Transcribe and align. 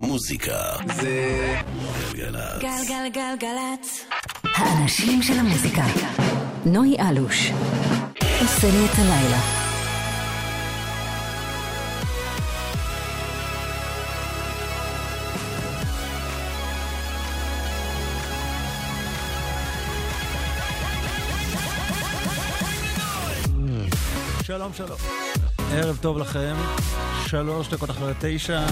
מוזיקה 0.00 0.76
זה 0.94 1.54
גלגלצ. 2.12 2.62
גלגלגלגלצ. 2.62 4.04
האנשים 4.54 5.22
של 5.22 5.38
המוזיקה. 5.38 5.84
נוי 6.66 6.96
אלוש. 7.10 7.50
עושה 8.40 8.68
לי 8.70 8.84
את 8.84 8.98
הלילה. 8.98 9.40
שלום 24.42 24.72
שלום. 24.72 24.98
ערב 25.72 25.98
טוב 26.00 26.18
לכם, 26.18 26.54
שלוש 27.26 27.68
דקות 27.68 27.90
אחרי 27.90 28.12
תשע, 28.20 28.66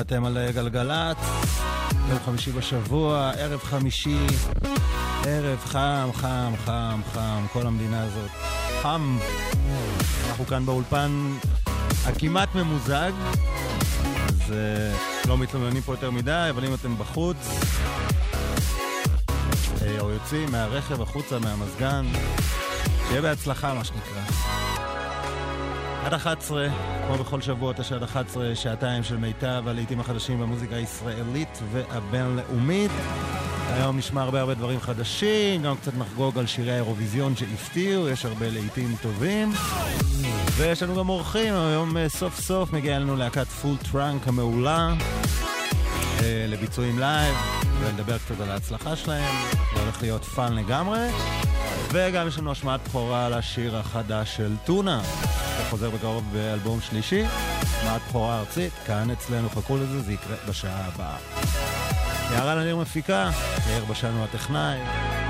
אתם 0.00 0.24
על 0.24 0.38
גלגלצ, 0.54 1.16
יום 2.08 2.18
חמישי 2.24 2.52
בשבוע, 2.52 3.30
ערב 3.38 3.60
חמישי, 3.60 4.26
ערב 5.24 5.58
חם, 5.64 6.10
חם, 6.14 6.52
חם, 6.64 7.00
חם, 7.14 7.46
כל 7.52 7.66
המדינה 7.66 8.02
הזאת. 8.02 8.30
חם. 8.82 9.18
אנחנו 10.28 10.46
כאן 10.46 10.66
באולפן 10.66 11.10
הכמעט 12.06 12.54
ממוזג, 12.54 13.12
אז 14.28 14.40
uh, 14.48 15.28
לא 15.28 15.38
מתלוננים 15.38 15.82
פה 15.82 15.92
יותר 15.92 16.10
מדי, 16.10 16.46
אבל 16.50 16.64
אם 16.64 16.74
אתם 16.74 16.98
בחוץ, 16.98 17.36
uh, 19.26 19.82
או 20.00 20.10
יוצאים 20.10 20.52
מהרכב 20.52 21.02
החוצה, 21.02 21.38
מהמזגן, 21.38 22.06
שיהיה 23.08 23.22
בהצלחה, 23.22 23.74
מה 23.74 23.84
שנקרא. 23.84 24.67
עד 26.08 26.14
11, 26.14 26.68
כמו 27.06 27.18
בכל 27.18 27.40
שבוע, 27.40 27.72
9 27.72 27.94
עד 27.94 28.02
11, 28.02 28.54
שעתיים 28.54 29.02
של 29.02 29.16
מיטב 29.16 29.62
הלהיטים 29.66 30.00
החדשים 30.00 30.40
במוזיקה 30.40 30.76
הישראלית 30.76 31.58
והבינלאומית. 31.72 32.90
היום 33.68 33.98
נשמע 33.98 34.22
הרבה 34.22 34.40
הרבה 34.40 34.54
דברים 34.54 34.80
חדשים, 34.80 35.62
גם 35.62 35.76
קצת 35.76 35.94
נחגוג 35.94 36.38
על 36.38 36.46
שירי 36.46 36.72
האירוויזיון 36.72 37.36
שהפתיעו, 37.36 38.08
יש 38.08 38.24
הרבה 38.24 38.50
להיטים 38.50 38.96
טובים. 39.02 39.52
ויש 40.56 40.82
לנו 40.82 40.96
גם 40.96 41.08
אורחים, 41.08 41.54
היום 41.54 41.96
אה, 41.96 42.08
סוף 42.08 42.40
סוף 42.40 42.72
מגיע 42.72 42.98
לנו 42.98 43.16
להקת 43.16 43.46
Full 43.46 43.76
Trunk 43.92 44.28
המעולה 44.28 44.94
לביצועים 46.48 46.98
לייב, 46.98 47.36
ונדבר 47.80 48.18
קצת 48.18 48.40
על 48.40 48.50
ההצלחה 48.50 48.96
שלהם, 48.96 49.34
זה 49.74 49.82
הולך 49.82 50.02
להיות 50.02 50.24
fun 50.24 50.54
לגמרי. 50.54 51.08
וגם 51.92 52.28
יש 52.28 52.38
לנו 52.38 52.52
השמעת 52.52 52.80
בכורה 52.88 53.26
על 53.26 53.34
השיר 53.34 53.76
החדש 53.76 54.36
של 54.36 54.52
טונה. 54.64 55.02
חוזר 55.70 55.90
בקרוב 55.90 56.24
באלבום 56.32 56.80
שלישי, 56.80 57.22
השמעת 57.84 58.00
בכורה 58.08 58.38
ארצית, 58.38 58.72
כאן 58.86 59.10
אצלנו, 59.10 59.50
חכו 59.50 59.76
לזה, 59.76 60.00
זה 60.00 60.12
יקרה 60.12 60.36
בשעה 60.48 60.84
הבאה. 60.86 61.16
יערה 62.32 62.54
לניר 62.54 62.76
מפיקה, 62.76 63.30
יאיר 63.70 63.84
בשן 63.84 64.12
הוא 64.12 64.24
הטכנאי, 64.24 64.78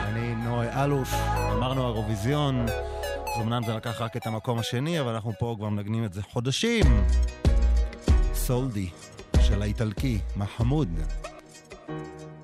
אני 0.05 0.35
נוי 0.35 0.67
אלוש, 0.69 1.09
אמרנו 1.53 1.87
אירוויזיון, 1.87 2.67
אז 2.69 3.43
אמנם 3.43 3.63
זה 3.67 3.75
לקח 3.75 4.01
רק 4.01 4.17
את 4.17 4.27
המקום 4.27 4.59
השני, 4.59 5.01
אבל 5.01 5.15
אנחנו 5.15 5.33
פה 5.39 5.55
כבר 5.59 5.69
מנגנים 5.69 6.05
את 6.05 6.13
זה 6.13 6.23
חודשים. 6.33 7.05
Soldi, 8.35 8.89
c'è 9.49 9.57
l'Italki, 9.57 10.23
Mahmoud. 10.35 11.07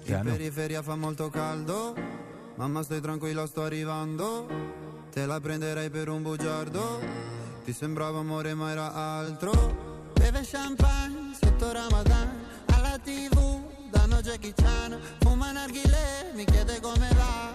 In 0.05 0.21
periferia 0.25 0.81
fa 0.81 0.97
molto 0.97 1.29
caldo, 1.29 1.95
mamma 2.55 2.83
stai 2.83 3.03
tranquilla 3.03 3.47
sto 3.47 3.63
arrivando, 3.63 4.47
te 5.13 5.27
la 5.27 5.39
prenderai 5.39 5.91
per 5.91 6.09
un 6.09 6.23
bugiardo, 6.23 7.01
ti 7.63 7.75
sembrava 7.75 8.21
amore 8.21 8.55
ma 8.55 8.71
era 8.71 8.95
altro. 8.95 10.13
Beve 10.15 10.41
champagne 10.45 11.35
sotto 11.39 11.73
Ramadan, 11.73 12.41
alla 12.73 12.99
tv 12.99 13.61
danno 13.91 14.23
Jackie 14.23 14.55
Chan, 14.55 14.99
fuma 15.21 15.53
narghile, 15.53 16.33
mi 16.35 16.47
chiede 16.47 16.81
come 16.81 17.09
va. 17.15 17.53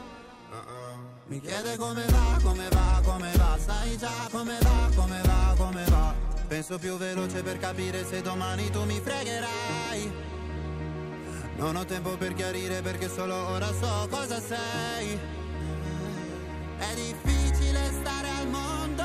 Mi 1.26 1.42
chiede 1.42 1.76
come 1.76 2.06
va, 2.06 2.40
come 2.44 2.70
va, 2.70 3.02
come 3.04 3.32
va, 3.36 3.58
sai 3.58 3.98
già 3.98 4.28
come 4.32 4.58
va, 4.62 4.90
come 4.96 5.22
va, 5.24 5.54
come 5.58 5.84
va 5.86 6.29
penso 6.50 6.80
più 6.80 6.98
veloce 6.98 7.44
per 7.44 7.60
capire 7.60 8.04
se 8.04 8.24
domani 8.24 8.72
tu 8.72 8.84
mi 8.84 9.00
fregherai. 9.00 10.12
Non 11.58 11.76
ho 11.76 11.86
tempo 11.86 12.18
per 12.18 12.34
chiarire 12.34 12.82
perché 12.82 13.08
solo 13.08 13.36
ora 13.36 13.68
so 13.68 14.08
cosa 14.10 14.42
sei. 14.42 15.20
È 16.80 16.94
difficile 16.96 17.92
stare 18.02 18.30
al 18.40 18.48
mondo 18.48 19.04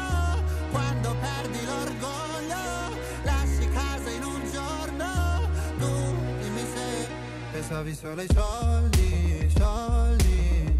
quando 0.70 1.14
perdi 1.20 1.64
l'orgoglio. 1.66 2.96
Lasci 3.24 3.68
casa 3.68 4.10
in 4.10 4.24
un 4.24 4.50
giorno. 4.50 5.48
Tu 5.78 6.14
dimmi 6.40 6.64
se 6.74 7.08
pensavi 7.52 7.94
solo 7.94 8.20
ai 8.22 8.28
soldi, 8.32 9.52
soldi. 9.54 10.78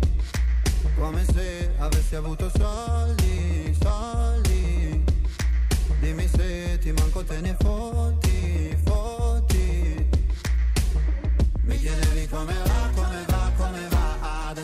Come 0.97 1.25
se 1.25 1.75
avessi 1.79 2.17
avuto 2.17 2.51
soldi. 2.57 3.14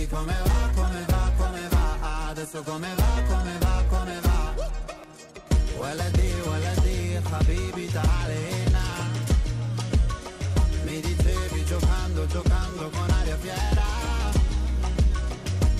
chiedevi 0.00 0.08
come 0.08 0.34
va, 0.42 0.70
come 0.74 1.04
va, 1.06 1.32
come 1.36 1.68
va 1.68 2.28
Adesso 2.28 2.62
come 2.62 2.94
va, 2.96 3.22
come 3.28 3.58
va, 3.58 3.84
come 3.88 4.20
va 4.20 4.54
ولدي 5.78 6.32
ولدي 6.48 7.20
حبيبي 7.20 7.86
تعال 7.86 8.30
هنا 8.30 8.86
Mi 10.86 11.00
dicevi 11.00 11.64
giocando, 11.64 12.26
giocando 12.26 12.88
con 12.90 13.10
aria 13.20 13.36
fiera 13.36 13.88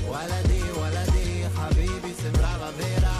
ولدي 0.08 0.62
ولدي 0.80 1.48
حبيبي 1.56 2.14
sembrava 2.20 2.70
vera 2.78 3.19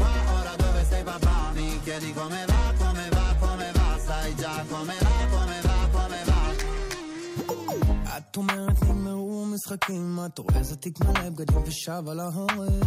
papà? 1.11 1.51
Mi 1.55 1.79
chiedi 1.83 2.13
come 2.13 2.45
va, 2.45 2.73
come 2.77 3.09
va, 3.09 3.35
come 3.39 3.71
va 3.73 3.89
Sai 4.05 4.35
già 4.35 4.63
come 4.69 4.95
va, 5.05 5.15
come 5.33 5.61
va, 5.67 5.77
come 5.91 6.21
va 6.25 6.39
את 8.17 8.37
אומרת 8.37 8.81
נגמרו 8.83 9.45
משחקים, 9.45 10.19
את 10.25 10.39
אורזת 10.39 10.81
תיק 10.81 10.99
מלא 10.99 11.29
בגדים 11.29 11.63
ושב 11.65 12.03
על 12.07 12.19
ההורים 12.19 12.81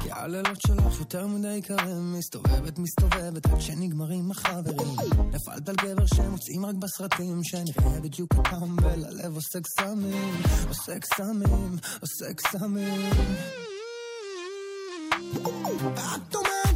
כי 0.00 0.12
הלילות 0.12 0.60
שלך 0.66 0.98
יותר 0.98 1.26
מדי 1.26 1.62
קרים, 1.62 2.12
מסתובבת, 2.18 2.78
מסתובבת, 2.78 3.46
עד 3.46 3.60
שנגמרים 3.60 4.30
החברים. 4.30 4.96
נפלת 5.32 5.68
על 5.68 5.74
גבר 5.76 6.06
שמוצאים 6.06 6.66
רק 6.66 6.74
בסרטים, 6.74 7.44
שנראה 7.44 8.00
בדיוק 8.00 8.34
כפעם, 8.34 8.76
וללב 8.82 9.34
עושה 9.34 9.58
קסמים, 9.60 10.34
עושה 10.68 10.98
קסמים, 10.98 11.76
עושה 12.00 12.34
קסמים. 12.34 13.10
את 15.94 16.34
אומרת 16.34 16.73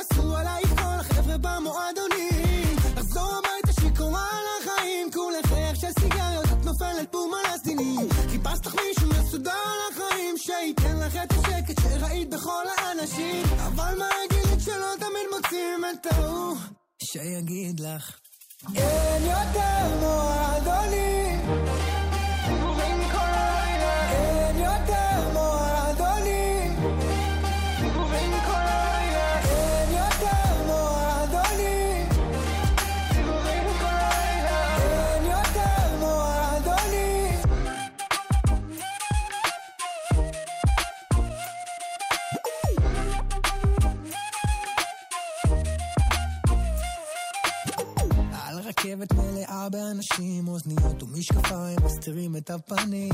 נמאסו 0.00 0.36
עלייך 0.36 0.68
כל 0.68 1.00
החבר'ה 1.00 1.38
במועדונים. 1.38 2.76
לחזור 2.96 3.32
הביתה 3.38 3.80
שיכורה 3.80 4.26
על 4.32 4.46
החיים, 4.62 5.10
כולך 5.12 5.52
ריח 5.52 5.74
של 5.80 5.92
סיגריות, 6.00 6.44
את 6.44 6.64
נופלת 6.64 7.12
בום 7.12 7.32
על 7.34 7.54
הסדינים. 7.54 8.08
חיפשת 8.30 8.66
לך 8.66 8.74
מישהו 8.74 9.08
מסודר 9.08 9.50
על 9.50 9.92
החיים, 9.92 10.34
שייתן 10.36 10.96
לך 10.96 11.16
את 11.16 11.32
השקט 11.32 11.82
שראית 11.82 12.30
בכל 12.30 12.64
האנשים. 12.76 13.44
אבל 13.66 13.98
מה 13.98 14.08
אגיד 14.24 14.60
שלא 14.60 14.94
תמיד 14.96 15.26
מוצאים 15.36 15.84
את 15.84 16.12
ההוא 16.12 16.56
שיגיד 17.02 17.80
לך. 17.80 18.16
אין 18.76 19.22
יותר 19.22 19.96
מועדונים 20.00 21.40
רכבת 48.90 49.12
מלאה 49.12 49.68
באנשים, 49.68 50.48
אוזניות 50.48 51.02
ומשקפיים 51.02 51.78
מסתירים 51.84 52.36
את 52.36 52.50
הפנים. 52.50 53.12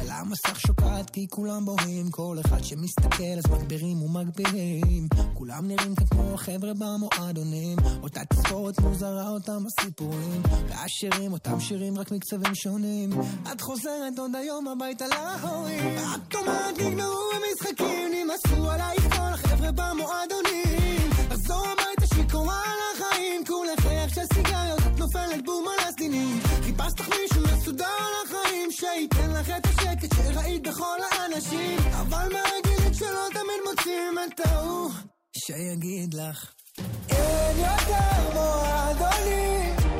על 0.00 0.10
המסך 0.10 0.60
שוקעת 0.60 1.10
כי 1.10 1.26
כולם 1.30 1.64
בוהים, 1.64 2.10
כל 2.10 2.36
אחד 2.40 2.64
שמסתכל 2.64 3.38
אז 3.38 3.50
מגבירים 3.50 4.02
ומגבירים. 4.02 5.08
כולם 5.34 5.68
נראים 5.68 5.94
כמו 5.94 6.34
החבר'ה 6.34 6.72
במועדונים, 6.74 7.78
אותה 8.02 8.20
תזכורת 8.24 8.80
מוזרה, 8.80 9.28
אותם 9.28 9.64
הסיפורים. 9.66 10.42
והשירים, 10.68 11.32
אותם 11.32 11.60
שירים 11.60 11.98
רק 11.98 12.12
מקצבים 12.12 12.54
שונים. 12.54 13.10
את 13.52 13.60
חוזרת 13.60 14.18
עוד 14.18 14.34
היום 14.34 14.68
הביתה 14.68 15.04
להורים. 15.06 15.96
את 15.98 16.34
אומרת 16.34 16.78
נגמרו 16.78 17.30
המשחקים, 17.34 18.10
נמאסו 18.12 18.70
עלייך 18.70 19.14
כל 19.14 19.32
החבר'ה 19.32 19.72
במועדונים. 19.72 21.10
לחזור 21.30 21.66
הביתה 21.66 22.14
שיכורה 22.14 22.62
על 22.64 22.78
החיים, 22.94 23.44
כולך 23.46 23.86
ריח 23.86 24.14
של 24.14 24.33
על 25.16 25.88
הסדינים. 25.88 26.40
חיפשת 26.62 27.00
לך 27.00 27.08
מישהו 27.08 27.42
מסודר 27.42 27.84
על 27.84 28.14
החיים, 28.24 28.70
שייתן 28.70 29.30
לך 29.30 29.50
את 29.50 29.66
השקט 29.66 30.14
שראית 30.14 30.62
בכל 30.62 30.98
האנשים. 31.10 31.78
אבל 31.92 32.28
מה 32.32 32.38
אגיד 32.58 32.94
שלא 32.94 33.28
תמיד 33.30 33.60
מוצאים 33.70 34.18
את 34.18 34.46
ההוא 34.46 34.90
שיגיד 35.36 36.14
לך. 36.14 36.52
אין 37.10 37.56
יותר 37.58 38.34
מועדונים 38.34 39.93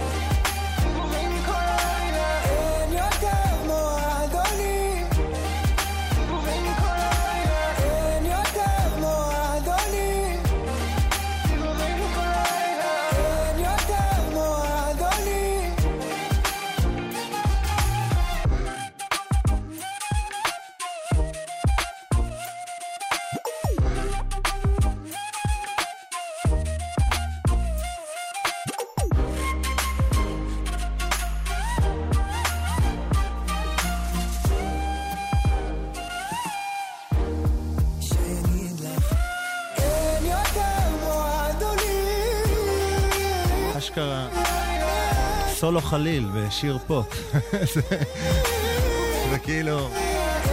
סולו 45.64 45.81
חליל 45.81 46.28
בשיר 46.34 46.78
פופ. 46.87 47.06
זה- 47.75 49.38
כאילו 49.43 49.88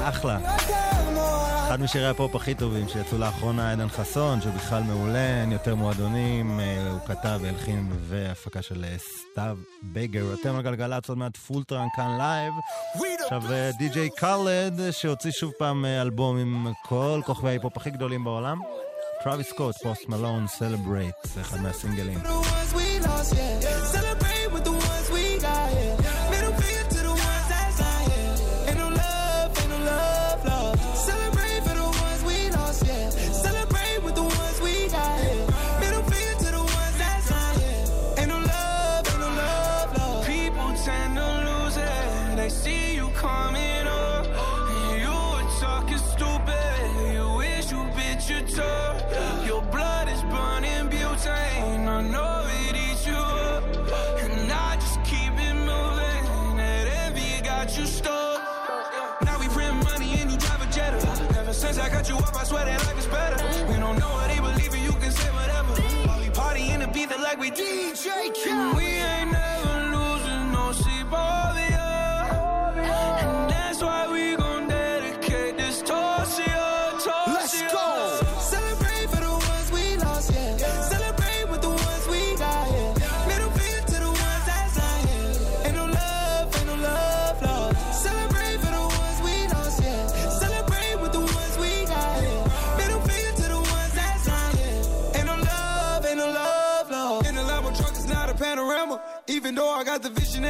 אחלה. 0.04 0.40
אחד 1.68 1.82
משירי 1.82 2.08
הפופ 2.08 2.36
הכי 2.36 2.56
טובים 2.56 2.88
שיצאו 2.90 3.18
לאחרונה, 3.18 3.72
עדן 3.72 3.90
חסון, 3.90 4.42
שבכלל 4.42 4.84
מעולה, 4.84 5.42
אין 5.42 5.52
יותר 5.52 5.76
מועדונים, 5.76 6.60
אה, 6.60 6.90
הוא 6.92 7.00
כתב, 7.08 7.40
הלחין 7.48 7.92
והפקה 8.08 8.62
של 8.62 8.84
אה, 8.84 8.96
סתיו 9.32 9.58
בגר. 9.82 10.26
אתם 10.42 10.56
על 10.56 10.62
גלגלצ 10.62 11.10
עוד 11.10 11.18
מעט 11.18 11.38
Full 11.38 11.60
Trunk 11.60 11.88
כאן 11.96 12.18
לייב. 12.18 12.54
עכשיו 13.24 13.42
אה, 13.52 13.70
DJ 13.78 14.10
Khaled, 14.18 14.92
שהוציא 14.92 15.32
שוב 15.32 15.52
פעם 15.58 15.86
אלבום 15.86 16.38
עם 16.38 16.68
כל 16.86 17.22
כוכבי 17.26 17.50
ההיפ-הופ 17.50 17.78
הכי 17.78 17.90
גדולים 17.92 18.24
בעולם. 18.24 18.60
טראביס 19.24 19.48
סקוט, 19.50 19.76
פוסט 19.84 20.10
מלון, 20.10 20.48
Celebrate, 20.48 21.16
זה 21.24 21.42
אחד 21.42 21.62
מהסינגלים. 21.62 22.20
yeah. 22.24 23.71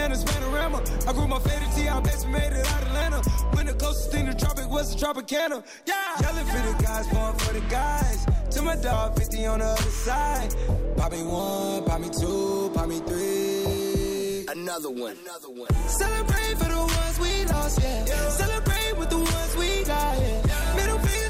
The 0.01 0.08
vision 0.08 0.12
and 0.12 0.13
it's 0.13 0.24
panorama. 0.24 0.84
I 1.08 1.13
grew 1.13 1.27
my 1.27 1.39
favorite 1.39 1.89
I 1.89 2.00
basically 2.00 2.34
made 2.34 2.53
it 2.53 2.67
out 2.67 2.81
of 2.81 2.88
Atlanta. 2.88 3.29
When 3.53 3.65
the 3.65 3.74
closest 3.74 4.12
thing 4.12 4.25
to 4.25 4.34
tropic 4.34 4.70
was 4.70 4.93
a 4.93 4.98
Tropicana. 4.98 5.63
Yeah. 5.86 5.96
Yelling 6.22 6.46
for 6.46 6.62
the 6.62 6.84
guys, 6.84 7.08
born 7.08 7.36
for 7.38 7.53
the 7.53 7.62
guys. 7.70 8.25
To 8.51 8.62
my 8.62 8.75
dog, 8.75 9.17
50 9.17 9.46
on 9.46 9.60
the 9.60 9.65
other 9.65 9.81
side. 9.81 10.55
Pop 10.98 11.12
me 11.12 11.24
one, 11.24 11.84
pop 11.86 12.00
me 12.00 12.10
two, 12.10 12.72
pop 12.74 12.88
me 12.88 13.00
three. 13.00 14.46
Another 14.50 14.89
one. 14.89 15.17
Another 15.24 15.50
one. 15.50 15.74
Celebrate 15.88 16.58
for 16.58 16.70
the 16.70 16.77
ones 16.77 17.20
we 17.20 17.46
lost, 17.46 17.79
yeah. 17.81 18.29
Celebrate 18.29 18.98
with 18.98 19.10
the 19.10 19.17
ones 19.17 19.58
we 19.58 19.84
got, 19.84 20.17
yeah. 20.17 20.75
Middle 20.75 21.00
finger 21.00 21.21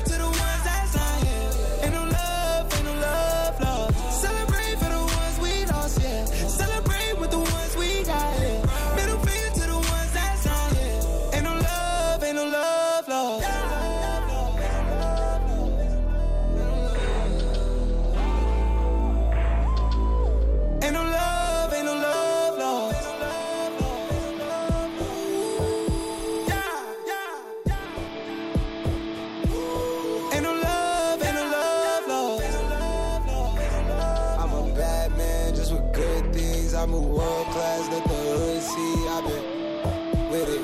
I 36.82 36.86
move 36.88 37.06
world 37.06 37.46
class, 37.50 37.88
let 37.92 38.04
the 38.06 38.10
hood 38.10 38.64
see. 38.64 39.08
I've 39.08 39.24
been 39.24 40.32
with 40.32 40.50
it. 40.50 40.62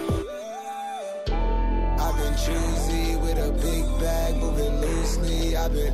I've 2.01 2.17
been 2.17 2.35
choosy 2.35 3.15
with 3.17 3.37
a 3.37 3.51
big 3.61 3.85
bag, 3.99 4.35
moving 4.37 4.81
loosely. 4.81 5.55
I've 5.55 5.71
been 5.71 5.93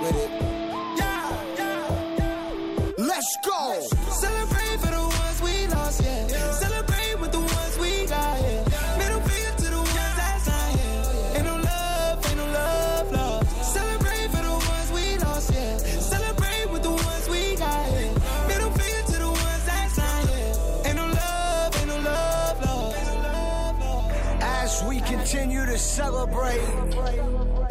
with 0.00 0.16
it. 0.16 0.55
Celebrate, 26.52 27.66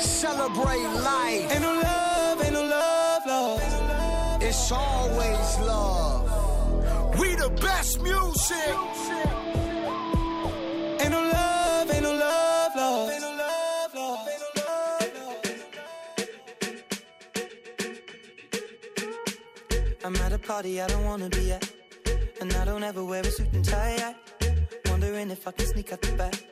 celebrate 0.00 0.88
life. 1.02 1.52
Ain't 1.52 1.62
no 1.62 1.72
love, 1.74 2.44
ain't 2.44 2.52
no 2.52 2.64
love, 2.64 3.26
love. 3.26 4.42
It's 4.42 4.72
always 4.72 5.58
love. 5.60 7.18
We 7.18 7.34
the 7.36 7.50
best 7.50 8.00
music. 8.02 8.74
Ain't 11.00 11.10
no 11.10 11.20
love, 11.20 11.90
ain't 11.90 12.02
no 12.02 12.14
love, 12.14 12.72
love. 12.76 13.10
Ain't 13.10 13.20
no 13.22 13.30
love, 13.30 13.94
love. 13.94 14.28
Ain't 14.28 14.40
no 14.42 14.48
love, 14.62 15.10
love. 15.18 15.40
I'm 20.04 20.16
at 20.16 20.32
a 20.32 20.38
party 20.38 20.80
I 20.80 20.86
don't 20.88 21.04
wanna 21.04 21.28
be 21.28 21.52
at. 21.52 21.70
And 22.40 22.52
I 22.54 22.64
don't 22.64 22.82
ever 22.82 23.04
wear 23.04 23.20
a 23.20 23.30
suit 23.30 23.52
and 23.52 23.64
tie. 23.64 23.96
I 23.98 24.14
wondering 24.90 25.30
if 25.30 25.46
I 25.46 25.52
can 25.52 25.66
sneak 25.66 25.92
out 25.92 26.02
the 26.02 26.12
back. 26.12 26.51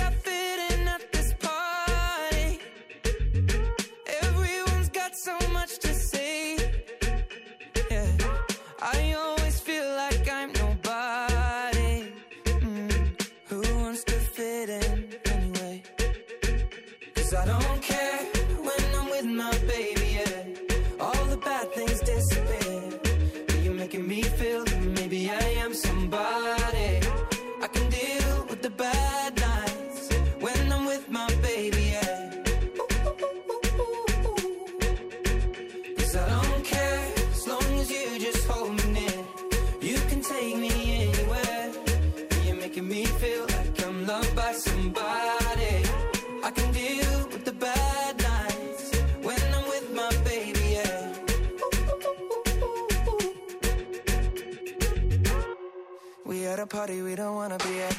party 56.81 57.03
we 57.03 57.13
don't 57.13 57.35
wanna 57.35 57.59
be 57.59 57.79
at. 57.87 57.95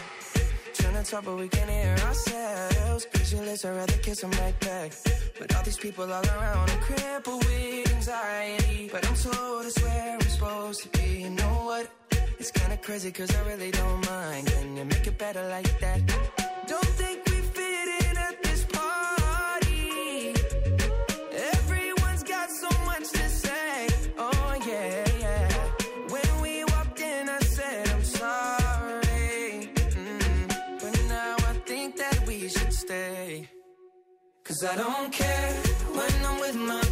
Trying 0.75 0.97
to 1.01 1.05
talk, 1.09 1.25
but 1.25 1.37
we 1.37 1.47
can't 1.47 1.71
hear 1.71 1.95
ourselves. 2.09 3.07
Pictureless, 3.13 3.65
I'd 3.65 3.77
rather 3.77 3.99
kiss 4.07 4.23
them 4.23 4.33
right 4.43 4.59
back. 4.59 4.91
But 5.39 5.55
all 5.55 5.63
these 5.63 5.79
people 5.79 6.13
all 6.17 6.27
around, 6.37 6.69
I'm 6.73 6.81
crippled 6.89 7.45
with 7.45 7.95
anxiety. 7.95 8.89
But 8.93 9.07
I'm 9.09 9.15
told 9.15 9.67
it's 9.67 9.81
where 9.85 10.15
I'm 10.15 10.29
supposed 10.35 10.83
to 10.83 10.89
be. 10.99 11.09
You 11.25 11.31
know 11.31 11.55
what? 11.69 11.87
It's 12.41 12.51
kinda 12.51 12.77
crazy, 12.77 13.13
cause 13.13 13.31
I 13.39 13.43
really 13.51 13.71
don't 13.71 14.01
mind. 14.11 14.49
Can 14.49 14.77
you 14.77 14.85
make 14.85 15.07
it 15.07 15.17
better 15.17 15.45
like 15.57 15.73
that? 15.85 16.52
Cause 34.63 34.71
I 34.71 34.77
don't 34.77 35.13
care 35.13 35.55
when 35.93 36.25
I'm 36.25 36.39
with 36.39 36.55
my 36.55 36.92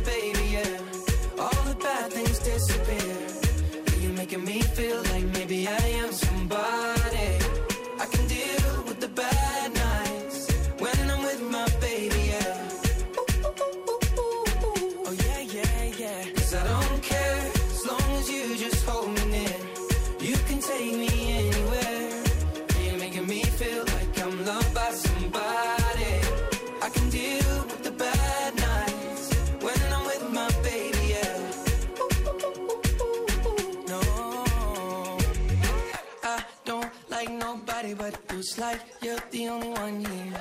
nobody 37.90 37.94
but 37.94 38.14
you. 38.32 38.40
It's 38.40 38.58
like 38.60 38.82
you're 39.02 39.20
the 39.32 39.50
only 39.50 39.70
one 39.70 40.06
here. 40.06 40.34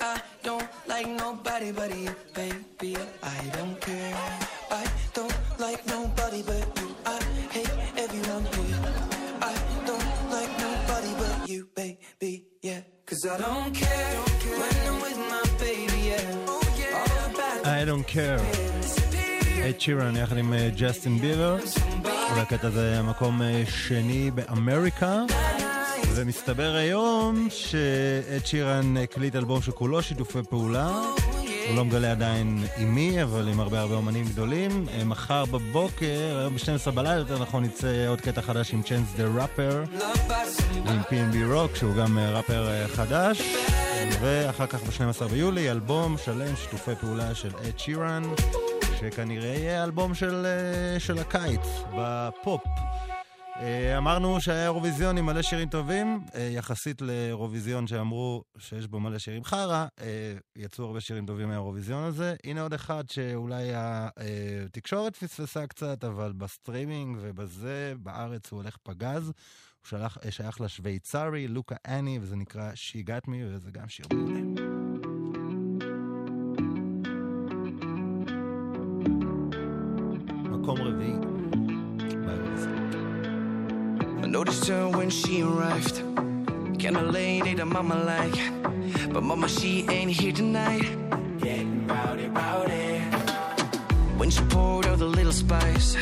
I 0.00 0.20
don't 0.42 0.68
like 0.86 1.08
nobody 1.08 1.70
but 1.72 1.94
you, 1.96 2.14
baby. 2.34 2.96
I 3.22 3.40
don't 3.56 3.80
care. 3.80 4.14
I 4.70 4.84
don't 5.12 5.36
like 5.58 5.86
nobody 5.86 6.42
but 6.42 6.64
you. 6.80 6.88
I 7.06 7.18
hate 7.50 7.74
everyone 8.04 8.44
here. 8.56 8.78
I 9.42 9.54
don't 9.86 10.10
like 10.30 10.52
nobody 10.66 11.12
but 11.20 11.48
you, 11.48 11.68
baby. 11.74 12.46
Yeah, 12.62 12.80
cause 13.06 13.26
I 13.26 13.36
don't 13.38 13.74
care 13.74 14.16
when 14.60 14.74
I'm 14.88 15.00
with 15.06 15.18
my 15.32 15.44
baby. 15.58 16.00
Yeah, 16.10 16.48
all 16.48 16.60
the 16.60 17.28
bad 17.36 17.66
I 17.66 17.84
don't 17.84 18.06
care. 18.06 18.40
את 19.70 19.80
שירן 19.80 20.16
יחד 20.16 20.36
עם 20.38 20.52
אה, 20.54 20.68
ג'סטין 20.76 21.18
ביבר. 21.18 21.56
והקטע 22.36 22.66
הזה 22.66 23.02
מקום 23.02 23.42
אה, 23.42 23.62
שני 23.66 24.30
באמריקה. 24.30 25.24
ומסתבר 26.17 26.75
היום 26.75 27.47
שאד 27.49 28.47
שירן 28.47 28.97
הקליט 28.97 29.35
אלבום 29.35 29.61
שכולו 29.61 30.01
שיתופי 30.01 30.39
פעולה. 30.49 30.87
הוא 31.67 31.75
לא 31.75 31.85
מגלה 31.85 32.11
עדיין 32.11 32.63
עם 32.77 32.95
מי, 32.95 33.23
אבל 33.23 33.47
עם 33.47 33.59
הרבה 33.59 33.79
הרבה 33.79 33.95
אומנים 33.95 34.25
גדולים. 34.25 34.85
אה, 34.93 35.03
מחר 35.03 35.45
בבוקר, 35.45 36.37
היום 36.39 36.53
ב-12 36.55 36.91
בלילה, 36.91 37.19
יותר 37.19 37.39
נכון, 37.39 37.65
יצא 37.65 38.07
עוד 38.07 38.21
קטע 38.21 38.41
חדש 38.41 38.73
עם 38.73 38.81
Chance 38.81 39.13
the 39.17 39.23
Rapper. 39.35 39.83
עם 40.85 41.01
PnB 41.01 41.53
Rock, 41.53 41.75
שהוא 41.75 41.95
גם 41.95 42.17
אה, 42.17 42.31
ראפר 42.31 42.67
אה, 42.67 42.87
חדש. 42.87 43.41
ואחר 44.21 44.67
כך 44.67 44.79
ב-12 44.83 45.27
ביולי, 45.27 45.71
אלבום 45.71 46.15
שלם, 46.25 46.55
שיתופי 46.55 46.95
פעולה 46.95 47.35
של 47.35 47.51
אד 47.67 47.79
שירן, 47.79 48.23
שכנראה 48.99 49.55
יהיה 49.57 49.83
אלבום 49.83 50.13
של, 50.13 50.45
של 50.99 51.19
הקיץ, 51.19 51.61
בפופ. 51.97 52.61
אה, 53.61 53.97
אמרנו 53.97 54.41
שהיה 54.41 54.63
אירוויזיון 54.63 55.17
עם 55.17 55.25
מלא 55.25 55.41
שירים 55.41 55.69
טובים, 55.69 56.19
אה, 56.35 56.41
יחסית 56.41 57.01
לאירוויזיון 57.01 57.87
שאמרו 57.87 58.43
שיש 58.57 58.87
בו 58.87 58.99
מלא 58.99 59.17
שירים 59.17 59.43
חרא, 59.43 59.85
אה, 60.01 60.33
יצאו 60.55 60.85
הרבה 60.85 60.99
שירים 61.01 61.25
טובים 61.25 61.47
מהאירוויזיון 61.47 62.03
הזה. 62.03 62.35
הנה 62.43 62.61
עוד 62.61 62.73
אחד 62.73 63.03
שאולי 63.09 63.71
התקשורת 63.75 65.15
פספסה 65.15 65.67
קצת, 65.67 66.03
אבל 66.03 66.33
בסטרימינג 66.33 67.17
ובזה, 67.21 67.93
בארץ 67.99 68.51
הוא 68.51 68.61
הולך 68.61 68.77
פגז. 68.83 69.25
הוא 69.25 69.33
שלח, 69.89 70.17
שייך 70.29 70.61
לשוויצרי, 70.61 71.47
לוקה 71.47 71.75
האני, 71.87 72.19
וזה 72.21 72.35
נקרא 72.35 72.71
She 72.71 73.07
Got 73.07 73.29
Me, 73.29 73.35
וזה 73.47 73.71
גם 73.71 73.89
שיר 73.89 74.05
מעולה. 74.13 74.39
מקום 80.57 80.81
רביעי. 80.81 81.36
Noticed 84.29 84.67
her 84.67 84.89
when 84.89 85.09
she 85.09 85.41
arrived. 85.41 85.97
Kinda 86.77 87.01
late 87.01 87.55
that 87.57 87.65
mama 87.65 87.95
like. 87.95 88.37
But 89.13 89.23
mama, 89.23 89.47
she 89.47 89.87
ain't 89.89 90.11
here 90.11 90.33
tonight. 90.33 90.85
Getting 91.39 91.87
rowdy, 91.87 92.27
rowdy. 92.27 92.99
When 94.17 94.29
she 94.29 94.41
poured 94.49 94.85
out 94.85 94.99
the 94.99 95.05
little 95.05 95.31
spice, 95.31 95.95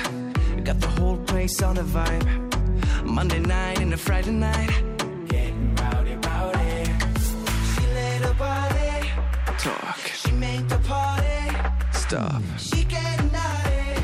got 0.63 0.79
the 0.79 0.87
whole 0.97 1.17
place 1.17 1.61
on 1.61 1.75
the 1.75 1.83
vibe. 1.83 2.25
Monday 3.05 3.39
night 3.39 3.79
and 3.79 3.93
a 3.93 3.97
Friday 3.97 4.31
night. 4.31 4.71
Getting 5.27 5.75
rowdy, 5.75 6.15
rowdy. 6.27 6.85
She 7.73 7.83
led 7.93 8.21
her 8.21 8.33
party. 8.33 9.09
talk. 9.59 9.99
She 10.21 10.31
made 10.31 10.67
the 10.67 10.79
party 10.79 11.25
stop. 11.93 12.41
She 12.57 12.83
getting 12.83 13.31
naughty. 13.31 14.01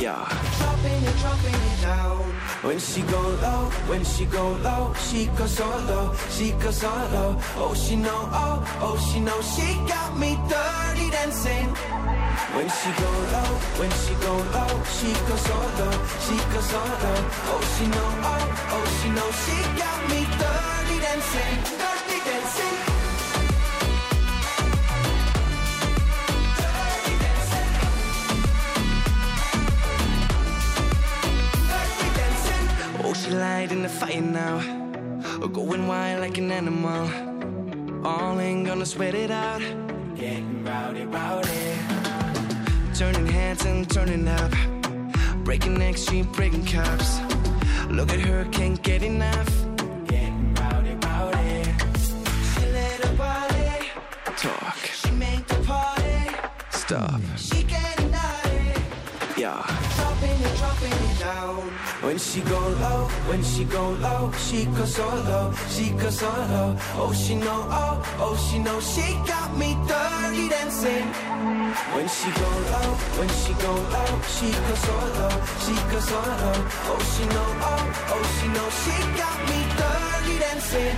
Yeah. 0.00 0.26
Dropping 0.58 1.02
it, 1.10 1.16
dropping 1.18 1.54
it 1.54 1.82
down. 1.82 2.35
When 2.66 2.80
she 2.80 3.00
go 3.02 3.20
low, 3.20 3.70
when 3.86 4.02
she 4.04 4.24
go 4.24 4.50
low, 4.66 4.92
she 4.94 5.26
goes 5.38 5.52
so 5.52 5.68
low, 5.86 6.12
she 6.30 6.50
goes 6.50 6.78
so 6.78 6.88
low. 7.14 7.38
Oh, 7.62 7.72
she 7.74 7.94
know, 7.94 8.28
oh, 8.32 8.58
oh, 8.82 8.96
she 9.06 9.20
know, 9.20 9.40
she 9.54 9.66
got 9.86 10.18
me 10.18 10.34
dirty 10.50 11.08
dancing. 11.10 11.68
When 12.56 12.68
she 12.68 12.90
go 12.98 13.10
low, 13.34 13.50
when 13.78 13.90
she 14.02 14.14
go 14.18 14.34
low, 14.50 14.82
she 14.98 15.10
goes 15.28 15.42
so 15.46 15.58
low, 15.78 15.94
she 16.26 16.36
goes 16.52 16.66
so 16.66 16.82
low. 16.82 17.20
Oh, 17.54 17.62
she 17.78 17.86
know, 17.86 18.10
oh, 18.34 18.74
oh, 18.74 18.84
she 18.98 19.08
know, 19.14 19.30
she 19.42 19.56
got 19.78 20.00
me 20.10 20.20
dirty 20.42 20.98
dancing, 21.06 21.56
dirty 21.78 22.18
dancing. 22.26 22.65
She 33.26 33.32
light 33.32 33.72
in 33.72 33.82
the 33.82 33.88
fire 33.88 34.20
now, 34.20 34.60
going 35.48 35.88
wild 35.88 36.20
like 36.20 36.38
an 36.38 36.52
animal. 36.52 37.10
All 38.06 38.38
ain't 38.38 38.66
gonna 38.66 38.86
sweat 38.86 39.14
it 39.14 39.32
out. 39.32 39.60
Getting 40.14 40.64
rowdy, 40.64 41.04
rowdy. 41.06 41.74
Turning 42.94 43.26
heads 43.26 43.64
and 43.64 43.90
turning 43.90 44.28
up. 44.28 44.52
Breaking 45.44 45.74
necks, 45.74 46.08
she 46.08 46.22
breaking 46.22 46.66
cups. 46.66 47.18
Look 47.90 48.12
at 48.12 48.20
her, 48.20 48.44
can't 48.52 48.80
get 48.82 49.02
enough. 49.02 49.50
Getting 50.06 50.54
rowdy, 50.54 50.94
rowdy. 51.04 51.64
She 52.52 52.66
let 52.78 53.04
her 53.04 53.16
body 53.16 53.90
talk. 54.36 54.76
She 55.00 55.10
make 55.10 55.46
the 55.48 55.60
party 55.64 56.30
stop. 56.70 57.20
She 57.36 57.64
getting 57.64 58.10
naughty. 58.12 58.82
Yeah. 59.36 59.85
Down. 61.20 61.62
When 62.02 62.18
she 62.18 62.40
go 62.40 62.58
low, 62.58 63.08
when 63.28 63.42
she 63.42 63.64
go 63.64 63.90
low, 63.90 64.30
she 64.46 64.64
goes 64.66 64.94
so 64.94 65.06
low, 65.06 65.52
she 65.68 65.90
goes 65.90 66.18
so 66.18 66.28
low. 66.28 66.76
Oh, 67.02 67.12
she 67.12 67.34
know, 67.34 67.60
oh, 67.70 68.02
oh, 68.18 68.36
she 68.50 68.58
know, 68.58 68.78
she 68.80 69.06
got 69.26 69.56
me 69.56 69.76
dirty 69.88 70.48
dancing. 70.48 71.06
When 71.94 72.08
she 72.08 72.28
go 72.40 72.50
low, 72.72 72.90
when 73.18 73.30
she 73.40 73.52
go 73.64 73.72
low, 73.94 74.12
she 74.34 74.48
goes 74.66 74.82
so 74.86 74.96
low, 75.18 75.36
she 75.64 75.74
goes 75.90 76.08
so 76.08 76.20
low. 76.42 76.58
Oh, 76.90 77.00
she 77.12 77.24
know, 77.34 77.48
oh, 77.70 77.84
oh, 78.14 78.24
she 78.36 78.46
know, 78.56 78.68
she 78.82 78.96
got 79.20 79.38
me 79.50 79.58
dirty 79.80 80.34
dancing, 80.38 80.96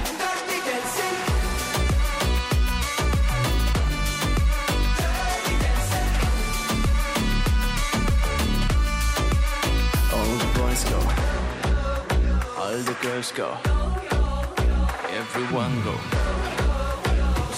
girls 13.09 13.33
go, 13.33 13.57
everyone 15.21 15.73
go. 15.83 15.95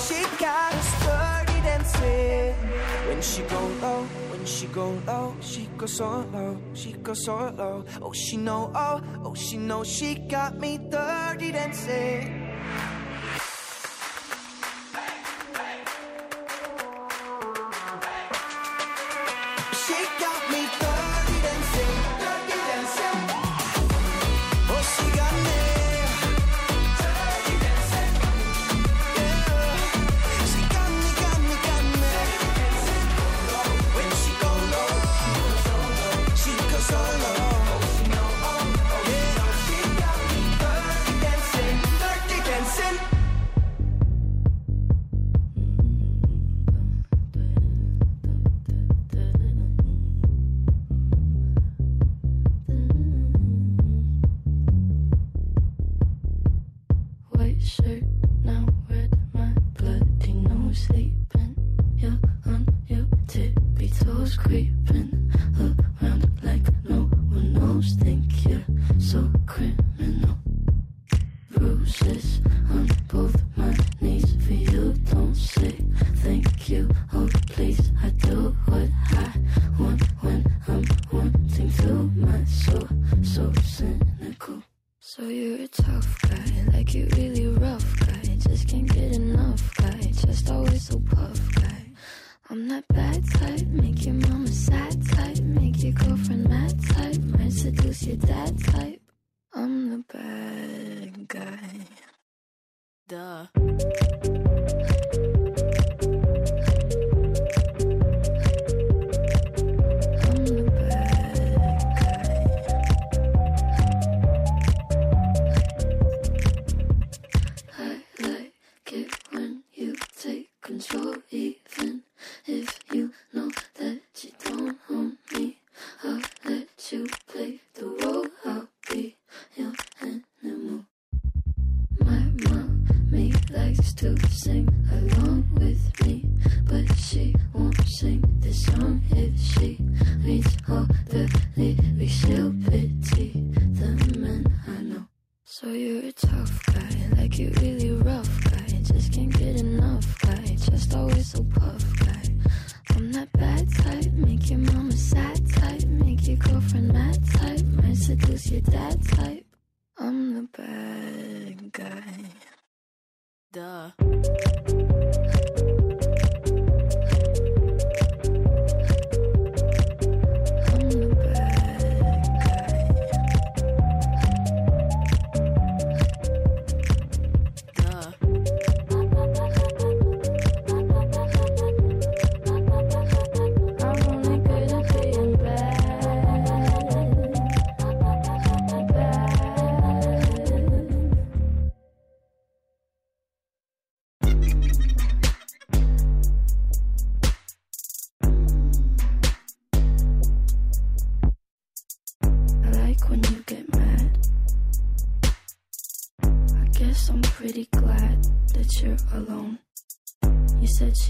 She 0.04 0.22
got 0.38 0.72
us 0.74 0.90
dirty 1.04 1.60
dancing. 1.66 2.54
When 3.08 3.20
she 3.20 3.42
go 3.42 3.60
low, 3.82 4.02
when 4.30 4.44
she 4.44 4.66
go 4.68 4.96
low, 5.08 5.34
she 5.40 5.68
goes 5.76 5.96
so 5.96 6.24
low, 6.32 6.56
she 6.72 6.92
goes 6.92 7.24
so 7.24 7.34
low. 7.58 7.84
Oh, 8.00 8.12
she 8.12 8.36
know, 8.36 8.70
oh, 8.74 9.02
oh, 9.24 9.34
she 9.34 9.56
know, 9.56 9.82
she 9.82 10.14
got 10.14 10.56
me 10.60 10.78
dirty 10.78 11.50
dancing. 11.50 12.39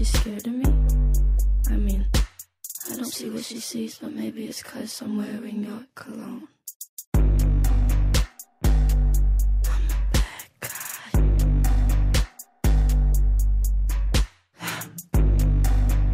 she's 0.00 0.12
scared 0.20 0.46
of 0.46 0.54
me. 0.54 0.64
I 1.68 1.76
mean, 1.76 2.06
I 2.90 2.96
don't 2.96 3.04
see 3.04 3.28
what 3.28 3.44
she 3.44 3.60
sees, 3.60 3.98
but 3.98 4.10
maybe 4.10 4.46
it's 4.46 4.62
cause 4.62 5.02
I'm 5.02 5.18
wearing 5.18 5.64
your 5.64 5.82
cologne. 5.94 6.48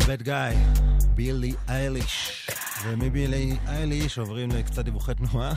bad 0.08 0.24
guy, 0.24 0.56
בילי 1.14 1.54
אייליש. 1.68 2.46
ומבילי 2.84 3.56
אייליש 3.66 4.18
עוברים 4.18 4.50
לקצת 4.50 4.84
דיווחי 4.84 5.14
תנועה. 5.14 5.54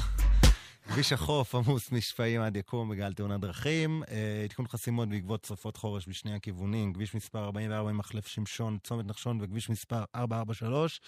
כביש 1.01 1.13
החוף 1.13 1.55
עמוס 1.55 1.93
משפעים 1.93 2.41
עד 2.41 2.57
יקום 2.57 2.89
בגלל 2.89 3.13
תאונת 3.13 3.41
דרכים. 3.41 4.03
אה, 4.11 4.43
עדכון 4.45 4.69
חסימות 4.69 5.09
בעקבות 5.09 5.45
שרפות 5.45 5.77
חורש 5.77 6.09
בשני 6.09 6.35
הכיוונים. 6.35 6.93
כביש 6.93 7.15
מספר 7.15 7.45
44 7.45 7.93
מחלף 7.93 8.27
שמשון, 8.27 8.79
צומת 8.85 9.07
נחשון 9.07 9.39
וכביש 9.43 9.71
מספר 9.71 10.05
443 10.15 11.01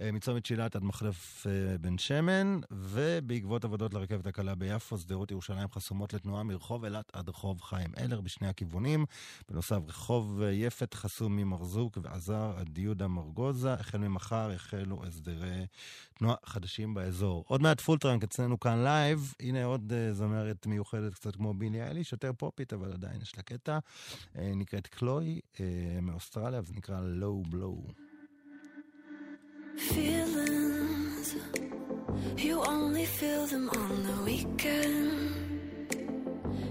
אה, 0.00 0.12
מצומת 0.12 0.46
שילת 0.46 0.76
עד 0.76 0.84
מחלף 0.84 1.46
אה, 1.46 1.78
בן 1.78 1.98
שמן. 1.98 2.60
ובעקבות 2.70 3.64
עבודות 3.64 3.94
לרכבת 3.94 4.26
הקלה 4.26 4.54
ביפו, 4.54 4.98
שדרות 4.98 5.30
ירושלים 5.30 5.68
חסומות 5.72 6.14
לתנועה 6.14 6.42
מרחוב 6.42 6.84
אילת 6.84 7.10
עד 7.12 7.28
רחוב 7.28 7.62
חיים 7.62 7.90
אלר 7.98 8.20
בשני 8.20 8.48
הכיוונים. 8.48 9.04
בנוסף, 9.48 9.78
רחוב 9.88 10.42
יפת 10.52 10.94
חסום 10.94 11.36
ממרזוק 11.36 11.98
ועזר 12.02 12.52
עד 12.56 12.78
יהודה 12.78 13.08
מרגוזה. 13.08 13.72
החל 13.72 13.98
ממחר 13.98 14.50
יחולו 14.54 15.04
הסדרי 15.06 15.66
תנועה 16.14 16.36
חדשים 16.46 16.94
באזור. 16.94 17.44
עוד 17.48 17.62
מעט 17.62 17.80
Full 17.80 18.00
Trunk 18.00 18.24
אצלנו 18.24 18.60
כאן 18.60 18.84
לייב. 18.84 19.34
הנה 19.40 19.64
עוד 19.64 19.92
uh, 19.92 20.14
זמרת 20.14 20.66
מיוחדת 20.66 21.14
קצת 21.14 21.36
כמו 21.36 21.54
בילי 21.54 21.82
אייליש, 21.82 22.12
יותר 22.12 22.32
פופית, 22.32 22.72
אבל 22.72 22.92
עדיין 22.92 23.22
יש 23.22 23.36
לה 23.36 23.42
קטע. 23.42 23.78
Uh, 24.34 24.38
נקראת 24.56 24.86
קלוי, 24.86 25.40
uh, 25.54 25.58
מאוסטרליה, 26.02 26.60
וזה 26.60 26.74
נקרא 26.74 27.00
בלואו. 27.50 27.82
Feelings, 29.76 31.28
you 32.38 32.56
only 32.74 33.04
feel 33.18 33.44
them 33.52 33.68
on 33.80 33.92
the 34.08 34.18
weekend. 34.28 35.36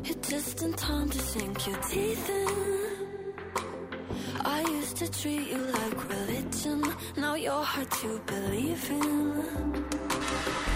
It's 0.10 0.28
just 0.34 0.64
in 0.66 0.74
time 0.74 1.10
to 1.16 1.20
sink 1.32 1.68
your 1.68 1.80
teeth 1.92 2.28
in. 2.42 2.56
I 4.58 4.62
used 4.80 4.98
to 4.98 5.08
treat 5.20 5.48
you 5.54 5.62
like 5.78 6.00
religion, 6.18 6.80
now 7.16 7.36
you're 7.36 7.68
hard 7.74 7.92
to 8.02 8.10
believe 8.26 8.84
in. 8.90 10.75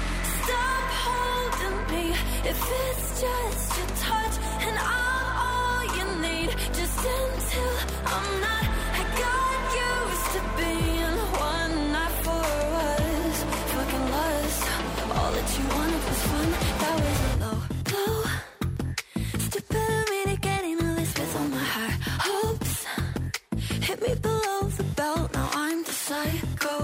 If 1.62 2.58
it's 2.58 3.22
just 3.22 3.78
your 3.78 3.88
touch, 3.98 4.36
and 4.66 4.78
I'm 4.80 5.28
all 5.46 5.84
you 5.98 6.06
need. 6.22 6.50
Just 6.74 6.98
until 6.98 7.74
I'm 8.06 8.28
not. 8.46 8.66
I 9.00 9.04
got 9.24 9.60
used 9.88 10.28
to 10.36 10.42
being 10.58 11.18
one 11.52 11.92
night 11.92 12.16
for 12.24 12.46
us. 12.88 13.38
Fucking 13.74 14.06
lust. 14.16 14.64
All 15.18 15.32
that 15.36 15.50
you 15.60 15.66
wanted 15.76 16.02
was 16.08 16.22
fun. 16.30 16.50
That 16.82 16.96
was 17.04 17.20
a 17.28 17.36
low. 17.44 17.60
Stupid 19.48 19.76
of 19.76 20.10
me 20.10 20.20
to 20.32 20.38
get 20.42 20.64
in 20.64 20.80
a 20.80 20.96
list 20.96 21.20
with 21.20 21.36
all 21.40 21.48
my 21.50 21.66
high 21.76 21.98
hopes. 22.28 22.86
Hit 23.82 24.02
me 24.02 24.16
below 24.16 24.62
the 24.78 24.84
belt, 24.96 25.34
now 25.34 25.50
I'm 25.54 25.84
the 25.84 25.92
psycho. 25.92 26.76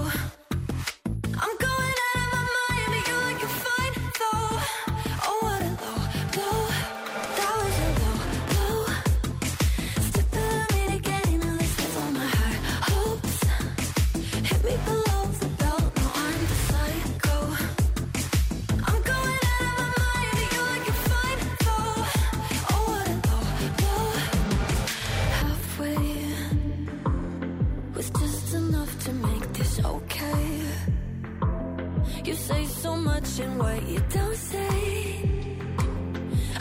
So 33.36 33.44
what 33.58 33.86
you 33.86 34.00
don't 34.08 34.34
say. 34.34 35.20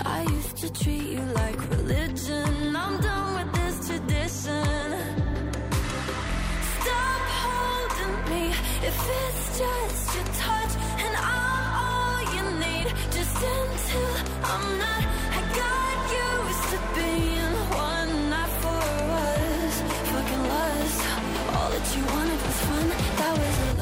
I 0.04 0.24
used 0.24 0.58
to 0.58 0.74
treat 0.74 1.08
you 1.16 1.24
like 1.42 1.58
religion. 1.70 2.76
I'm 2.76 3.00
done 3.00 3.30
with 3.38 3.50
this 3.60 3.76
tradition. 3.88 4.68
Stop 6.80 7.22
holding 7.44 8.16
me 8.32 8.44
if 8.90 8.98
it's 9.22 9.44
just 9.60 10.16
your 10.16 10.28
touch, 10.44 10.74
and 11.04 11.14
I'm 11.16 11.64
all 11.86 12.20
you 12.36 12.44
need. 12.66 12.88
Just 13.16 13.38
until 13.56 14.12
I'm 14.52 14.66
not. 14.84 15.04
I 15.38 15.42
got 15.62 15.96
used 16.28 16.66
to 16.74 16.80
being 16.98 17.56
one 17.88 18.12
night 18.34 18.54
for 18.64 18.84
us. 19.24 19.76
Fucking 20.12 20.44
lust. 20.54 21.00
All 21.56 21.70
that 21.74 21.88
you 21.96 22.04
wanted 22.14 22.40
was 22.46 22.60
fun. 22.68 22.88
That 23.20 23.34
was 23.40 23.75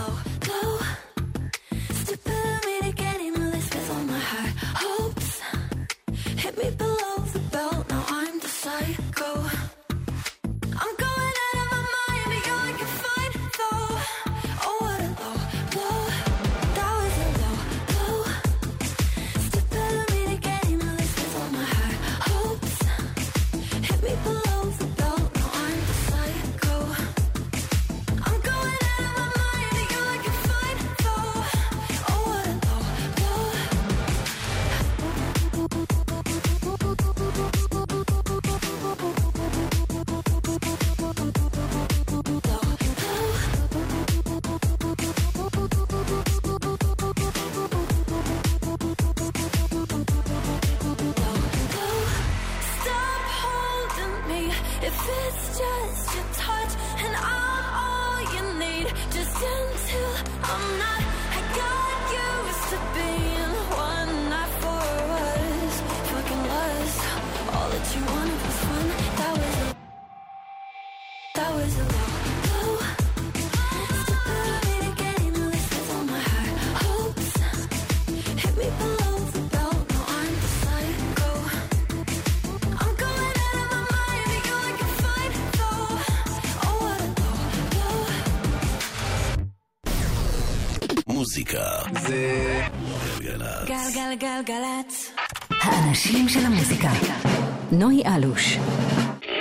נוי 97.83 98.03
אלוש. 98.17 98.57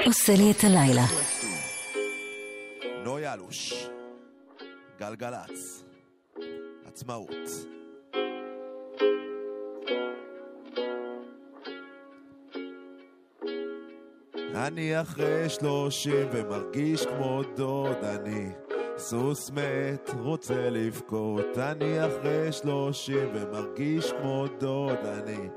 עושה 0.07 0.33
לי 0.37 0.51
את 0.51 0.65
הלילה. 0.65 1.05
נוי 3.05 3.33
אלוש, 3.33 3.87
גלגלצ, 5.01 5.85
עצמאות. 6.87 7.49
אני 14.55 15.01
אחרי 15.01 15.49
שלושים 15.49 16.29
ומרגיש 16.33 17.07
כמו 17.07 17.43
דוד, 17.57 18.05
אני 18.05 18.49
סוס 18.97 19.51
מת, 19.51 20.11
רוצה 20.19 20.71
לבכות. 20.71 21.59
אני 21.59 22.07
אחרי 22.07 22.53
שלושים 22.53 23.29
ומרגיש 23.35 24.13
כמו 24.13 24.47
דוד, 24.59 25.07
אני 25.07 25.49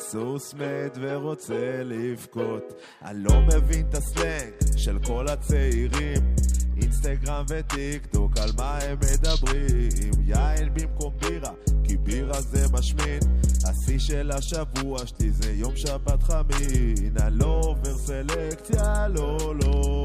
סוס 0.00 0.54
מת 0.54 0.98
ורוצה 1.00 1.82
לבכות. 1.84 2.74
אני 3.04 3.24
לא 3.24 3.40
מבין 3.40 3.86
את 3.88 3.94
הסלנג 3.94 4.52
של 4.76 4.98
כל 5.06 5.28
הצעירים. 5.28 6.34
אינסטגרם 6.82 7.44
וטיק 7.48 8.06
טוק, 8.06 8.32
על 8.38 8.50
מה 8.56 8.78
הם 8.78 8.98
מדברים? 8.98 9.88
יין 10.26 10.74
במקום 10.74 11.12
בירה, 11.20 11.50
כי 11.84 11.96
בירה 11.96 12.40
זה 12.40 12.66
משמין. 12.72 13.20
השיא 13.64 13.98
של 13.98 14.30
השבוע 14.30 15.06
שלי 15.06 15.30
זה 15.30 15.52
יום 15.52 15.76
שבת 15.76 16.22
חמין. 16.22 17.16
אני 17.20 17.38
לא 17.38 17.60
עובר 17.64 17.98
סלקציה, 17.98 19.08
לא, 19.08 19.54
לא. 19.62 20.04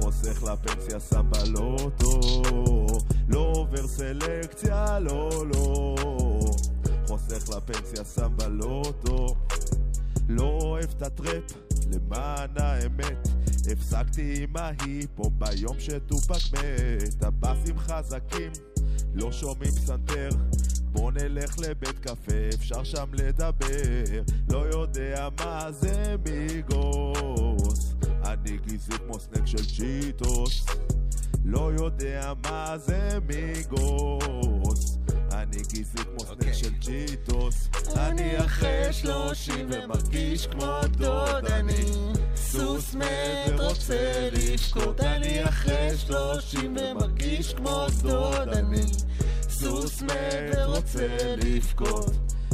חוסך 0.00 0.42
לפנסיה, 0.42 1.00
שם 1.00 1.30
בלוטו. 1.30 2.20
לא 3.28 3.52
עובר 3.56 3.86
סלקציה, 3.86 4.98
לא, 5.00 5.44
לא. 5.54 6.25
חוסך 7.16 7.48
לפנסיה, 7.48 8.04
שם 8.14 8.32
בלוטו. 8.36 9.36
לא 10.28 10.58
אוהב 10.62 10.90
את 10.96 11.02
הטראפ, 11.02 11.52
למען 11.92 12.50
האמת. 12.56 13.28
הפסקתי 13.72 14.42
עם 14.42 14.56
ההיפו 14.56 15.30
ביום 15.30 15.76
שטופק 15.78 16.52
מת. 16.52 17.22
הבאסים 17.22 17.78
חזקים, 17.78 18.52
לא 19.14 19.32
שומעים 19.32 19.70
פסנתר. 19.70 20.28
בוא 20.92 21.12
נלך 21.12 21.58
לבית 21.58 21.98
קפה, 21.98 22.48
אפשר 22.54 22.84
שם 22.84 23.06
לדבר. 23.12 24.22
לא 24.48 24.58
יודע 24.58 25.28
מה 25.40 25.72
זה 25.72 26.16
מיגוס. 26.24 27.94
אני 28.24 28.58
גזעי 28.66 28.98
כמו 28.98 29.18
סנק 29.20 29.46
של 29.46 29.64
צ'יטוס. 29.64 30.66
לא 31.44 31.70
יודע 31.78 32.32
מה 32.44 32.78
זה 32.78 33.18
מיגוס. 33.26 34.98
אני 35.42 35.56
גזעי 35.56 36.04
כמו 36.04 36.20
snack 36.20 36.52
של 36.52 36.70
Cheetos. 36.80 37.68
אני 37.96 38.38
אחרי 38.38 38.92
שלושים 38.92 39.68
ומרגיש 39.70 40.46
כמו 40.46 40.80
דוד. 40.90 41.44
אני 41.44 41.84
סוס 42.36 42.94
מת 42.94 43.06
ורוצה 43.58 44.28
לבכות. 44.32 45.00
אני 45.00 45.44
אחרי 45.44 45.96
שלושים 45.96 46.76
ומרגיש 46.80 47.54
כמו 47.54 47.86
דוד. 48.02 48.48
אני 48.48 48.82
סוס 49.48 50.02
מת 50.02 50.56
ורוצה 50.56 51.06
לבכות. 51.36 52.12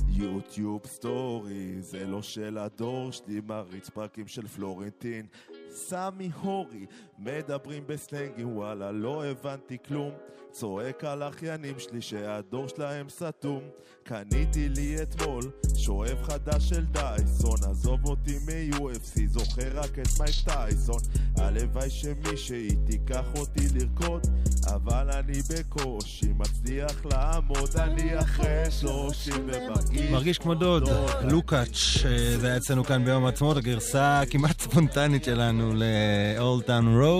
יוטיוב 0.09 0.87
story, 0.87 1.83
זה 1.83 2.07
לא 2.07 2.23
של 2.23 2.59
הדור 2.59 3.13
שלי, 3.13 3.41
מריץ 3.47 3.89
פרקים 3.89 4.29
של 4.29 4.49
פלורנטין. 4.49 5.27
סמי 5.71 6.31
הורי, 6.41 6.87
מדברים 7.25 7.83
בסלנגים, 7.87 8.57
וואלה, 8.57 8.93
לא 8.93 9.25
הבנתי 9.25 9.77
כלום. 9.89 10.13
צועק 10.53 11.05
על 11.05 11.23
אחיינים 11.23 11.79
שלי 11.79 12.01
שהדור 12.01 12.69
שלהם 12.69 13.09
סתום. 13.09 13.61
קניתי 14.03 14.69
לי 14.69 15.03
אתמול 15.03 15.43
שואב 15.77 16.23
חדש 16.23 16.69
של 16.69 16.85
דייסון, 16.85 17.57
עזוב 17.71 18.07
אותי 18.07 18.39
מ-UFC, 18.39 19.21
זוכר 19.27 19.69
רק 19.75 19.99
את 19.99 20.09
מייק 20.21 20.35
טייסון. 20.45 21.01
הלוואי 21.37 21.91
שמישהי 21.91 22.77
תיקח 22.87 23.25
אותי 23.39 23.61
לרקוד, 23.75 24.27
אבל 24.67 25.11
אני 25.11 25.39
בקושי 25.51 26.27
מצליח 26.39 27.07
לעמוד, 27.07 27.71
אני 27.77 28.19
אחרי 28.19 28.71
שלושים 28.71 29.47
ומרגיש 29.47 30.11
מרגיש 30.11 30.39
כמו 30.39 30.55
דוד, 30.55 30.89
לוקאץ', 31.31 32.05
אה, 32.05 32.39
זה 32.39 32.47
היה 32.47 32.57
אצלנו 32.57 32.85
כאן 32.85 33.05
ביום 33.05 33.25
העצמאות, 33.25 33.57
הגרסה 33.57 34.21
הכמעט 34.21 34.61
ספונטנית 34.61 35.25
שלנו 35.25 35.73
ל-Old 35.75 36.67
Town 36.67 37.03
Road, 37.03 37.12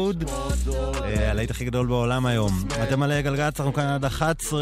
אה, 1.05 1.31
הלהיט 1.31 1.51
הכי 1.51 1.65
גדול 1.65 1.87
בעולם 1.87 2.27
היום. 2.27 2.53
אתם 2.83 3.03
על 3.03 3.21
גלגלצ, 3.21 3.61
אנחנו 3.61 3.73
כאן 3.73 3.85
עד 3.85 4.05
11, 4.05 4.61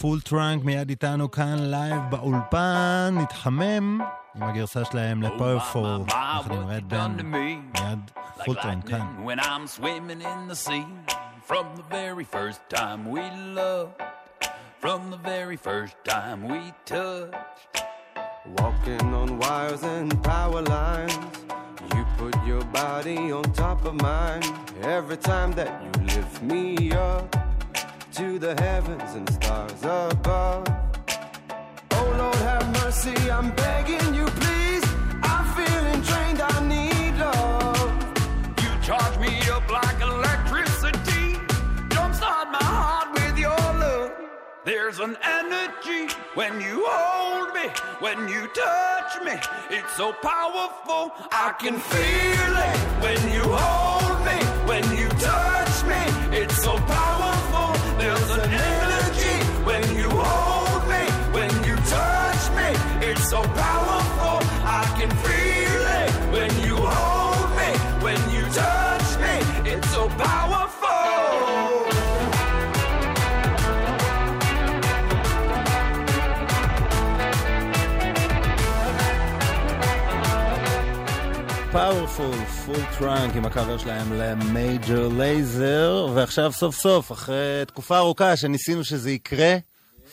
פול 0.00 0.20
טראנק 0.20 0.64
מיד 0.64 0.90
איתנו 0.90 1.30
כאן 1.30 1.56
לייב 1.58 2.02
באולפן, 2.10 3.14
נתחמם 3.22 4.00
עם 4.36 4.42
הגרסה 4.42 4.84
שלהם 4.84 5.22
ל 5.22 5.30
Powerful, 5.30 6.00
יחד 6.08 6.52
עם 6.52 6.66
רד 6.66 6.88
בנד, 6.88 7.16
מיד 7.24 7.98
פול 8.44 8.54
טראנק 8.54 8.88
כאן. 8.88 9.06
from 11.50 11.74
the 11.74 11.82
very 11.90 12.22
first 12.22 12.60
time 12.68 13.10
we 13.10 13.22
loved, 13.58 14.00
from 14.78 15.10
the 15.10 15.16
very 15.16 15.56
first 15.56 15.96
time 16.04 16.48
we 16.48 16.72
touched. 16.86 17.82
Walking 18.58 19.06
on 19.20 19.36
wires 19.40 19.82
and 19.82 20.22
power 20.22 20.62
lines. 20.62 21.18
Put 22.20 22.36
your 22.46 22.62
body 22.64 23.32
on 23.32 23.44
top 23.54 23.86
of 23.86 23.94
mine. 23.94 24.42
Every 24.82 25.16
time 25.16 25.52
that 25.52 25.82
you 25.82 26.02
lift 26.02 26.42
me 26.42 26.92
up 26.92 27.34
to 28.12 28.38
the 28.38 28.54
heavens 28.60 29.14
and 29.14 29.26
stars 29.32 29.82
above. 29.82 30.66
Oh 31.92 32.14
Lord, 32.18 32.34
have 32.34 32.68
mercy, 32.84 33.14
I'm 33.30 33.50
begging 33.52 34.14
you, 34.14 34.26
please. 34.26 34.79
There's 44.62 44.98
an 44.98 45.16
energy 45.22 46.12
when 46.34 46.60
you 46.60 46.84
hold 46.86 47.54
me, 47.54 47.70
when 48.00 48.28
you 48.28 48.46
touch 48.48 49.22
me. 49.24 49.40
It's 49.70 49.96
so 49.96 50.12
powerful, 50.12 51.12
I 51.32 51.54
can 51.58 51.78
feel 51.78 52.56
it 52.68 52.78
when 53.00 53.32
you 53.32 53.42
hold 53.42 54.20
me, 54.26 54.38
when 54.68 54.84
you 54.98 55.08
touch 55.18 55.84
me. 55.84 56.36
It's 56.36 56.62
so 56.62 56.76
powerful. 56.76 57.09
Powerful, 81.72 82.44
פול 82.66 82.76
טראנק 82.98 83.36
עם 83.36 83.44
הקאבר 83.44 83.78
שלהם 83.78 84.12
למייג'ר 84.12 85.08
לייזר, 85.08 86.08
ועכשיו 86.14 86.52
סוף 86.52 86.74
סוף, 86.76 87.12
אחרי 87.12 87.62
תקופה 87.66 87.98
ארוכה 87.98 88.36
שניסינו 88.36 88.84
שזה 88.84 89.10
יקרה, 89.10 89.56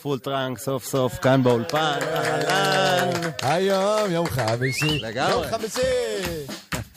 פול 0.01 0.19
טראנק 0.19 0.57
סוף 0.57 0.85
סוף 0.85 1.13
כאן 1.19 1.43
באולפן, 1.43 1.99
אהלן. 2.01 3.29
היום 3.41 4.11
יום 4.11 4.27
חמישי. 4.27 4.99
לגמרי. 4.99 5.31
יום 5.33 5.43
חמישי. 5.51 5.81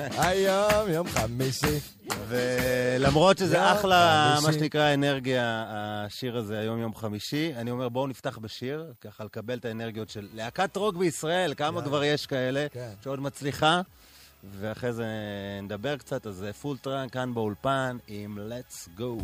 היום 0.26 0.90
יום 0.90 1.08
חמישי. 1.08 1.78
ולמרות 2.28 3.38
שזה 3.38 3.72
אחלה, 3.72 4.36
מה. 4.42 4.52
שנקרא 4.52 4.94
אנרגיה, 4.94 5.64
השיר 5.68 6.36
הזה 6.36 6.58
היום 6.58 6.80
יום 6.80 6.94
חמישי, 6.94 7.52
אני 7.56 7.70
אומר 7.70 7.88
בואו 7.88 8.06
נפתח 8.06 8.38
בשיר, 8.38 8.92
ככה 9.00 9.24
לקבל 9.24 9.58
את 9.58 9.64
האנרגיות 9.64 10.08
של 10.10 10.28
להקת 10.34 10.76
רוק 10.76 10.96
בישראל, 10.96 11.54
כמה 11.56 11.82
כבר 11.82 12.04
יש 12.04 12.26
כאלה, 12.26 12.66
כן. 12.72 12.90
שעוד 13.04 13.20
מצליחה, 13.20 13.80
ואחרי 14.44 14.92
זה 14.92 15.06
נדבר 15.62 15.96
קצת, 15.96 16.26
אז 16.26 16.46
פול 16.60 16.76
טראנק 16.78 17.12
כאן 17.12 17.34
באולפן 17.34 17.96
עם 18.06 18.38
Let's 18.38 19.00
Go. 19.00 19.22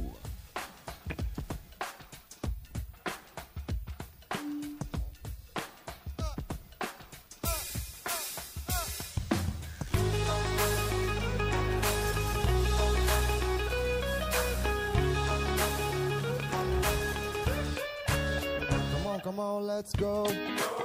Come 19.27 19.41
on, 19.41 19.67
let's 19.67 19.93
go. 19.93 20.76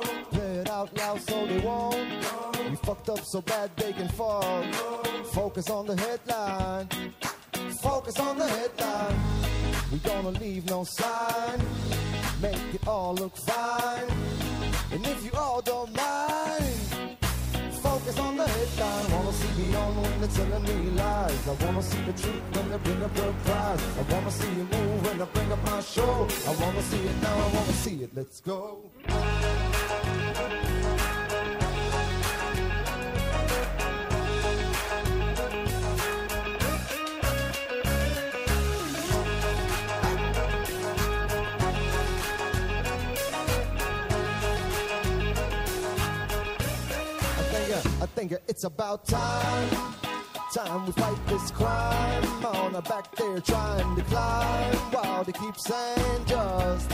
It 0.41 0.69
out 0.69 0.97
loud 0.97 1.21
so 1.21 1.45
they 1.45 1.59
won't. 1.59 1.95
We 2.69 2.75
fucked 2.77 3.09
up 3.09 3.23
so 3.23 3.41
bad 3.41 3.69
they 3.77 3.93
can 3.93 4.07
fall. 4.09 4.63
Focus 5.33 5.69
on 5.69 5.85
the 5.85 5.95
headline. 5.95 6.87
Focus 7.81 8.19
on 8.19 8.37
the 8.37 8.47
headline. 8.47 9.19
We 9.91 9.99
gonna 9.99 10.29
leave 10.29 10.65
no 10.69 10.83
sign. 10.83 11.59
Make 12.41 12.73
it 12.73 12.87
all 12.87 13.13
look 13.13 13.35
fine. 13.37 14.07
And 14.91 15.05
if 15.05 15.23
you 15.23 15.31
all 15.37 15.61
don't 15.61 15.95
mind, 15.95 17.17
focus 17.81 18.17
on 18.17 18.37
the 18.37 18.47
headline. 18.47 19.11
I 19.11 19.15
wanna 19.15 19.33
see 19.33 19.63
beyond 19.63 20.01
when 20.01 20.21
they're 20.21 20.29
telling 20.29 20.63
me 20.63 20.91
lies. 20.91 21.47
I 21.47 21.65
wanna 21.65 21.83
see 21.83 22.01
the 22.01 22.13
truth 22.13 22.43
when 22.55 22.69
they 22.71 22.77
bring 22.77 23.03
up 23.03 23.13
the 23.13 23.33
prize. 23.45 23.81
I 23.99 24.13
wanna 24.13 24.31
see 24.31 24.49
you 24.49 24.63
move 24.63 25.05
when 25.05 25.21
I 25.21 25.25
bring 25.25 25.51
up 25.51 25.63
my 25.65 25.81
show. 25.81 26.27
I 26.47 26.55
wanna 26.61 26.81
see 26.81 27.03
it 27.11 27.21
now, 27.21 27.35
I 27.35 27.53
wanna 27.53 27.73
see 27.73 28.03
it. 28.03 28.09
Let's 28.15 28.39
go. 28.41 28.91
Think 48.15 48.33
it's 48.47 48.63
about 48.63 49.05
time. 49.05 49.69
Time 50.53 50.85
we 50.85 50.91
fight 50.91 51.27
this 51.27 51.51
crime. 51.51 52.45
On 52.45 52.75
our 52.75 52.81
back 52.81 53.15
there 53.15 53.39
trying 53.39 53.95
to 53.95 54.03
climb. 54.03 54.75
While 54.91 55.23
they 55.23 55.31
keep 55.31 55.57
saying 55.57 56.25
just 56.25 56.91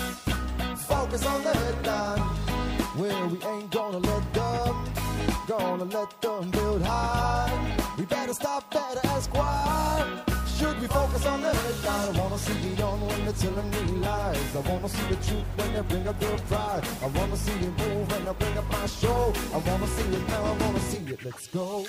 focus 0.87 1.25
on 1.25 1.43
the 1.43 1.53
headline. 1.53 2.21
Well, 2.97 3.27
we 3.29 3.37
ain't 3.43 3.71
gonna 3.71 3.97
let 3.97 4.33
them, 4.33 4.93
gonna 5.47 5.83
let 5.85 6.21
them 6.21 6.51
build 6.51 6.81
high. 6.83 7.77
We 7.97 8.05
better 8.05 8.33
stop, 8.33 8.71
better 8.71 9.01
ask 9.05 9.33
why. 9.33 10.36
Should 10.57 10.81
we 10.81 10.87
focus 10.87 11.23
on 11.27 11.41
the 11.41 11.53
headline? 11.53 12.15
I 12.15 12.19
wanna 12.19 12.37
see 12.39 12.75
beyond 12.75 13.07
when 13.07 13.25
they're 13.25 13.33
telling 13.33 13.69
me 13.69 13.79
lies. 14.01 14.55
I 14.55 14.59
wanna 14.67 14.89
see 14.89 15.07
the 15.07 15.15
truth 15.17 15.45
when 15.55 15.73
they 15.73 15.81
bring 15.81 16.07
up 16.07 16.19
their 16.19 16.37
pride. 16.49 16.83
I 17.03 17.07
wanna 17.07 17.37
see 17.37 17.51
it 17.51 17.77
move 17.77 18.11
when 18.11 18.27
I 18.27 18.33
bring 18.33 18.57
up 18.57 18.71
my 18.71 18.87
show. 18.87 19.33
I 19.53 19.57
wanna 19.57 19.85
see 19.85 20.15
it 20.15 20.27
now, 20.27 20.43
I 20.43 20.57
wanna 20.63 20.79
see 20.79 21.13
it. 21.13 21.23
Let's 21.23 21.47
go. 21.47 21.85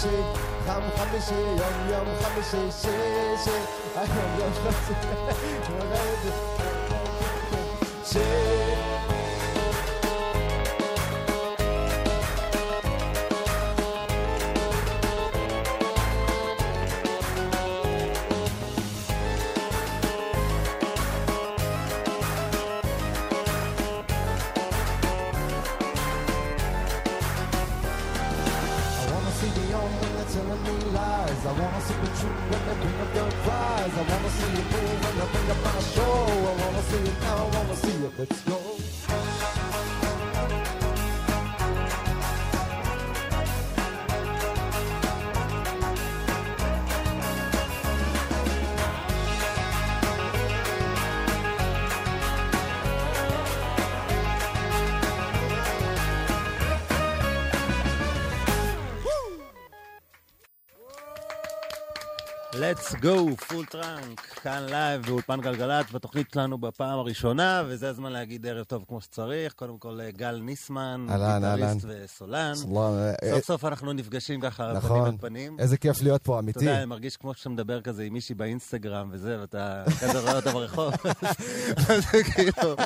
한비씨 0.00 0.08
감 0.66 0.82
한비씨 0.96 1.34
염염 1.34 2.06
한비씨 2.22 2.70
씨씨 2.72 3.50
아 3.94 3.98
염염 4.02 4.52
씨씨 8.02 8.49
Go, 63.02 63.36
פול 63.48 63.64
טראנק, 63.66 64.20
כאן 64.20 64.66
לייב 64.68 65.02
באולפן 65.06 65.40
גלגלצ, 65.40 65.90
בתוכנית 65.92 66.26
שלנו 66.34 66.58
בפעם 66.58 66.98
הראשונה, 66.98 67.62
וזה 67.66 67.88
הזמן 67.88 68.12
להגיד 68.12 68.46
ערב 68.46 68.64
טוב 68.64 68.84
כמו 68.88 69.00
שצריך. 69.00 69.52
קודם 69.52 69.78
כל, 69.78 70.00
אה, 70.00 70.10
גל 70.10 70.40
ניסמן. 70.42 71.06
גיטריסט 71.08 71.86
וסולן. 71.88 72.54
שלום, 72.54 72.94
אה, 73.22 73.30
סוף 73.30 73.44
סוף 73.44 73.64
אנחנו 73.64 73.92
נפגשים 73.92 74.40
ככה, 74.40 74.64
פנים 74.64 74.76
נכון. 74.76 75.06
אל 75.06 75.12
פנים. 75.20 75.56
איזה 75.58 75.76
כיף 75.76 76.02
להיות 76.02 76.22
פה, 76.22 76.32
אתה 76.32 76.40
אמיתי. 76.40 76.64
יודע, 76.64 76.76
אני 76.78 76.84
מרגיש 76.84 77.16
כמו 77.16 77.34
שאתה 77.34 77.48
מדבר 77.48 77.80
כזה 77.80 78.02
עם 78.02 78.12
מישהי 78.12 78.34
באינסטגרם 78.34 79.08
וזה, 79.12 79.36
ואתה 79.40 79.82
כזה 80.00 80.20
רואה 80.20 80.36
אותה 80.36 80.52
ברחוב. 80.52 80.94
זה 81.86 82.22
כאילו, 82.34 82.76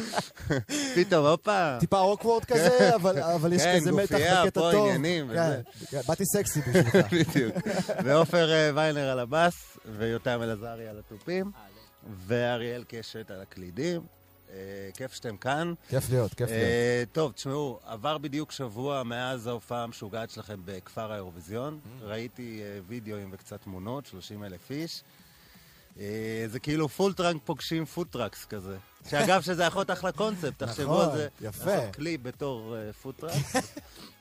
פתאום, 0.95 1.27
הופה. 1.27 1.77
טיפה 1.81 2.01
awkward 2.01 2.45
כזה, 2.45 2.95
אבל 2.95 3.23
אבל 3.23 3.53
יש 3.53 3.63
כן, 3.63 3.77
כזה 3.81 3.93
מתח 3.93 4.13
גופייה, 4.13 4.45
בקטע 4.45 4.61
פה 4.61 4.71
טוב. 4.73 4.87
עניינים 4.87 5.27
כן, 5.27 5.33
וזה. 5.33 5.61
כן, 5.91 6.01
באתי 6.09 6.25
סקסי 6.27 6.61
בשבילך. 6.61 7.13
בדיוק. 7.13 7.55
ועופר 8.05 8.53
אה, 8.53 8.71
ויינר 8.75 9.09
על 9.11 9.19
הבאס, 9.19 9.79
ויותם 10.05 10.43
אלעזרי 10.43 10.89
על 10.89 10.99
התופים, 10.99 11.51
ואריאל 12.27 12.85
קשת 12.89 13.31
על 13.31 13.41
הקלידים. 13.41 14.01
אה, 14.51 14.57
כיף 14.95 15.13
שאתם 15.15 15.37
כאן. 15.37 15.75
כיף 15.89 16.11
להיות, 16.11 16.35
כיף 16.35 16.51
אה, 16.51 17.03
טוב, 17.13 17.33
תשמעו, 17.33 17.81
עבר 17.87 18.19
בדיוק 18.19 18.53
שבוע 18.53 19.03
מאז 19.03 19.47
ההופעה 19.47 19.83
המשוגעת 19.83 20.31
שלכם 20.31 20.61
בכפר 20.65 21.13
האירוויזיון. 21.13 21.81
Mm. 21.85 22.05
ראיתי 22.05 22.61
אה, 22.63 22.81
וידאוים 22.87 23.31
וקצת 23.33 23.63
תמונות, 23.63 24.07
30 24.07 24.45
אלף 24.45 24.71
איש. 24.71 25.03
זה 26.47 26.59
כאילו 26.63 26.89
פול 26.89 27.13
טראנק 27.13 27.43
פוגשים 27.45 27.85
food 27.85 28.07
trucks 28.11 28.45
כזה. 28.45 28.77
שאגב, 29.11 29.43
שזה 29.43 29.65
יכול 29.65 29.81
להיות 29.81 29.91
אחלה 29.91 30.13
קונספט, 30.13 30.63
תחשבו 30.63 30.93
נכון, 30.93 31.09
על 31.11 31.17
זה. 31.17 31.29
יפה. 31.41 31.65
לעשות 31.67 31.95
קליפ 31.97 32.23
בתור 32.23 32.77
אה, 32.77 32.93
food 32.93 33.15
trucks. 33.15 33.57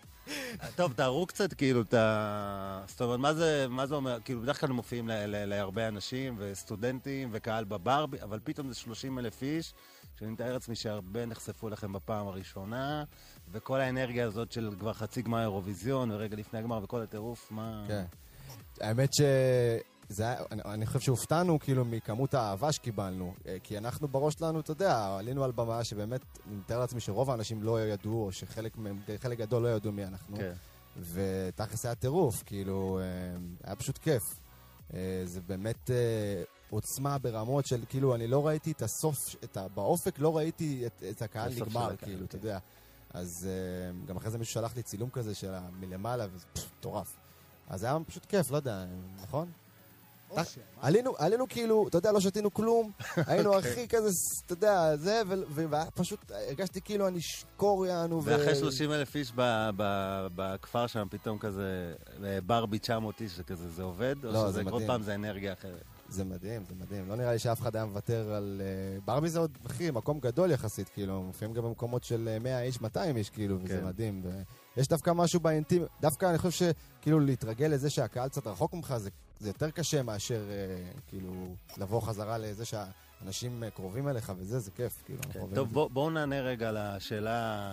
טוב, 0.76 0.94
תארו 0.94 1.26
קצת 1.26 1.54
כאילו 1.54 1.82
את 1.82 1.94
ה... 1.94 2.84
זאת 2.88 3.02
אומרת, 3.02 3.20
מה 3.20 3.34
זה, 3.34 3.66
מה 3.70 3.86
זה 3.86 3.96
אומר? 3.96 4.18
כאילו, 4.26 4.42
בדרך 4.42 4.62
כלל 4.62 4.70
מופיעים 4.70 5.10
להרבה 5.24 5.88
אנשים 5.88 6.36
וסטודנטים 6.38 7.30
וקהל 7.32 7.64
בבר, 7.64 8.06
אבל 8.24 8.40
פתאום 8.44 8.70
זה 8.70 8.76
30 8.76 9.20
אלף 9.20 9.42
איש, 9.42 9.74
שאני 10.20 10.32
מתאר 10.32 10.54
לעצמי 10.54 10.76
שהרבה 10.76 11.26
נחשפו 11.26 11.70
לכם 11.70 11.94
בפעם 11.94 12.28
הראשונה, 12.28 13.04
וכל 13.52 13.80
האנרגיה 13.80 14.26
הזאת 14.26 14.52
של 14.52 14.72
כבר 14.80 14.94
חצי 14.94 15.22
גמר 15.22 15.42
אירוויזיון, 15.42 16.12
ורגע 16.12 16.36
לפני 16.36 16.60
הגמר 16.60 16.84
וכל 16.84 17.02
הטירוף, 17.02 17.52
מה... 17.52 17.84
כן. 17.88 18.04
האמת 18.82 19.14
ש... 19.14 19.22
זה 20.10 20.24
היה, 20.24 20.36
אני, 20.52 20.62
אני 20.66 20.86
חושב 20.86 21.00
שהופתענו 21.00 21.60
כאילו 21.60 21.86
מכמות 21.86 22.34
האהבה 22.34 22.72
שקיבלנו, 22.72 23.34
אה, 23.48 23.58
כי 23.64 23.78
אנחנו 23.78 24.08
בראש 24.08 24.34
שלנו, 24.34 24.60
אתה 24.60 24.72
יודע, 24.72 25.16
עלינו 25.20 25.44
על 25.44 25.52
במה 25.52 25.84
שבאמת, 25.84 26.22
אני 26.48 26.56
מתאר 26.56 26.80
לעצמי 26.80 27.02
שרוב 27.02 27.30
האנשים 27.30 27.64
לא 27.64 27.82
ידעו, 27.82 28.26
או 28.26 28.32
שחלק 28.32 28.78
חלק 29.18 29.38
גדול 29.38 29.64
לא 29.64 29.68
ידעו 29.68 29.92
מי 29.92 30.06
אנחנו. 30.06 30.38
כן. 30.38 30.54
ותכלס 31.00 31.86
היה 31.86 31.96
טירוף, 31.96 32.44
כאילו, 32.46 33.00
אה, 33.00 33.06
היה 33.64 33.76
פשוט 33.76 33.98
כיף. 33.98 34.24
אה, 34.94 35.22
זה 35.26 35.42
באמת 35.42 35.90
עוצמה 36.70 37.18
ברמות 37.18 37.66
של, 37.66 37.84
כאילו, 37.90 38.16
אני 38.16 38.28
לא 38.28 38.48
ראיתי 38.48 38.72
את 38.72 38.82
הסוף, 38.82 39.18
את 39.44 39.58
ה, 39.58 39.68
באופק 39.68 40.20
לא 40.20 40.38
ראיתי 40.38 40.86
את, 40.86 41.04
את 41.12 41.22
הקהל 41.22 41.54
נגמר, 41.56 41.96
כאילו, 41.98 42.26
אתה 42.26 42.38
כן. 42.38 42.38
יודע. 42.38 42.60
אז 43.14 43.48
גם 44.06 44.18
אחרי 44.18 44.32
זה 44.32 44.38
מישהו 44.38 44.54
שלח 44.54 44.76
לי 44.76 44.84
צילום 44.84 45.10
כזה 45.10 45.36
של 45.36 45.54
מלמעלה, 45.80 46.26
וזה 46.34 46.46
פשוט 46.54 46.70
מטורף. 46.80 47.16
אז 47.70 47.84
היה 47.84 47.98
פשוט 48.08 48.26
כיף, 48.26 48.52
לא 48.52 48.56
יודע, 48.56 48.86
נכון? 49.24 49.52
עלינו, 50.82 51.14
עלינו 51.18 51.46
כאילו, 51.50 51.88
אתה 51.88 51.98
יודע, 51.98 52.12
לא 52.12 52.20
שתינו 52.20 52.54
כלום, 52.54 52.92
היינו 53.28 53.56
אוקיי. 53.56 53.72
הכי 53.72 53.88
כזה, 53.88 54.10
אתה 54.46 54.54
יודע, 54.54 54.96
זה, 54.96 55.22
ופשוט 55.56 56.32
הרגשתי 56.32 56.82
כאילו 56.82 57.08
אני 57.08 57.22
שיקור 57.22 57.86
יענו. 57.86 58.24
ואחרי 58.24 58.56
30 58.56 58.92
אלף 58.92 59.16
איש 59.16 59.32
בכפר 60.36 60.88
שם, 60.88 61.08
פתאום 61.12 61.38
כזה, 61.38 61.94
אה, 62.24 62.40
ברבי 62.46 62.80
900 62.80 63.22
איש, 63.22 63.38
זה 63.38 63.44
כזה, 63.44 63.70
זה 63.70 63.84
עובד? 63.84 64.16
לא, 64.24 64.46
או 64.46 64.52
זה 64.52 64.62
שזה 64.62 64.72
כל. 64.72 64.80
פעם 64.88 65.02
זה 65.02 65.16
אנרגיה 65.16 65.54
אחרת? 65.54 65.84
זה 66.10 66.24
מדהים, 66.24 66.64
זה 66.66 66.76
מדהים. 66.76 67.10
לא 67.10 67.16
נראה 67.16 67.32
לי 67.32 67.40
שאף 67.40 67.62
אחד 67.62 67.76
היה 67.76 67.86
מוותר 67.86 68.34
על... 68.34 68.62
אה, 68.66 69.00
ברבי 69.06 69.30
זה 69.30 69.40
עוד, 69.40 69.58
אחי, 69.66 69.92
מקום 69.92 70.20
גדול 70.20 70.52
יחסית, 70.52 70.90
כאילו, 70.90 71.24
מופיעים 71.24 71.54
גם 71.54 71.64
במקומות 71.64 72.04
של 72.04 72.30
אה, 72.32 72.40
100 72.40 72.62
איש, 72.62 72.82
200 72.82 73.18
איש, 73.18 73.30
כאילו, 73.30 73.58
וזה 73.64 73.78
כן. 73.78 73.86
מדהים. 73.86 74.22
ויש 74.76 74.88
דווקא 74.88 75.12
משהו 75.12 75.40
באינטימי, 75.40 75.86
דווקא 76.02 76.30
אני 76.30 76.38
חושב 76.38 76.74
שכאילו 77.00 77.20
להתרגל 77.20 77.68
לזה 77.68 77.90
שהקהל 77.90 78.30
קצת 78.30 78.48
רחוק 78.48 78.74
ממך, 78.74 78.98
זה, 78.98 79.10
זה 79.44 79.50
יותר 79.50 79.70
קשה 79.72 80.04
מאשר 80.04 80.42
אה, 80.50 80.56
כאילו 81.08 81.32
לבוא 81.78 82.02
חזרה 82.02 82.38
לזה 82.38 82.64
שהאנשים 82.66 83.64
אה, 83.64 83.70
קרובים 83.70 84.08
אליך 84.08 84.32
וזה, 84.38 84.60
זה 84.60 84.72
כיף, 84.72 85.04
כאילו. 85.06 85.20
אנחנו 85.26 85.40
אוהבים 85.40 85.56
טוב, 85.56 85.68
זה. 85.68 85.74
בוא- 85.74 85.90
בואו 85.90 86.10
נענה 86.10 86.42
רגע 86.42 86.72
לשאלה, 86.74 87.70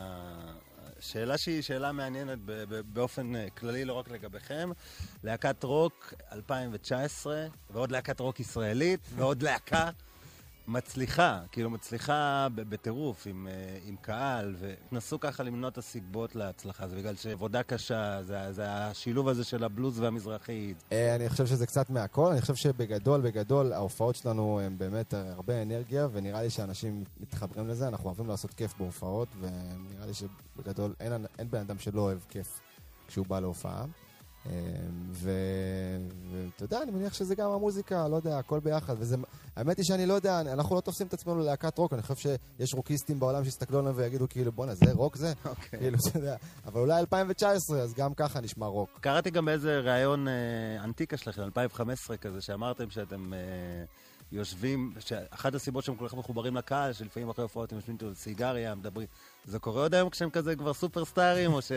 שאלה 1.00 1.38
שהיא 1.38 1.62
שאלה 1.62 1.92
מעניינת 1.92 2.38
באופן 2.92 3.36
אה, 3.36 3.50
כללי, 3.50 3.84
לא 3.84 3.92
רק 3.92 4.10
לגביכם. 4.10 4.70
להקת 5.24 5.64
רוק 5.64 6.14
2019, 6.32 7.46
ועוד 7.70 7.90
להקת 7.90 8.20
רוק 8.20 8.40
ישראלית, 8.40 9.00
ועוד 9.16 9.42
להקה 9.42 9.90
מצליחה, 10.68 11.40
כאילו 11.52 11.70
מצליחה 11.70 12.46
בטירוף 12.54 13.26
עם, 13.26 13.48
אה, 13.50 13.78
עם 13.84 13.96
קהל, 14.00 14.54
ותנסו 14.58 15.20
ככה 15.20 15.42
למנות 15.42 15.72
את 15.72 15.78
הסיבות 15.78 16.36
להצלחה. 16.36 16.88
זה 16.88 16.96
בגלל 16.96 17.16
שעבודה 17.16 17.62
קשה, 17.62 18.22
זה, 18.22 18.52
זה 18.52 18.64
השילוב 18.68 19.28
הזה 19.28 19.44
של 19.44 19.64
הבלוז 19.64 20.00
והמזרחית. 20.00 20.76
אה, 20.92 21.14
אני 21.14 21.28
חושב 21.28 21.46
שזה 21.46 21.66
קצת 21.66 21.90
מהכל, 21.90 22.32
אני 22.32 22.40
חושב 22.40 22.54
שבגדול, 22.54 23.20
בגדול, 23.20 23.72
ההופעות 23.72 24.16
שלנו 24.16 24.60
הן 24.60 24.78
באמת 24.78 25.14
הרבה 25.14 25.62
אנרגיה, 25.62 26.08
ונראה 26.12 26.42
לי 26.42 26.50
שאנשים 26.50 27.04
מתחברים 27.20 27.68
לזה, 27.68 27.88
אנחנו 27.88 28.06
אוהבים 28.06 28.26
לעשות 28.26 28.54
כיף 28.54 28.74
בהופעות, 28.78 29.28
ונראה 29.40 30.06
לי 30.06 30.12
שבגדול 30.14 30.94
אין, 31.00 31.26
אין 31.38 31.50
בן 31.50 31.60
אדם 31.60 31.78
שלא 31.78 32.00
אוהב 32.00 32.18
כיף 32.28 32.60
כשהוא 33.08 33.26
בא 33.26 33.40
להופעה. 33.40 33.84
אה, 34.46 34.52
ואתה 35.12 36.64
יודע, 36.64 36.82
אני 36.82 36.90
מניח 36.90 37.14
שזה 37.14 37.34
גם 37.34 37.50
המוזיקה, 37.50 38.08
לא 38.08 38.16
יודע, 38.16 38.38
הכל 38.38 38.60
ביחד. 38.60 38.94
וזה, 38.98 39.16
האמת 39.56 39.76
היא 39.76 39.84
שאני 39.84 40.06
לא 40.06 40.14
יודע, 40.14 40.40
אנחנו 40.40 40.76
לא 40.76 40.80
תופסים 40.80 41.06
את 41.06 41.14
עצמנו 41.14 41.40
ללהקת 41.40 41.78
רוק, 41.78 41.92
אני 41.92 42.02
חושב 42.02 42.14
שיש 42.16 42.74
רוקיסטים 42.74 43.20
בעולם 43.20 43.44
שיסתכלו 43.44 43.78
עלינו 43.78 43.96
ויגידו 43.96 44.28
כאילו, 44.28 44.52
בואנה, 44.52 44.74
זה 44.74 44.92
רוק 44.92 45.16
זה? 45.16 45.32
אוקיי. 45.44 45.78
כאילו, 45.78 45.98
אתה 46.08 46.18
יודע. 46.18 46.36
אבל 46.66 46.80
אולי 46.80 47.00
2019, 47.00 47.80
אז 47.82 47.94
גם 47.94 48.14
ככה 48.14 48.40
נשמע 48.40 48.66
רוק. 48.66 48.98
קראתי 49.00 49.30
גם 49.30 49.44
באיזה 49.44 49.80
ראיון 49.80 50.28
אה, 50.28 50.84
אנטיקה 50.84 51.16
שלכם, 51.16 51.42
2015 51.42 52.16
כזה, 52.16 52.40
שאמרתם 52.40 52.90
שאתם 52.90 53.34
אה, 53.34 53.38
יושבים, 54.32 54.94
שאחת 54.98 55.54
הסיבות 55.54 55.84
שהם 55.84 55.96
כל 55.96 56.08
כך 56.08 56.14
מחוברים 56.14 56.56
לקהל, 56.56 56.92
שלפעמים 56.92 57.30
אחרי 57.30 57.42
הופעות 57.42 57.72
הם 57.72 57.78
יושבים 57.78 57.96
איתו 57.96 58.14
סיגריה, 58.14 58.74
מדברים. 58.74 59.06
זה 59.44 59.58
קורה 59.58 59.82
עוד 59.82 59.94
היום 59.94 60.10
כשהם 60.10 60.30
כזה 60.30 60.56
כבר 60.56 60.74
סופרסטארים, 60.74 61.52
או 61.52 61.62
ש... 61.62 61.72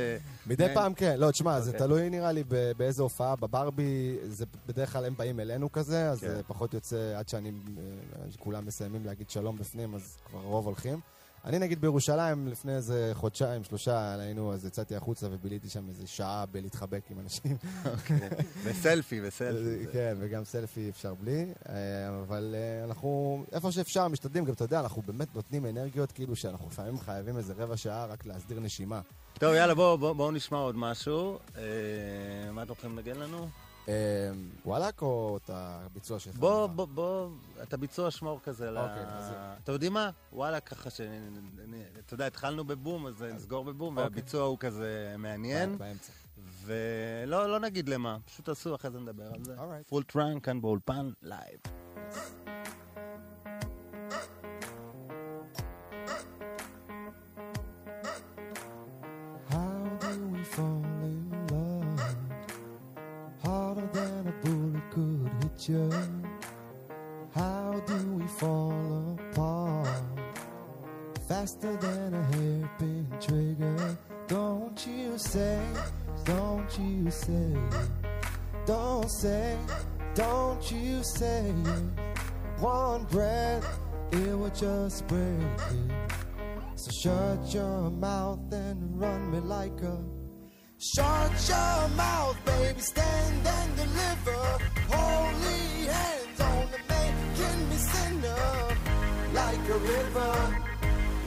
מדי 0.47 0.68
כן? 0.68 0.74
פעם 0.74 0.93
כן, 0.93 1.20
לא, 1.20 1.32
תשמע, 1.32 1.62
זה 1.62 1.72
אוקיי. 1.72 1.88
תלוי 1.88 2.10
נראה 2.10 2.32
לי 2.32 2.43
באיזה 2.78 3.04
הופעה, 3.04 3.36
בברבי, 3.36 4.18
זה 4.28 4.45
בדרך 4.68 4.93
כלל 4.93 5.06
הם 5.06 5.18
באים 5.18 5.39
אלינו 5.39 5.72
כזה, 5.72 6.10
אז 6.10 6.20
כן. 6.20 6.41
פחות 6.47 6.74
יוצא 6.74 7.18
עד 7.18 7.30
שאני, 7.30 7.49
אה, 7.49 8.26
כולם 8.39 8.66
מסיימים 8.66 9.06
להגיד 9.06 9.30
שלום 9.30 9.58
בפנים, 9.58 9.95
אז 9.95 10.18
כבר 10.26 10.39
הרוב 10.39 10.66
הולכים. 10.66 10.99
אני 11.45 11.59
נגיד 11.59 11.81
בירושלים 11.81 12.47
לפני 12.47 12.75
איזה 12.75 13.11
חודשיים, 13.13 13.63
שלושה, 13.63 14.15
היינו, 14.19 14.53
אז 14.53 14.65
יצאתי 14.65 14.95
החוצה 14.95 15.27
וביליתי 15.31 15.69
שם 15.69 15.89
איזה 15.89 16.07
שעה 16.07 16.45
בלהתחבק 16.51 17.01
עם 17.09 17.19
אנשים. 17.19 17.57
אוקיי. 17.85 18.29
וסלפי, 18.63 19.19
וסלפי. 19.23 19.85
כן, 19.91 20.15
וגם 20.19 20.43
סלפי 20.43 20.89
אפשר 20.89 21.13
בלי, 21.13 21.45
אה, 21.69 21.75
אבל 22.09 22.55
אה, 22.57 22.83
אנחנו, 22.83 23.43
איפה 23.51 23.71
שאפשר, 23.71 24.07
משתדלים, 24.07 24.45
גם 24.45 24.53
אתה 24.53 24.63
יודע, 24.63 24.79
אנחנו 24.79 25.01
באמת 25.01 25.35
נותנים 25.35 25.65
אנרגיות, 25.65 26.11
כאילו 26.11 26.35
שאנחנו 26.35 26.67
לפעמים 26.67 26.99
חייבים 26.99 27.37
איזה 27.37 27.53
רבע 27.57 27.77
שעה 27.77 28.05
רק 28.05 28.25
להסדיר 28.25 28.59
נשימה. 28.59 29.01
טוב, 29.33 29.53
יאללה, 29.53 29.75
בואו 29.75 29.97
בוא, 29.97 30.13
בוא 30.13 30.31
נשמע 30.31 30.57
עוד 30.57 30.75
משהו. 30.77 31.39
אה, 31.57 31.61
מה 32.51 32.63
אתם 32.63 32.69
הולכים 32.69 32.97
לנגן 32.97 33.15
לנו? 33.15 33.47
אה, 33.89 33.93
וואלאק 34.65 35.01
או 35.01 35.39
את 35.43 35.49
הביצוע 35.53 36.19
שלך? 36.19 36.36
בוא, 36.36 36.67
בוא, 36.67 36.86
בוא, 36.86 37.29
את 37.63 37.73
הביצוע 37.73 38.11
שמור 38.11 38.39
כזה. 38.43 38.69
אוקיי, 38.69 38.84
אז- 39.07 39.34
אתם 39.63 39.71
יודעים 39.73 39.93
מה? 39.93 40.09
וואלה, 40.34 40.59
ככה 40.59 40.89
ש... 40.89 41.01
אני- 41.01 41.84
אתה 42.05 42.13
יודע, 42.13 42.27
התחלנו 42.27 42.63
בבום, 42.63 43.07
אז 43.07 43.21
נסגור 43.21 43.63
בבום, 43.65 43.97
אוקיי. 43.97 44.03
והביצוע 44.09 44.43
הוא 44.43 44.57
כזה 44.59 45.15
מעניין. 45.17 45.77
באמצע. 45.77 46.11
ולא 46.65 47.49
לא 47.49 47.59
נגיד 47.59 47.89
למה, 47.89 48.17
פשוט 48.25 48.45
תעשו, 48.45 48.75
אחרי 48.75 48.91
זה 48.91 48.99
נדבר 48.99 49.25
על 49.34 49.43
זה. 49.43 49.55
פול 49.89 50.03
טראנק 50.03 50.45
כאן 50.45 50.61
באולפן, 50.61 51.09
לייב. 51.21 51.59
How 67.34 67.82
do 67.88 67.95
we 68.16 68.28
fall 68.28 69.18
apart? 69.32 69.88
Faster 71.26 71.78
than 71.78 72.14
a 72.14 72.24
hairpin 72.36 73.07
trigger. 73.22 73.97
Don't 74.28 74.86
you 74.86 75.18
say, 75.18 75.66
don't 76.26 76.68
you 76.78 77.09
say, 77.09 77.55
don't 78.66 79.09
say, 79.09 79.57
don't 80.16 80.70
you 80.70 81.01
say. 81.01 81.53
One 82.59 83.05
breath, 83.05 83.66
it 84.11 84.38
will 84.38 84.49
just 84.49 85.07
break 85.07 85.61
it. 85.72 85.91
So 86.76 86.91
shut 86.91 87.53
your 87.53 87.89
mouth 87.89 88.51
and 88.51 88.99
run 88.99 89.32
me 89.32 89.39
like 89.39 89.80
a. 89.82 89.97
Shut 90.78 91.32
your 91.47 91.88
mouth, 91.95 92.36
baby, 92.43 92.82
stand 92.82 93.47
and 93.47 93.76
deliver. 93.78 94.72
Like 99.64 99.76
a 99.76 99.80
river, 99.80 100.61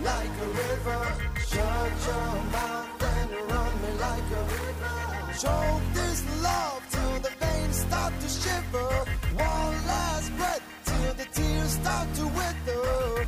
like 0.04 0.36
a 0.44 0.48
river. 0.60 1.02
Shut 1.48 1.92
your 2.06 2.34
mouth 2.52 3.02
and 3.02 3.30
run 3.50 3.72
me 3.80 3.90
like 3.98 4.30
a 4.30 4.42
river. 4.52 4.96
Choke 5.40 5.86
this 5.94 6.20
love 6.42 6.82
till 6.90 7.20
the 7.20 7.32
veins 7.40 7.76
start 7.76 8.12
to 8.20 8.28
shiver. 8.28 8.90
One 9.36 9.76
last 9.86 10.36
breath 10.36 10.60
till 10.84 11.14
the 11.14 11.24
tears 11.32 11.70
start 11.80 12.12
to 12.16 12.26
wither. 12.26 13.26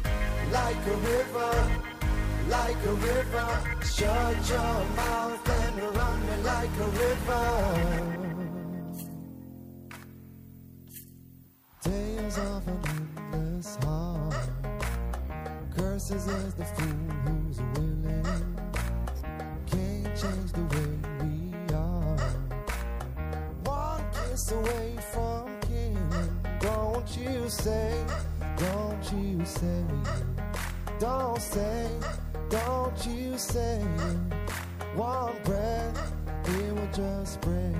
Like 0.52 0.86
a 0.86 0.96
river 0.96 1.54
like 2.50 2.84
a 2.84 2.92
river. 2.92 3.48
Shut 3.84 4.50
your 4.50 4.84
mouth 5.00 5.48
and 5.48 5.96
run 5.96 6.20
me 6.26 6.36
like 6.44 6.76
a 6.80 6.88
river. 7.04 7.46
Tales 11.82 12.38
of 12.38 12.68
an 12.68 13.08
endless 13.32 13.76
heart. 13.76 14.07
Is 16.10 16.24
the 16.54 16.64
fool 16.64 16.86
who's 17.26 17.58
willing. 17.58 18.56
Can't 19.66 20.16
change 20.16 20.52
the 20.52 20.64
way 20.72 20.90
we 21.20 21.74
are. 21.74 22.16
One 23.64 24.02
kiss 24.14 24.50
away 24.52 24.96
from 25.12 25.60
killing. 25.60 26.40
Don't 26.60 27.14
you 27.14 27.50
say, 27.50 28.06
don't 28.56 29.12
you 29.12 29.44
say, 29.44 29.84
don't 30.98 31.42
say, 31.42 31.90
don't 32.48 33.06
you 33.06 33.36
say. 33.36 33.82
One 34.94 35.34
breath, 35.44 36.12
it 36.46 36.74
will 36.74 36.88
just 36.90 37.38
break. 37.42 37.76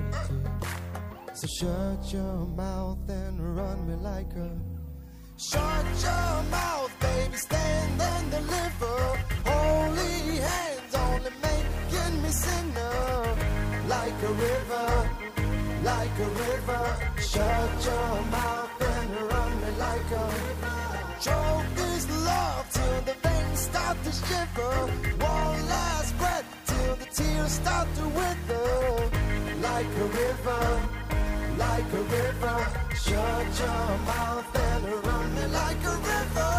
So 1.33 1.47
shut 1.47 2.13
your 2.13 2.45
mouth 2.55 3.09
and 3.09 3.57
run 3.57 3.87
me 3.87 3.95
like 3.95 4.31
a. 4.33 4.68
Shut 5.39 5.85
your 6.03 6.43
mouth, 6.51 6.93
baby, 6.99 7.37
stand 7.37 8.01
and 8.01 8.29
deliver. 8.29 8.97
Holy 9.45 10.35
hands 10.35 10.95
only 10.95 11.31
making 11.41 12.21
me 12.21 12.29
sinner. 12.29 13.37
Like 13.87 14.21
a 14.21 14.33
river, 14.33 15.09
like 15.81 16.19
a 16.19 16.29
river. 16.43 17.11
Shut 17.21 17.85
your 17.85 18.21
mouth 18.35 18.81
and 18.81 19.31
run 19.31 19.61
me 19.61 19.71
like 19.79 20.11
a 20.11 20.25
river. 20.27 20.79
Choke 21.21 21.75
this 21.75 22.09
love 22.25 22.69
till 22.73 23.01
the 23.07 23.15
veins 23.23 23.59
start 23.59 23.97
to 24.03 24.11
shiver. 24.11 24.75
One 25.23 25.67
last 25.69 26.17
breath 26.17 26.47
till 26.65 26.95
the 26.97 27.05
tears 27.05 27.51
start 27.53 27.87
to 27.95 28.03
wither. 28.09 29.09
Like 29.61 29.87
a 29.87 30.05
river, 30.19 30.89
like 31.59 31.93
a 31.93 32.01
river. 32.15 32.59
Shut 33.03 33.59
your 33.59 33.87
mouth 34.09 34.55
and 34.55 34.85
run 35.05 35.35
me 35.35 35.45
like 35.59 35.83
a 35.83 35.95
river. 36.07 36.53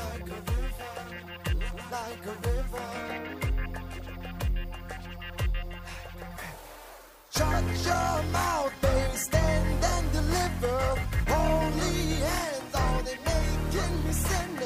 Like 0.00 0.28
a 0.28 0.40
river, 0.50 0.92
like 1.96 2.26
a 2.26 2.34
river. 2.48 2.88
Shut 7.36 7.64
your 7.86 8.16
mouth, 8.32 8.72
deliver. 10.12 10.80
Holy 11.28 11.96
hands, 12.28 12.74
all 12.74 13.02
they 13.02 13.18
making 13.26 13.94
me 14.04 14.12
sinner. 14.12 14.59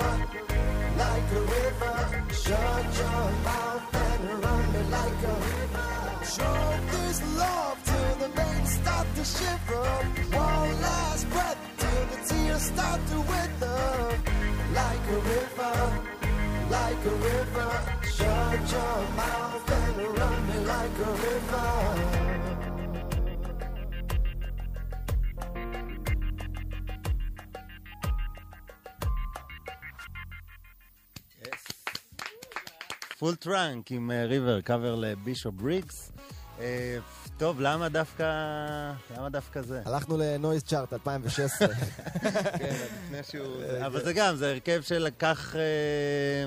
Like 0.00 1.30
a 1.38 1.40
river. 1.56 2.24
Shut 2.32 2.84
your 3.00 3.24
mouth 3.48 3.94
and 3.94 4.44
run 4.44 4.72
me 4.72 4.82
like 4.90 5.22
a 5.32 5.34
river. 5.48 5.90
Show 6.36 6.62
this 6.92 7.18
love 7.36 7.78
till 7.84 8.14
the 8.22 8.28
veins 8.36 8.72
start 8.80 9.06
to 9.16 9.24
shiver. 9.24 9.84
One 10.36 10.80
last 10.80 11.28
breath 11.30 11.58
till 11.78 12.04
the 12.12 12.18
tears 12.28 12.62
start 12.62 13.00
to 13.10 13.18
wither. 13.32 14.18
Like 14.80 15.06
a 15.16 15.20
river, 15.34 15.76
like 16.70 17.04
a 17.12 17.14
river. 17.30 17.70
Shut 18.16 18.72
your 18.76 18.98
mouth 19.22 19.70
and 19.80 20.18
run 20.18 20.38
me 20.48 20.58
like 20.66 20.98
a 21.08 21.12
river. 21.26 22.19
פול 33.20 33.34
טראנק 33.34 33.92
עם 33.92 34.10
אה, 34.10 34.24
River, 34.24 34.60
קאבר 34.60 34.94
לבישופ 34.94 35.54
בריגס. 35.54 36.12
אה, 36.60 36.98
טוב, 37.38 37.60
למה 37.60 37.88
דווקא, 37.88 38.24
למה 39.16 39.28
דווקא 39.28 39.62
זה? 39.62 39.82
הלכנו 39.84 40.16
ל 40.18 40.25
noise 40.25 40.62
chart 40.62 40.92
2016. 40.92 41.68
כן, 42.58 42.74
לפני 43.04 43.22
שהוא... 43.22 43.62
אבל 43.86 44.04
זה 44.04 44.12
גם, 44.12 44.36
זה 44.36 44.50
הרכב 44.50 44.80
שלקח 44.82 45.56
אה, 45.56 46.44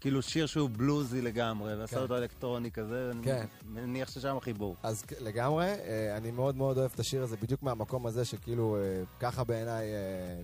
כאילו 0.00 0.22
שיר 0.22 0.46
שהוא 0.46 0.70
בלוזי 0.72 1.22
לגמרי, 1.22 1.76
ועשה 1.76 1.96
כן. 1.96 2.02
אותו 2.02 2.16
אלקטרוני 2.16 2.70
כזה, 2.70 3.10
אני 3.12 3.24
כן. 3.24 3.44
מניח 3.66 4.10
ששם 4.10 4.36
החיבור. 4.36 4.76
אז 4.82 5.04
לגמרי, 5.20 5.66
אה, 5.66 6.16
אני 6.16 6.30
מאוד 6.30 6.56
מאוד 6.56 6.78
אוהב 6.78 6.90
את 6.94 7.00
השיר 7.00 7.22
הזה, 7.22 7.36
בדיוק 7.36 7.62
מהמקום 7.62 8.06
הזה 8.06 8.24
שכאילו, 8.24 8.76
אה, 8.76 9.02
ככה 9.20 9.44
בעיניי, 9.44 9.86
אה, 9.86 10.42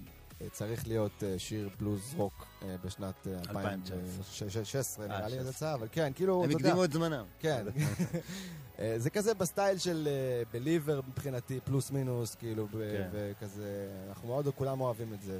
צריך 0.52 0.86
להיות 0.86 1.22
אה, 1.22 1.34
שיר 1.38 1.68
בלוז 1.78 2.14
רוק 2.16 2.46
אה, 2.62 2.76
בשנת 2.84 3.26
אה, 3.26 3.32
2016, 3.50 5.06
נראה 5.06 5.28
לי 5.28 5.44
זה 5.44 5.50
יצא, 5.50 5.74
אבל 5.74 5.86
כן, 5.92 6.12
כאילו, 6.14 6.44
הם 6.44 6.50
הקדימו 6.50 6.84
את 6.84 6.92
זמנם. 6.92 7.24
כן. 7.38 7.66
אה, 8.78 8.94
זה 8.96 9.10
כזה 9.10 9.34
בסטייל 9.34 9.78
של 9.78 10.08
בליבר 10.52 11.00
מבחינתי, 11.08 11.60
פלוס 11.64 11.90
מינוס, 11.90 12.34
כאילו, 12.34 12.68
כן. 12.72 13.08
וכזה, 13.12 13.88
אנחנו 14.08 14.28
מאוד 14.28 14.48
כולם 14.56 14.80
אוהבים 14.80 15.14
את 15.14 15.22
זה. 15.22 15.38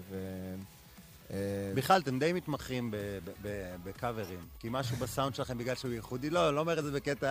אה, 1.31 1.37
בכלל, 1.75 2.01
אתם 2.01 2.19
די 2.19 2.33
מתמחים 2.33 2.95
בקאברים. 3.85 4.47
כי 4.59 4.69
משהו 4.71 4.97
בסאונד 4.97 5.35
שלכם, 5.35 5.59
בגלל 5.59 5.75
שהוא 5.75 5.93
ייחודי, 5.93 6.31
לא, 6.31 6.55
לא 6.55 6.61
אומר 6.61 6.79
את 6.79 6.85
זה 6.85 6.91
בקטע... 6.93 7.29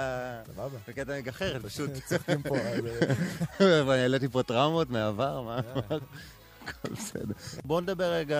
בקטע 0.87 1.17
מגחרת, 1.17 1.65
פשוט... 1.65 1.89
צוחקים 2.07 2.41
פה, 2.43 2.57
העליתי 3.93 4.27
פה 4.27 4.43
טראומות 4.43 4.89
מהעבר, 4.89 5.41
מה? 5.41 5.59
הכל 6.69 6.89
בסדר. 6.93 7.33
בואו 7.65 7.81
נדבר 7.81 8.13
רגע 8.13 8.39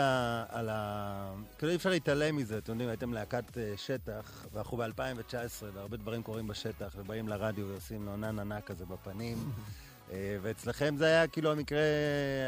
על 0.49 0.69
ה... 0.69 1.33
כאילו 1.57 1.71
אי 1.71 1.75
אפשר 1.75 1.89
להתעלם 1.89 2.35
מזה, 2.35 2.57
אתם 2.57 2.71
יודעים, 2.71 2.89
הייתם 2.89 3.13
להקת 3.13 3.57
אה, 3.57 3.73
שטח, 3.77 4.45
ואנחנו 4.53 4.77
ב-2019, 4.77 5.65
והרבה 5.73 5.97
דברים 5.97 6.23
קורים 6.23 6.47
בשטח, 6.47 6.95
ובאים 6.97 7.27
לרדיו 7.27 7.67
ועושים 7.67 8.05
לו 8.05 8.17
נה 8.17 8.31
נה 8.31 8.43
נה 8.43 8.61
כזה 8.61 8.85
בפנים. 8.85 9.37
אה, 10.11 10.37
ואצלכם 10.41 10.95
זה 10.97 11.05
היה 11.05 11.27
כאילו 11.27 11.51
המקרה 11.51 11.79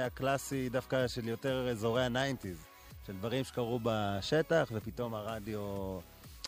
הקלאסי 0.05 0.69
דווקא 0.69 1.07
של 1.07 1.27
יותר 1.27 1.69
אזורי 1.69 2.03
הניינטיז, 2.05 2.57
של 3.07 3.13
דברים 3.13 3.43
שקרו 3.43 3.79
בשטח, 3.83 4.69
ופתאום 4.71 5.13
הרדיו... 5.13 5.99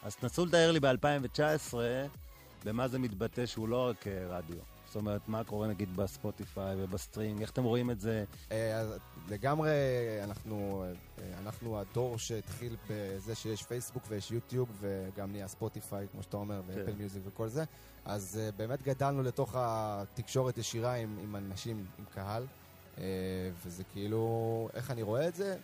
אז 0.04 0.16
תנסו 0.16 0.46
לתאר 0.46 0.72
לי 0.72 0.80
ב-2019 0.80 1.74
במה 2.66 2.88
זה 2.88 3.00
מתבטא 3.00 3.46
שהוא 3.46 3.70
לא 3.70 3.88
רק 3.90 4.08
אה, 4.08 4.26
רדיו. 4.30 4.71
זאת 4.92 4.96
אומרת, 4.96 5.28
מה 5.28 5.44
קורה 5.44 5.68
נגיד 5.68 5.96
בספוטיפיי 5.96 6.76
ובסטרימינג, 6.84 7.42
איך 7.42 7.52
אתם 7.52 7.64
רואים 7.64 7.92
את 7.92 8.00
זה? 8.00 8.24
אה, 8.52 8.80
אז 8.80 8.94
לגמרי, 9.30 9.70
אנחנו, 10.24 10.86
אה, 11.18 11.24
אנחנו 11.40 11.80
הדור 11.80 12.18
שהתחיל 12.18 12.76
בזה 12.90 13.36
שיש 13.36 13.64
פייסבוק 13.64 14.04
ויש 14.08 14.32
יוטיוב 14.32 14.70
וגם 14.80 15.32
נהיה 15.32 15.48
ספוטיפיי, 15.48 16.08
כמו 16.12 16.24
שאתה 16.24 16.38
אומר, 16.38 16.62
ואפל 16.68 16.92
כן. 16.92 16.98
מיוזיק 16.98 17.24
וכל 17.26 17.48
זה. 17.48 17.64
אז 18.06 18.40
אה, 18.42 18.52
באמת 18.52 18.82
גדלנו 18.82 19.24
לתוך 19.24 19.56
התקשורת 19.58 20.58
ישירה 20.58 20.94
עם, 20.94 21.18
עם 21.24 21.36
אנשים, 21.36 21.86
עם 22.00 22.06
קהל, 22.06 22.48
וזה 23.64 23.84
כאילו, 23.84 24.70
איך 24.74 24.92
אני 24.92 25.02
רואה 25.02 25.28
את 25.28 25.36
זה? 25.36 25.58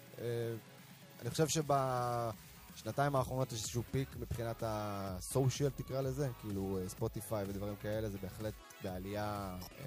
אני 1.21 1.30
חושב 1.30 1.47
שבשנתיים 1.47 3.15
האחרונות 3.15 3.51
יש 3.51 3.59
איזשהו 3.59 3.84
פיק 3.91 4.09
מבחינת 4.19 4.63
הסושיאל, 4.65 5.69
תקרא 5.69 6.01
לזה, 6.01 6.30
כאילו 6.41 6.80
ספוטיפיי 6.88 7.45
ודברים 7.47 7.75
כאלה, 7.82 8.09
זה 8.09 8.17
בהחלט 8.21 8.53
בעלייה, 8.84 9.57
אה, 9.80 9.86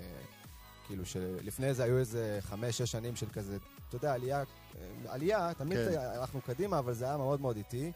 כאילו 0.87 1.07
שלפני 1.07 1.75
זה 1.75 1.85
היו 1.85 1.99
איזה 1.99 2.39
חמש-שש 2.41 2.93
שנים 2.93 3.17
של 3.17 3.27
כזה, 3.33 3.59
אתה 3.89 3.97
יודע, 3.97 4.15
עלייה, 4.15 4.39
אה, 4.39 4.45
עלייה, 5.09 5.51
תמיד 5.55 5.79
כן. 5.79 5.99
הלכנו 5.99 6.41
קדימה, 6.41 6.79
אבל 6.79 6.93
זה 6.93 7.05
היה 7.05 7.17
מאוד 7.17 7.41
מאוד 7.41 7.57
איטי. 7.57 7.93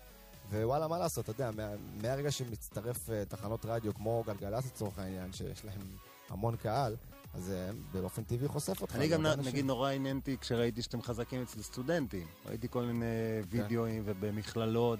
ווואלה, 0.51 0.89
מה 0.89 0.99
לעשות, 0.99 1.25
אתה 1.25 1.31
יודע, 1.31 1.51
מה, 1.51 1.69
מהרגע 2.03 2.31
שמצטרף 2.31 3.11
אה, 3.11 3.25
תחנות 3.25 3.67
רדיו 3.67 3.95
כמו 3.95 4.25
גלגלצ 4.27 4.67
לצורך 4.67 4.99
העניין, 4.99 5.33
שיש 5.33 5.65
להם 5.65 5.81
המון 6.29 6.57
קהל, 6.57 6.97
אז 7.35 7.45
זה 7.45 7.71
באופן 7.93 8.23
טבעי 8.23 8.49
חושף 8.49 8.83
אותך. 8.83 8.97
אני 8.97 9.09
גם 9.09 9.27
אנשים. 9.27 9.53
נגיד 9.53 9.65
נורא 9.65 9.91
עניינתי 9.91 10.39
כשראיתי 10.39 10.83
שאתם 10.83 11.03
חזקים 11.03 11.43
אצל 11.43 11.63
סטודנטים. 11.63 12.27
ראיתי 12.47 12.69
כל 12.71 12.85
מיני 12.85 13.07
כן. 13.51 13.57
וידאוים 13.57 14.03
ובמכללות, 14.07 14.99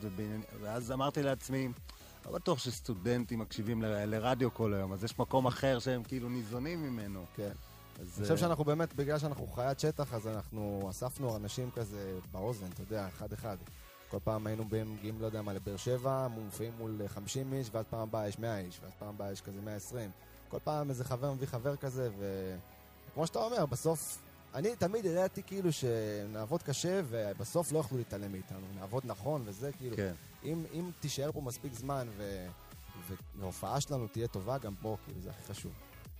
ואז 0.63 0.93
אמרתי 0.93 1.23
לעצמי, 1.23 1.69
לא 2.27 2.33
בטוח 2.33 2.59
שסטודנטים 2.59 3.39
מקשיבים 3.39 3.83
ל- 3.83 4.05
לרדיו 4.05 4.55
כל 4.55 4.75
היום, 4.75 4.93
אז 4.93 5.05
יש 5.05 5.19
מקום 5.19 5.47
אחר 5.47 5.79
שהם 5.79 6.03
כאילו 6.03 6.29
ניזונים 6.29 6.83
ממנו. 6.83 7.25
כן. 7.37 7.53
אז, 8.01 8.07
אני 8.17 8.23
חושב 8.23 8.33
אה, 8.33 8.37
שאנחנו 8.39 8.65
באמת, 8.65 8.95
בגלל 8.95 9.19
שאנחנו 9.19 9.47
חיית 9.47 9.81
שטח, 9.81 10.15
אז 10.15 10.27
אנחנו 10.27 10.87
אספנו 10.91 11.37
אנשים 11.37 11.71
כזה 11.71 12.19
באוזן, 12.33 12.67
אתה 12.75 12.83
יודע, 12.83 13.09
אחד-אחד. 13.09 13.57
כל 14.11 14.19
פעם 14.25 14.47
היינו 14.47 14.65
מגיעים, 14.65 15.21
לא 15.21 15.27
יודע 15.27 15.43
מה, 15.43 15.53
לבאר 15.53 15.77
שבע, 15.77 16.29
מופיעים 16.29 16.73
מול 16.79 17.01
50 17.09 17.53
איש, 17.53 17.69
ואז 17.73 17.85
פעם 17.91 18.01
הבאה 18.01 18.29
יש 18.29 18.39
100 18.39 18.59
איש, 18.59 18.81
ואז 18.83 18.93
פעם 18.99 19.09
הבאה 19.09 19.33
יש 19.33 19.41
כזה 19.41 19.61
120. 19.65 20.11
כל 20.49 20.59
פעם 20.65 20.91
איזה 20.91 21.05
חבר 21.05 21.33
מביא 21.33 21.47
חבר 21.47 21.77
כזה, 21.77 22.11
וכמו 23.13 23.27
שאתה 23.27 23.39
אומר, 23.39 23.67
בסוף, 23.67 24.19
אני 24.55 24.77
תמיד 24.77 25.05
ידעתי 25.05 25.43
כאילו 25.43 25.73
שנעבוד 25.73 26.63
קשה, 26.63 27.01
ובסוף 27.09 27.73
לא 27.73 27.79
יוכלו 27.79 27.99
להתעלם 27.99 28.33
מאיתנו. 28.33 28.67
נעבוד 28.81 29.03
נכון 29.07 29.43
וזה, 29.45 29.71
כאילו, 29.73 29.97
כן. 29.97 30.13
אם, 30.45 30.65
אם 30.75 30.91
תישאר 31.01 31.33
פה 31.33 31.41
מספיק 31.41 31.73
זמן, 31.73 32.09
ו, 32.17 32.47
וההופעה 33.39 33.81
שלנו 33.81 34.07
תהיה 34.07 34.29
טובה, 34.29 34.59
גם 34.59 34.75
פה, 34.83 34.97
כאילו, 35.05 35.21
זה 35.21 35.31
הכי 35.31 35.53
חשוב. 35.53 35.73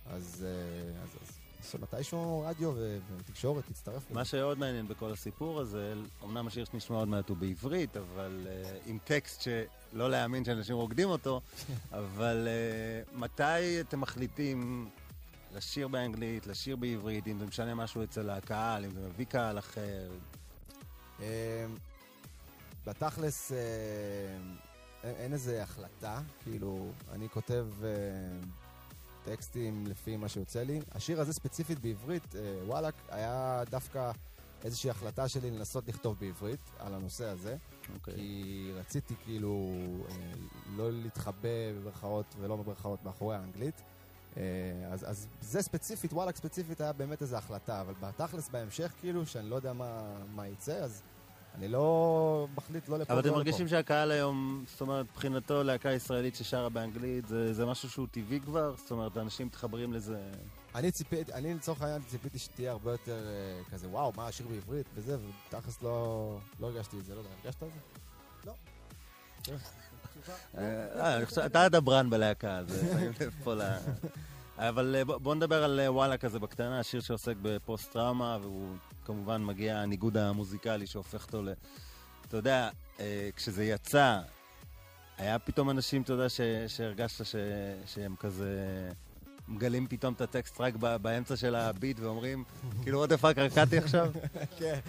אז, 0.05 0.45
אה, 0.47 1.03
אז, 1.03 1.09
אז 1.21 1.37
שמתישהו 1.71 2.43
רדיו 2.47 2.71
ו- 2.75 2.97
ותקשורת 3.17 3.63
תצטרף. 3.65 4.11
מה 4.11 4.25
שעוד 4.25 4.57
מעניין 4.57 4.87
בכל 4.87 5.11
הסיפור 5.11 5.59
הזה, 5.59 5.93
אמנם 6.23 6.47
השיר 6.47 6.65
שנשמע 6.65 6.97
עוד 6.97 7.07
מעט 7.07 7.29
הוא 7.29 7.37
בעברית, 7.37 7.97
אבל 7.97 8.47
uh, 8.47 8.89
עם 8.89 8.97
טקסט 9.03 9.41
שלא 9.41 10.09
להאמין 10.09 10.45
שאנשים 10.45 10.75
רוקדים 10.75 11.09
אותו, 11.09 11.41
אבל 11.91 12.47
uh, 13.13 13.17
מתי 13.19 13.81
אתם 13.81 14.01
מחליטים 14.01 14.89
לשיר 15.55 15.87
באנגלית, 15.87 16.47
לשיר 16.47 16.75
בעברית, 16.75 17.27
אם 17.27 17.39
זה 17.39 17.45
משנה 17.45 17.75
משהו 17.75 18.03
אצל 18.03 18.29
הקהל, 18.29 18.85
אם 18.85 18.91
זה 18.91 19.07
מביא 19.07 19.25
קהל 19.25 19.59
אחר? 19.59 20.11
אה, 21.21 21.65
בתכלס, 22.85 23.51
אה, 23.51 23.57
אין, 25.03 25.33
איזה 25.33 25.63
החלטה, 25.63 26.19
כאילו, 26.43 26.91
אני 27.11 27.29
כותב 27.29 27.67
אה, 27.83 27.89
טקסטים 29.25 29.87
לפי 29.87 30.17
מה 30.17 30.29
שיוצא 30.29 30.63
לי. 30.63 30.79
השיר 30.91 31.21
הזה 31.21 31.33
ספציפית 31.33 31.79
בעברית, 31.79 32.35
אה, 32.35 32.41
וואלאק, 32.65 32.95
היה 33.09 33.63
דווקא 33.69 34.11
איזושהי 34.63 34.89
החלטה 34.89 35.27
שלי 35.27 35.51
לנסות 35.51 35.87
לכתוב 35.87 36.17
בעברית 36.19 36.59
על 36.79 36.93
הנושא 36.93 37.25
הזה. 37.25 37.57
אוקיי. 37.93 38.15
כי 38.15 38.71
רציתי 38.75 39.13
כאילו 39.23 39.71
אה, 40.09 40.31
לא 40.75 40.91
להתחבא 40.91 41.49
בברכאות 41.75 42.35
ולא 42.39 42.55
בברכאות 42.55 43.03
מאחורי 43.03 43.35
האנגלית. 43.35 43.81
אה, 44.37 44.41
אז, 44.91 45.09
אז 45.09 45.27
זה 45.41 45.61
ספציפית, 45.61 46.13
וואלאק 46.13 46.35
ספציפית 46.35 46.81
היה 46.81 46.93
באמת 46.93 47.21
איזו 47.21 47.37
החלטה, 47.37 47.81
אבל 47.81 47.93
בתכלס 47.99 48.49
בהמשך 48.49 48.91
כאילו, 48.99 49.25
שאני 49.25 49.49
לא 49.49 49.55
יודע 49.55 49.73
מה, 49.73 50.01
מה 50.35 50.47
יצא, 50.47 50.73
אז 50.73 51.01
אני 51.57 51.67
לא 51.67 52.47
מחליט 52.57 52.89
לא 52.89 52.99
לפה 52.99 53.13
אבל 53.13 53.21
אתם 53.21 53.31
מרגישים 53.31 53.65
לפה. 53.65 53.75
שהקהל 53.75 54.11
היום, 54.11 54.65
זאת 54.67 54.81
אומרת, 54.81 55.05
מבחינתו 55.11 55.63
להקה 55.63 55.91
ישראלית 55.91 56.35
ששרה 56.35 56.69
באנגלית, 56.69 57.27
זה, 57.27 57.53
זה 57.53 57.65
משהו 57.65 57.89
שהוא 57.89 58.07
טבעי 58.11 58.39
כבר? 58.39 58.75
זאת 58.77 58.91
אומרת, 58.91 59.17
אנשים 59.17 59.47
מתחברים 59.47 59.93
לזה... 59.93 60.31
אני 60.75 60.91
ציפיתי, 60.91 61.33
אני 61.33 61.53
לצורך 61.53 61.81
העניין 61.81 62.01
ציפיתי 62.01 62.39
שתהיה 62.39 62.71
הרבה 62.71 62.91
יותר 62.91 63.27
אה, 63.27 63.63
כזה, 63.71 63.87
וואו, 63.87 64.13
מה 64.17 64.27
השיר 64.27 64.47
בעברית 64.47 64.85
וזה, 64.95 65.17
ותכלס 65.47 65.81
לא, 65.81 66.37
לא 66.59 66.67
הרגשתי 66.67 66.99
את 66.99 67.05
זה, 67.05 67.15
לא 67.15 67.19
יודע, 67.19 67.29
הרגשת 67.43 67.63
את 67.63 67.69
זה? 67.73 67.79
לא. 68.45 68.53
אה, 70.57 71.19
אתה 71.45 71.63
הדברן 71.63 72.09
בלהקה, 72.09 72.57
אז 72.57 72.67
שמים 72.91 73.11
לב 73.21 73.33
פה 73.43 73.53
ל... 73.53 73.61
אבל 74.57 74.95
אה, 74.95 75.05
בוא- 75.05 75.17
בוא 75.17 75.35
נדבר 75.35 75.63
על 75.63 75.79
אה, 75.79 75.91
וואלה 75.91 76.17
כזה 76.17 76.39
בקטנה, 76.39 76.79
השיר 76.79 77.01
שעוסק 77.01 77.33
בפוסט-טראומה, 77.41 78.37
והוא 78.41 78.75
כמובן 79.05 79.43
מגיע 79.43 79.77
הניגוד 79.77 80.17
המוזיקלי 80.17 80.87
שהופך 80.87 81.25
אותו 81.25 81.41
ל... 81.43 81.49
אתה 82.27 82.37
יודע, 82.37 82.69
כשזה 83.35 83.65
יצא, 83.65 84.19
היה 85.17 85.39
פתאום 85.39 85.69
אנשים, 85.69 86.01
אתה 86.01 86.13
יודע, 86.13 86.25
שהרגשת 86.67 87.25
שהם 87.85 88.15
כזה... 88.19 88.49
מגלים 89.47 89.87
פתאום 89.87 90.13
את 90.13 90.21
הטקסט 90.21 90.61
רק 90.61 90.73
באמצע 91.01 91.35
של 91.35 91.55
הביט 91.55 91.99
ואומרים, 91.99 92.43
כאילו, 92.83 93.05
what 93.05 93.09
the 93.09 93.21
fuck, 93.21 93.39
רקדתי 93.39 93.77
עכשיו? 93.77 94.11
כן, 94.59 94.79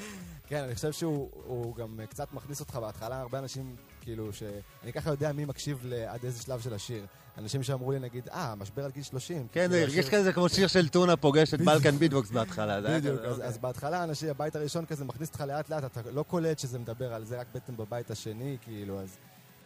כן, 0.46 0.64
אני 0.64 0.74
חושב 0.74 0.92
שהוא 0.92 1.30
הוא 1.44 1.76
גם 1.76 2.00
קצת 2.10 2.32
מכניס 2.32 2.60
אותך 2.60 2.76
בהתחלה, 2.76 3.20
הרבה 3.20 3.38
אנשים, 3.38 3.76
כאילו, 4.06 4.32
ש... 4.32 4.42
אני 4.84 4.92
ככה 4.92 5.10
יודע 5.10 5.32
מי 5.32 5.44
מקשיב 5.44 5.86
עד 6.08 6.24
איזה 6.24 6.42
שלב 6.42 6.60
של 6.60 6.74
השיר. 6.74 7.06
אנשים 7.38 7.62
שאמרו 7.62 7.92
לי, 7.92 7.98
נגיד, 7.98 8.28
אה, 8.28 8.54
משבר 8.54 8.84
על 8.84 8.90
גיל 8.90 9.02
30. 9.02 9.46
כן, 9.52 9.60
זה 9.60 9.74
כאילו, 9.74 9.82
הרגיש 9.86 10.06
השיר- 10.06 10.20
כזה 10.20 10.32
כמו 10.32 10.48
שיר 10.48 10.66
של 10.66 10.88
טונה 10.88 11.16
פוגש 11.16 11.54
את 11.54 11.60
בלקן 11.60 11.96
ביט 11.98 12.12
בוקס 12.12 12.30
בהתחלה. 12.30 12.82
זה 12.82 12.98
בדיוק, 12.98 13.20
אז, 13.20 13.32
אוקיי. 13.32 13.48
אז 13.48 13.58
בהתחלה 13.58 14.04
אנשים, 14.04 14.28
הבית 14.28 14.56
הראשון 14.56 14.86
כזה 14.86 15.04
מכניס 15.04 15.28
אותך 15.28 15.40
לאט 15.40 15.68
לאט, 15.70 15.84
אתה 15.84 16.10
לא 16.10 16.22
קולט 16.22 16.58
שזה 16.58 16.78
מדבר 16.78 17.14
על 17.14 17.24
זה 17.24 17.40
רק 17.40 17.46
בעצם 17.54 17.76
בבית 17.76 18.10
השני, 18.10 18.56
כאילו, 18.62 19.00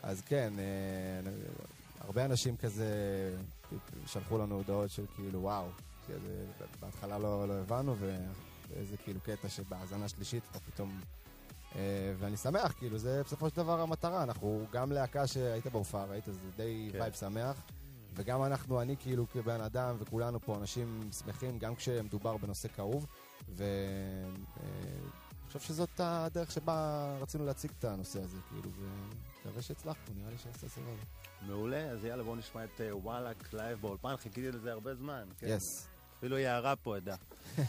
אז, 0.03 0.22
כן, 0.26 0.53
אה, 0.59 1.30
הרבה 2.01 2.24
אנשים 2.24 2.57
כזה 2.57 2.86
שלחו 4.07 4.38
לנו 4.38 4.55
הודעות 4.55 4.91
של 4.91 5.05
כאילו, 5.16 5.41
וואו, 5.43 5.66
בהתחלה 6.80 7.18
לא, 7.18 7.49
לא 7.49 7.53
הבנו, 7.55 7.97
ואיזה 8.01 8.97
כאילו 9.05 9.20
קטע 9.20 9.49
שבהאזנה 9.49 10.09
שלישית 10.09 10.43
אתה 10.51 10.59
פתאום... 10.61 11.01
אה, 11.76 11.80
ואני 12.18 12.36
שמח, 12.36 12.72
כאילו, 12.78 12.98
זה 12.98 13.22
בסופו 13.24 13.48
של 13.48 13.56
דבר 13.56 13.80
המטרה, 13.80 14.22
אנחנו 14.22 14.66
גם 14.72 14.92
להקה 14.92 15.26
שהיית 15.26 15.66
בהופעה, 15.66 16.04
ראית, 16.04 16.24
זה 16.24 16.50
די 16.56 16.88
כן. 16.92 17.00
וייב 17.00 17.12
שמח. 17.12 17.62
וגם 18.14 18.44
אנחנו, 18.44 18.82
אני 18.82 18.96
כאילו 18.96 19.26
כבן 19.32 19.60
אדם 19.60 19.96
וכולנו 19.98 20.40
פה 20.40 20.56
אנשים 20.56 21.10
שמחים, 21.18 21.58
גם 21.58 21.74
כשמדובר 21.74 22.36
בנושא 22.36 22.68
כאוב. 22.68 23.06
ואני 23.48 24.36
חושב 25.46 25.60
שזאת 25.60 25.90
הדרך 25.98 26.50
שבה 26.50 27.16
רצינו 27.20 27.46
להציג 27.46 27.70
את 27.78 27.84
הנושא 27.84 28.22
הזה, 28.22 28.36
כאילו, 28.48 28.70
ומקווה 28.70 29.62
שהצלחנו, 29.62 30.14
נראה 30.16 30.30
לי 30.30 30.38
שעשה 30.38 30.68
סבבה. 30.68 30.90
מעולה, 31.42 31.90
אז 31.90 32.04
יאללה, 32.04 32.22
בואו 32.22 32.36
נשמע 32.36 32.64
את 32.64 32.80
אה, 32.80 32.96
וואלאק 32.96 33.52
לייב 33.52 33.80
באולפן, 33.80 34.16
חיכיתי 34.16 34.52
לזה 34.52 34.72
הרבה 34.72 34.94
זמן. 34.94 35.24
כן? 35.38 35.46
אפילו 36.20 36.38
יערה 36.38 36.76
פה 36.76 36.96
עדה. 36.96 37.14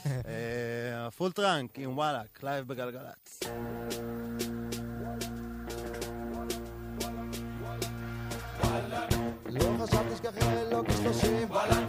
אה, 0.06 1.12
פול 1.18 1.32
טראנק 1.32 1.80
עם 1.80 1.98
וואלאק, 1.98 2.44
לייב 2.44 2.68
בגלגלצ. 2.68 3.40
לא 9.50 9.60
לא 10.72 10.84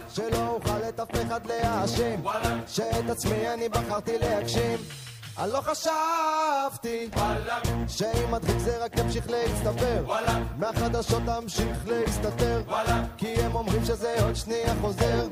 שלא 0.09 0.47
אוכל 0.47 0.89
את 0.89 0.99
אף 0.99 1.09
אחד 1.27 1.45
להאשים 1.45 2.23
שאת 2.67 3.09
עצמי 3.09 3.49
אני 3.53 3.69
בחרתי 3.69 4.17
להגשים 4.17 4.79
אני 5.37 5.51
לא 5.51 5.61
חשבתי 5.61 7.09
שאם 7.87 8.31
מדחיק 8.31 8.57
זה 8.57 8.85
רק 8.85 8.97
ימשיך 8.97 9.29
להצטבר 9.29 10.13
מהחדשות 10.57 11.23
תמשיך 11.25 11.87
להסתתר 11.87 12.61
כי 13.17 13.33
הם 13.35 13.55
אומרים 13.55 13.85
שזה 13.85 14.23
עוד 14.23 14.35
שנייה 14.35 14.73
חוזר 14.81 15.27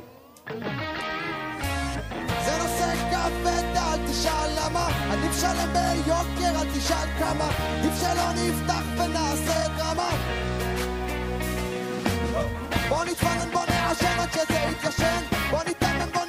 זה 2.46 2.58
נושא 2.58 2.96
כבד, 3.12 3.78
אל 3.78 4.08
תשאל 4.08 4.50
למה. 4.60 4.88
עדיף 5.12 5.42
שלם 5.42 5.74
ביוקר, 5.74 6.62
אל 6.62 6.68
תשאל 6.78 7.08
כמה. 7.20 7.50
עדיף 7.80 7.94
שלא 8.00 8.32
נפתח 8.34 8.84
ונעשה 8.98 9.68
דרמה. 9.78 10.10
בוא 12.90 13.04
נתפנן, 13.04 13.52
בוא 13.54 13.62
נעשן 13.70 14.20
עד 14.20 14.32
שזה 14.32 14.60
יתיישן 14.72 15.22
בוא 15.52 15.60
ניתמם, 15.68 16.10
בוא 16.14 16.21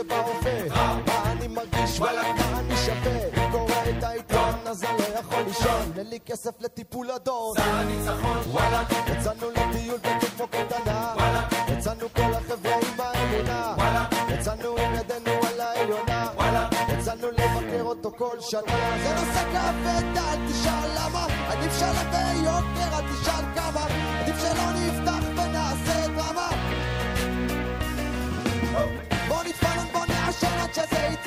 זה 0.00 0.04
ברופא 0.04 0.66
מה 1.06 1.32
אני 1.32 1.48
מרגיש? 1.48 2.00
וואלה 2.00 2.22
אני 2.58 2.76
שווה? 2.76 3.50
קורא 3.52 3.72
את 3.98 4.04
העיתון 4.04 4.54
אז 4.66 4.84
אני 4.84 4.98
לא 4.98 5.18
יכול 5.18 5.42
לישון. 5.42 5.92
אין 5.98 6.10
לי 6.10 6.18
כסף 6.26 6.60
לטיפול 6.60 7.10
אדון 7.10 7.54
שר 7.56 7.62
הניצחון 7.62 8.38
וואלה. 8.46 8.82
יצאנו 9.06 9.50
לטיול 9.50 9.98
בדיוק 9.98 10.32
כמו 10.36 10.46
קטנה 10.48 11.14
וואלה. 11.16 11.48
יצאנו 11.68 12.06
כל 12.16 12.34
החבר'ה 12.34 12.74
עם 12.74 13.00
האמונה. 13.00 13.74
וואלה. 13.76 14.06
יצאנו 14.28 14.76
עם 14.76 14.94
ידינו 14.94 15.30
על 15.48 15.60
העליונה. 15.60 16.26
וואלה. 16.34 16.68
יצאנו 16.98 17.28
לבקר 17.30 17.82
אותו 17.82 18.12
כל 18.18 18.36
שנה. 18.40 18.98
זה 19.02 19.14
נושא 19.14 19.44
כבד 19.52 20.18
אל 20.18 20.48
תשאל 20.48 20.90
למה. 20.96 21.26
עדיף 21.48 21.78
שלם 21.78 22.10
ביוקר 22.10 22.96
אל 22.98 23.04
תשאל 23.12 23.44
כמה. 23.54 23.86
עדיף 24.20 24.36
שלא 24.40 24.70
נפתח 24.74 25.29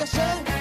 Lukashenko. 0.04 0.53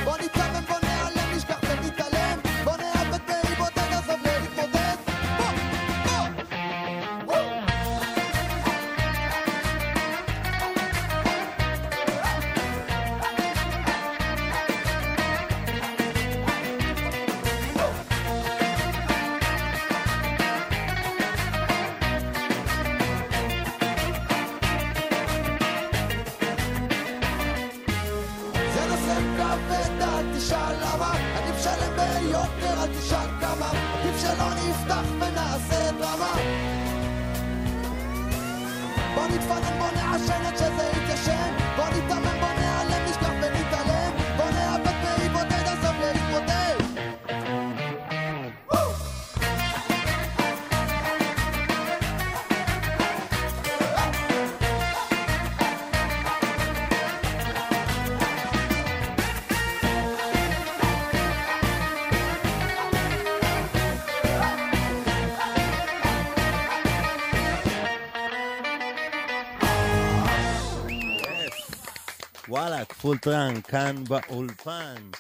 וואלאק, 72.53 72.93
פול 72.93 73.19
טראנק, 73.19 73.67
כאן 73.67 74.05
באולפן. 74.09 75.11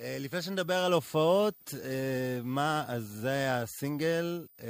אה, 0.00 0.16
לפני 0.20 0.42
שנדבר 0.42 0.74
על 0.84 0.92
הופעות, 0.92 1.74
אה, 1.84 2.40
מה, 2.42 2.84
אז 2.88 3.04
זה 3.04 3.30
היה 3.30 3.62
הסינגל, 3.62 4.46
אה, 4.62 4.66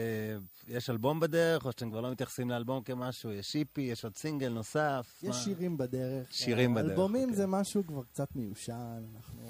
יש 0.68 0.90
אלבום 0.90 1.20
בדרך, 1.20 1.64
או 1.64 1.72
שאתם 1.72 1.90
כבר 1.90 2.00
לא 2.00 2.10
מתייחסים 2.10 2.50
לאלבום 2.50 2.82
כמשהו, 2.82 3.32
יש 3.32 3.56
איפי, 3.56 3.80
יש 3.80 4.04
עוד 4.04 4.16
סינגל 4.16 4.48
נוסף? 4.48 5.18
יש 5.22 5.28
מה? 5.28 5.34
שירים 5.34 5.76
בדרך. 5.76 6.26
שירים 6.30 6.74
בדרך, 6.74 6.90
אלבומים 6.90 7.22
אוקיי. 7.22 7.36
זה 7.36 7.46
משהו 7.46 7.86
כבר 7.86 8.02
קצת 8.02 8.28
מיושן, 8.34 9.02
אנחנו 9.14 9.42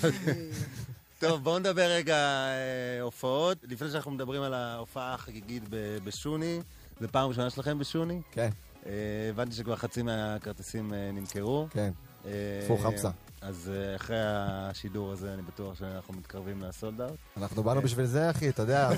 שירים. 0.00 0.50
טוב, 1.20 1.44
בואו 1.44 1.58
נדבר 1.58 1.86
רגע 1.90 2.16
אה, 2.16 3.00
הופעות. 3.00 3.58
לפני 3.62 3.90
שאנחנו 3.90 4.10
מדברים 4.10 4.42
על 4.42 4.54
ההופעה 4.54 5.14
החגיגית 5.14 5.62
בשוני, 6.04 6.60
זו 7.00 7.08
פעם 7.12 7.28
ראשונה 7.28 7.50
שלכם 7.50 7.78
בשוני? 7.78 8.20
כן. 8.32 8.42
אה, 8.42 8.48
הבנתי 9.30 9.54
שכבר 9.54 9.76
חצי 9.76 10.02
מהכרטיסים 10.02 10.94
אה, 10.94 11.10
נמכרו. 11.12 11.66
כן. 11.70 11.90
אה, 12.26 12.30
טפו 12.64 12.78
חמסה. 12.78 13.10
אז 13.40 13.70
אה, 13.74 13.96
אחרי 13.96 14.16
השידור 14.20 15.12
הזה, 15.12 15.34
אני 15.34 15.42
בטוח 15.42 15.74
שאנחנו 15.78 16.14
מתקרבים 16.14 16.62
לסולד 16.62 17.00
אאוט. 17.00 17.10
אנחנו 17.36 17.62
באנו 17.62 17.82
בשביל 17.82 18.06
זה, 18.06 18.30
אחי, 18.30 18.48
אתה 18.48 18.62
יודע, 18.62 18.90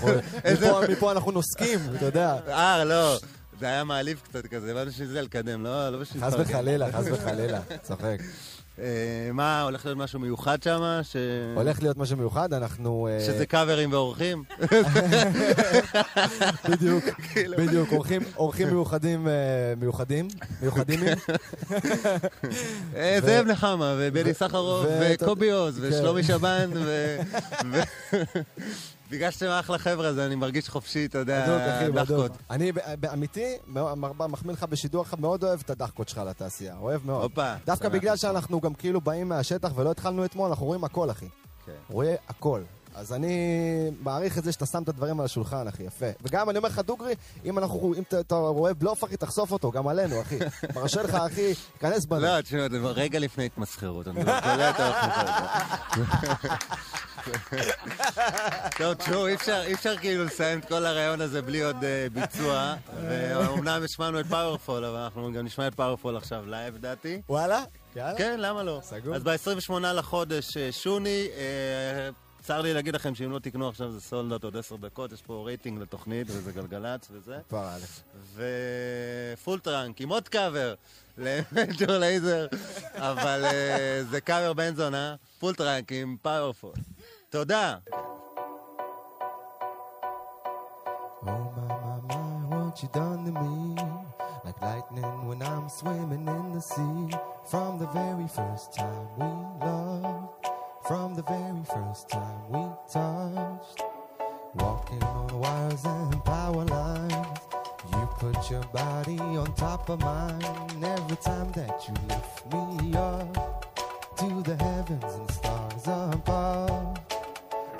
מפה- 0.91 1.13
אנחנו 1.13 1.33
נוסקים, 1.33 1.79
אתה 1.97 2.05
יודע. 2.05 2.37
אה, 2.49 2.85
לא, 2.85 3.17
זה 3.61 3.67
היה 3.67 3.85
מעליב 3.85 4.21
קצת 4.25 4.47
כזה, 4.47 4.71
הבנתי 4.71 4.91
שזה 4.93 5.23
לקדם, 5.23 5.65
לא 5.65 5.91
לא 5.91 5.99
בשביל... 6.01 6.23
חס. 6.23 6.33
וחלילה, 6.39 6.93
חס 6.93 7.05
וחלילה, 7.13 7.61
צוחק. 7.83 8.19
אה, 8.79 8.85
מה, 9.33 9.63
הולך 9.63 9.87
להיות 9.87 9.99
משהו 9.99 10.21
מיוחד 10.21 10.63
שם? 10.63 10.81
ש... 11.03 11.17
הולך 11.57 11.83
להיות 11.83 11.97
משהו 11.97 12.17
מיוחד, 12.17 12.53
אנחנו... 12.53 13.09
אה, 13.11 13.21
שזה 13.27 13.47
קאברים 13.47 13.93
ואורחים? 13.93 14.45
בדיוק, 16.71 17.05
כאילו. 17.33 17.57
בדיוק, 17.59 17.89
אורחים- 17.93 18.23
אורחים 18.37 18.69
מיוחדים, 18.69 19.29
אה, 19.29 19.33
מיוחדים, 19.81 20.29
מיוחדים. 20.63 21.01
זאב 23.27 23.47
נחמה, 23.47 23.95
ובני 23.99 24.35
סחרוף, 24.35 24.87
וקובי 25.01 25.51
עוז, 25.51 25.79
כן. 25.79 25.85
ושלומי 25.89 26.23
שבן, 26.23 26.71
ו... 26.75 27.17
בגלל 29.11 29.31
אחלה 29.61 29.79
חבר'ה, 29.79 30.07
אז 30.09 30.19
אני 30.19 30.35
מרגיש 30.35 30.69
חופשי, 30.69 31.07
אתה 31.07 31.19
יודע. 31.19 31.91
דחקות. 31.95 32.33
אני 32.51 32.73
באמיתי, 33.01 33.57
מחמיא 34.29 34.55
לך 34.55 34.63
בשידור 34.63 35.03
לך, 35.03 35.15
מאוד 35.19 35.45
אוהב 35.45 35.61
את 35.65 35.71
הדחקות 35.71 36.09
שלך 36.09 36.19
לתעשייה, 36.19 36.77
אוהב 36.77 37.01
מאוד. 37.07 37.23
הופה. 37.23 37.55
דווקא 37.67 37.89
בגלל. 37.89 38.17
שאנחנו 38.17 38.61
גם 38.61 38.75
כאילו 38.75 39.01
באים 39.01 39.29
מהשטח 39.29 39.73
ולא 39.75 39.91
התחלנו 39.91 40.25
אתמול, 40.25 40.49
אנחנו 40.49 40.67
רואים 40.67 40.85
הכל, 40.85 41.11
אחי. 41.11 41.29
כן. 41.67 41.73
רואה 41.91 42.15
הכל. 42.29 42.63
אז 42.97 43.13
אני 43.13 43.37
מעריך 44.03 44.39
את 44.39 44.45
זה 44.45 44.53
שאתה 44.53 44.67
שם 44.67 44.83
את 44.83 44.89
הדברים 44.89 45.21
על 45.21 45.27
השולחן, 45.27 45.69
אחי, 45.69 45.83
יפה. 45.83 46.07
וגם 46.23 46.51
אני 46.51 46.59
אומר 46.59 46.69
לך, 46.69 46.79
דוגרי, 46.79 47.15
אם 47.45 47.59
אנחנו, 47.59 47.95
אם 47.95 48.03
אתה- 48.21 48.35
רואה 48.37 48.75
בלוף, 48.75 49.05
אחי, 49.05 49.17
תחשוף 49.17 49.53
אותו, 49.53 49.71
גם 49.71 49.89
עלינו, 49.89 50.21
אחי. 50.23 50.39
מרשה 50.75 51.03
לך, 51.03 51.15
אחי, 51.15 51.55
כנס 51.81 52.05
בנו. 52.05 52.21
לא, 52.21 52.41
תשמע, 52.41 52.69
זה 52.71 52.79
רגע 52.83 53.19
לפני 53.19 53.47
התמסחרות. 53.47 54.09
אני 54.09 54.25
לא 54.25 54.31
יודע 54.33 54.71
את 54.71 54.77
טוב, 58.79 58.95
תשמעו, 58.95 59.27
אי 59.27 59.35
אפשר- 59.35 59.63
אי 59.67 59.75
אפשר 59.75 59.97
כאילו 59.97 60.25
לסיים 60.25 60.59
את 60.59 60.65
כל 60.65 60.87
הרעיון 60.87 61.21
הזה 61.21 61.43
בלי 61.43 61.63
עוד 61.63 61.85
אה, 61.85 62.07
ביצוע. 62.13 62.75
ואומנם 63.09 63.81
השמענו 63.85 64.21
את 64.21 64.27
Powerful, 64.27 64.85
אבל 64.85 64.97
אנחנו 64.99 65.33
גם 65.33 65.45
נשמע 65.45 65.67
את 65.67 65.75
Powerful 65.75 66.17
עכשיו 66.17 66.43
לייב, 66.47 66.75
לדעתי. 66.75 67.21
וואלה? 67.29 67.63
יאללה. 67.97 68.19
כן, 68.19 68.41
למה 68.41 68.63
לא? 68.63 68.81
סגור. 68.83 69.15
אז 69.15 69.23
ב-28 69.23 69.73
לחודש, 69.81 70.57
אה, 70.57 70.73
שוני, 70.73 71.27
אה, 71.37 72.11
צר 72.47 72.63
לי 72.63 72.75
להגיד 72.75 72.95
לכם 72.95 73.15
שאם 73.15 73.31
לא 73.31 73.39
תקנו 73.39 73.69
עכשיו 73.69 73.93
זה 73.93 74.01
sold 74.01 74.26
out 74.26 74.45
עוד 74.45 74.57
עשר 74.57 74.77
דקות, 74.77 75.13
יש 75.13 75.23
פה 75.23 75.43
רייטינג 75.47 75.81
לתוכנית 75.83 76.27
וזה 76.31 76.53
גלגלצ 76.53 77.09
וזה. 77.11 77.39
כבר 77.49 77.69
אלף. 77.75 78.03
ופול 79.35 79.59
טראנק 79.59 80.01
עם 80.01 80.09
עוד 80.09 80.29
קאבר 80.29 80.75
למג'ור 81.19 81.99
לייזר, 81.99 82.47
אבל 83.11 83.45
אה, 83.45 84.03
זה 84.11 84.21
קאבר 84.21 84.53
בן 84.53 84.75
זונה, 84.75 85.15
פול 85.39 85.55
טראנק 85.55 85.93
עם 85.93 86.17
Powerful. 86.23 86.73
תודה. 87.31 87.77
Oh 91.23 91.27
my 91.27 91.69
my 91.85 91.99
my, 92.09 92.25
what 92.51 92.83
you 92.83 92.89
done 92.95 93.21
to 93.27 93.33
me? 93.43 93.57
Like 94.45 94.61
lightning 94.63 95.13
when 95.29 95.41
I'm 95.43 95.69
swimming 95.79 96.25
in 96.37 96.45
the 96.55 96.63
sea. 96.73 97.17
From 97.51 97.71
the 97.83 97.89
very 98.01 98.29
first 98.39 98.67
time 98.79 99.07
we 99.19 99.31
loved, 99.67 100.56
from 100.87 101.17
the 101.17 101.23
very 101.23 101.65
first 101.65 102.09
time 102.09 102.49
we 102.49 102.61
touched. 102.93 103.83
Walking 104.55 105.03
on 105.03 105.41
wires 105.41 105.85
and 105.85 106.25
power 106.25 106.65
lines. 106.65 107.41
You 107.93 108.09
put 108.19 108.51
your 108.51 108.63
body 108.73 109.19
on 109.19 109.53
top 109.55 109.89
of 109.89 110.01
mine 110.01 110.43
every 110.85 111.17
time 111.17 111.51
that 111.53 111.89
you 111.89 111.95
lift 112.09 112.47
me 112.53 112.95
up 112.95 113.67
to 114.19 114.43
the 114.43 114.57
heavens 114.63 115.13
and 115.15 115.31
stars 115.31 115.87
above. 115.87 116.99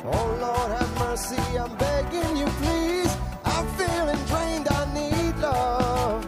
Oh 0.05 0.39
Lord, 0.41 0.71
have 0.79 0.99
mercy, 0.99 1.59
I'm 1.59 1.77
begging 1.77 2.37
you, 2.37 2.47
please. 2.61 3.17
I'm 3.45 3.67
feeling 3.79 4.23
drained, 4.27 4.69
I 4.69 4.83
need 4.95 5.37
love. 5.39 6.25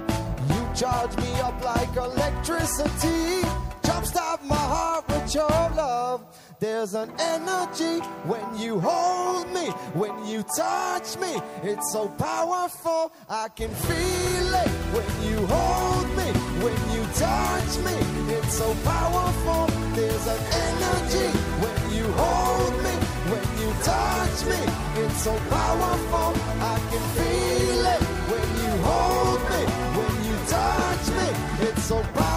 You 0.48 0.76
charge 0.76 1.16
me 1.16 1.40
up 1.40 1.60
like 1.64 1.96
electricity. 1.96 3.42
Jumpstart 3.82 4.44
my 4.44 4.54
heart 4.54 5.08
with 5.08 5.34
your 5.34 5.48
love. 5.74 6.24
There's 6.60 6.94
an 6.94 7.12
energy 7.20 8.00
when 8.26 8.58
you 8.58 8.80
hold 8.80 9.46
me, 9.52 9.66
when 9.94 10.26
you 10.26 10.42
touch 10.42 11.16
me. 11.16 11.38
It's 11.62 11.92
so 11.92 12.08
powerful, 12.08 13.12
I 13.28 13.46
can 13.48 13.70
feel 13.70 14.54
it 14.64 14.70
when 14.90 15.06
you 15.30 15.46
hold 15.46 16.08
me, 16.18 16.28
when 16.58 16.74
you 16.90 17.02
touch 17.14 17.72
me. 17.86 17.94
It's 18.34 18.54
so 18.58 18.74
powerful. 18.82 19.66
There's 19.94 20.26
an 20.26 20.42
energy 20.66 21.28
when 21.62 21.78
you 21.94 22.10
hold 22.18 22.74
me, 22.82 22.94
when 23.30 23.46
you 23.62 23.70
touch 23.84 24.38
me. 24.50 24.60
It's 25.04 25.22
so 25.22 25.38
powerful, 25.50 26.34
I 26.60 26.76
can 26.90 27.04
feel 27.14 27.86
it 27.86 28.02
when 28.30 28.48
you 28.62 28.72
hold 28.82 29.40
me, 29.52 29.62
when 29.94 30.14
you 30.26 30.36
touch 30.48 31.06
me. 31.18 31.68
It's 31.68 31.84
so 31.84 32.02
powerful. 32.02 32.27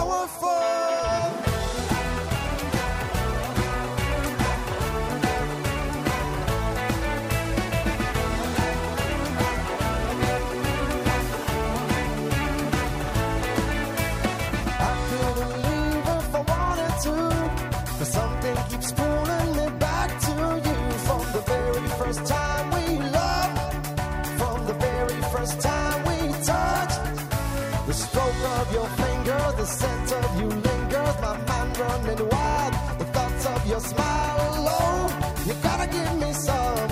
Your 33.71 33.79
smile 33.79 34.39
alone. 34.59 35.09
You 35.47 35.53
gotta 35.63 35.87
give 35.87 36.13
me 36.19 36.33
some. 36.33 36.89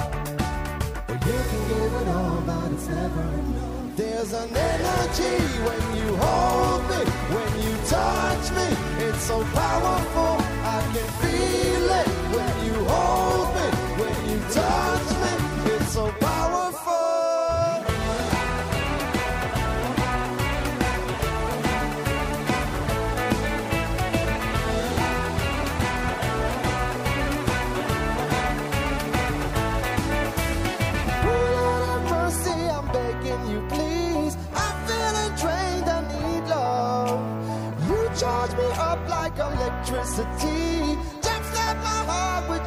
Well, 1.07 1.19
you 1.27 1.39
can 1.49 1.61
give 1.71 1.93
it 2.01 2.07
all, 2.07 2.41
but 2.47 2.71
it's 2.71 2.87
never 2.87 3.23
enough. 3.41 3.97
There's 3.97 4.31
an 4.31 4.49
energy 4.55 5.37
when 5.67 5.83
you 5.99 6.09
hold 6.23 6.81
me, 6.91 7.01
when 7.35 7.51
you 7.65 7.73
touch 7.95 8.45
me. 8.57 8.67
It's 9.07 9.23
so 9.23 9.43
powerful, 9.61 10.38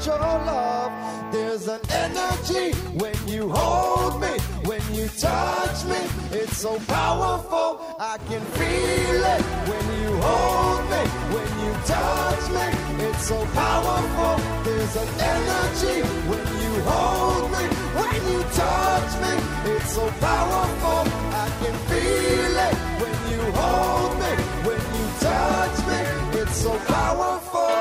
your 0.06 0.18
love. 0.18 0.92
There's 1.32 1.68
an 1.68 1.80
energy 1.90 2.72
when 2.98 3.16
you 3.28 3.50
hold 3.50 4.20
me, 4.20 4.34
when 4.64 4.82
you 4.94 5.06
touch 5.08 5.84
me. 5.84 6.00
It's 6.32 6.56
so 6.58 6.78
powerful, 6.88 7.96
I 7.98 8.18
can 8.28 8.42
feel 8.58 9.22
it 9.34 9.42
when 9.68 9.84
you 10.02 10.10
hold 10.20 10.84
me, 10.90 11.02
when 11.34 11.50
you 11.64 11.72
touch 11.86 12.44
me. 12.56 12.66
It's 13.06 13.28
so 13.28 13.38
powerful. 13.54 14.34
There's 14.64 14.96
an 14.96 15.08
energy 15.34 15.98
when 16.30 16.46
you 16.62 16.72
hold 16.90 17.50
me, 17.52 17.64
when 17.98 18.20
you 18.32 18.42
touch 18.62 19.12
me. 19.24 19.34
It's 19.72 19.92
so 19.92 20.08
powerful, 20.20 21.02
I 21.44 21.48
can 21.60 21.76
feel 21.90 22.54
it 22.68 22.74
when 23.00 23.16
you 23.32 23.42
hold 23.60 24.12
me, 24.22 24.32
when 24.66 24.82
you 24.96 25.06
touch 25.20 25.78
me. 25.88 26.40
It's 26.40 26.56
so 26.56 26.76
powerful. 26.92 27.71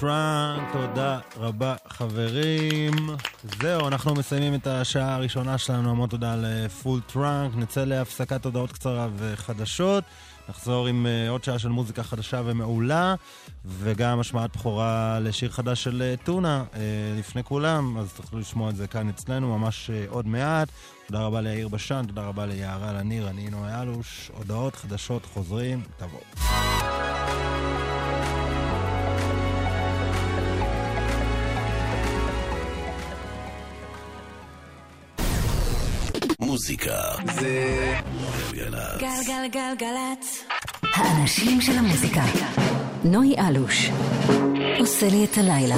Trunk, 0.00 0.72
תודה 0.72 1.18
רבה 1.36 1.74
חברים. 1.88 2.92
זהו, 3.60 3.88
אנחנו 3.88 4.14
מסיימים 4.14 4.54
את 4.54 4.66
השעה 4.66 5.14
הראשונה 5.14 5.58
שלנו, 5.58 5.90
המון 5.90 6.08
תודה 6.08 6.36
ל 6.36 6.49
Full 6.49 7.00
Trunk. 7.00 7.52
נצא 7.56 7.84
להפסקת 7.84 8.44
הודעות 8.44 8.72
קצרה 8.72 9.08
וחדשות. 9.16 10.04
נחזור 10.48 10.86
עם 10.86 11.06
אה, 11.06 11.30
עוד 11.30 11.44
שעה 11.44 11.58
של 11.58 11.68
מוזיקה 11.68 12.02
חדשה 12.02 12.42
ומעולה, 12.44 13.14
וגם 13.64 14.20
השמעת 14.20 14.56
בכורה 14.56 15.18
לשיר 15.20 15.50
חדש 15.50 15.84
של 15.84 16.14
אה, 16.14 16.24
טונה 16.24 16.64
אה, 16.72 16.76
לפני 17.18 17.44
כולם, 17.44 17.98
אז 17.98 18.12
תוכלו 18.12 18.38
לשמוע 18.38 18.70
את 18.70 18.76
זה 18.76 18.86
כאן 18.86 19.08
אצלנו 19.08 19.58
ממש 19.58 19.90
עוד 20.08 20.26
מעט. 20.26 20.68
תודה 21.06 21.20
רבה 21.20 21.40
ליאיר 21.40 21.68
בשן, 21.68 22.02
תודה 22.08 22.22
רבה 22.22 22.46
ליערה 22.46 22.92
לניר, 22.92 23.28
אני 23.28 23.50
נוי 23.50 23.82
אלוש. 23.82 24.30
הודעות 24.34 24.76
חדשות 24.76 25.26
חוזרים, 25.26 25.82
תבואו. 25.96 26.22
מוזיקה 36.57 37.01
זה 37.33 37.93
גלגלצ. 38.51 38.99
גלגלגלגלצ. 38.99 40.43
האנשים 40.93 41.61
של 41.61 41.71
המוזיקה. 41.77 42.23
נוי 43.03 43.35
אלוש. 43.39 43.89
עושה 44.79 45.07
לי 45.09 45.25
את 45.25 45.37
הלילה. 45.37 45.75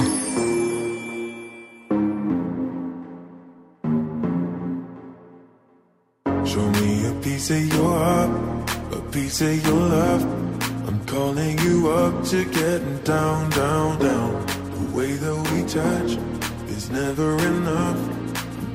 Show 6.52 6.66
me 6.80 6.90
a 7.10 7.12
piece 7.24 7.50
of 7.56 7.62
your 7.74 7.92
heart, 8.04 8.30
a 8.98 9.00
piece 9.14 9.40
of 9.48 9.54
your 9.66 9.82
love. 9.96 10.22
I'm 10.88 11.00
calling 11.12 11.56
you 11.66 11.76
up 12.02 12.14
to 12.30 12.38
getting 12.60 12.98
down, 13.14 13.40
down, 13.62 13.90
down. 14.08 14.32
The 14.76 14.84
way 14.96 15.10
that 15.22 15.36
we 15.50 15.58
touch 15.78 16.10
is 16.76 16.84
never 17.00 17.30
enough. 17.54 18.00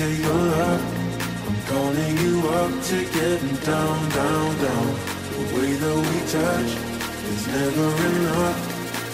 of 0.00 0.20
your 0.20 0.34
love. 0.34 0.82
I'm 1.46 1.60
calling 1.66 2.16
you 2.18 2.48
up 2.48 2.82
to 2.82 3.04
getting 3.12 3.56
down, 3.56 4.08
down, 4.10 4.56
down. 4.58 4.86
The 5.30 5.42
way 5.54 5.72
that 5.82 5.96
we 6.06 6.18
touch 6.34 6.70
is 7.30 7.46
never 7.46 7.88
enough. 8.10 8.58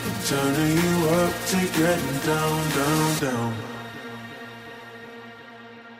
I'm 0.07 0.19
turning 0.31 0.77
you 0.85 1.09
up 1.21 1.35
to 1.51 1.59
getting 1.79 2.19
down, 2.25 2.61
down, 2.79 3.19
down. 3.21 3.55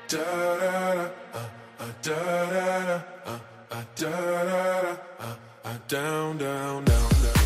Da 0.09 0.19
da 0.61 0.95
da, 0.95 1.11
uh, 1.35 1.49
uh, 1.81 1.93
da 2.03 2.51
da 2.51 2.85
da, 2.87 3.03
uh, 3.27 3.39
uh, 3.71 3.85
da 3.97 4.11
da 4.11 4.45
da, 4.45 4.97
uh, 5.21 5.37
uh, 5.65 5.79
down, 5.89 6.39
down, 6.39 6.85
down, 6.85 7.11
down. 7.23 7.40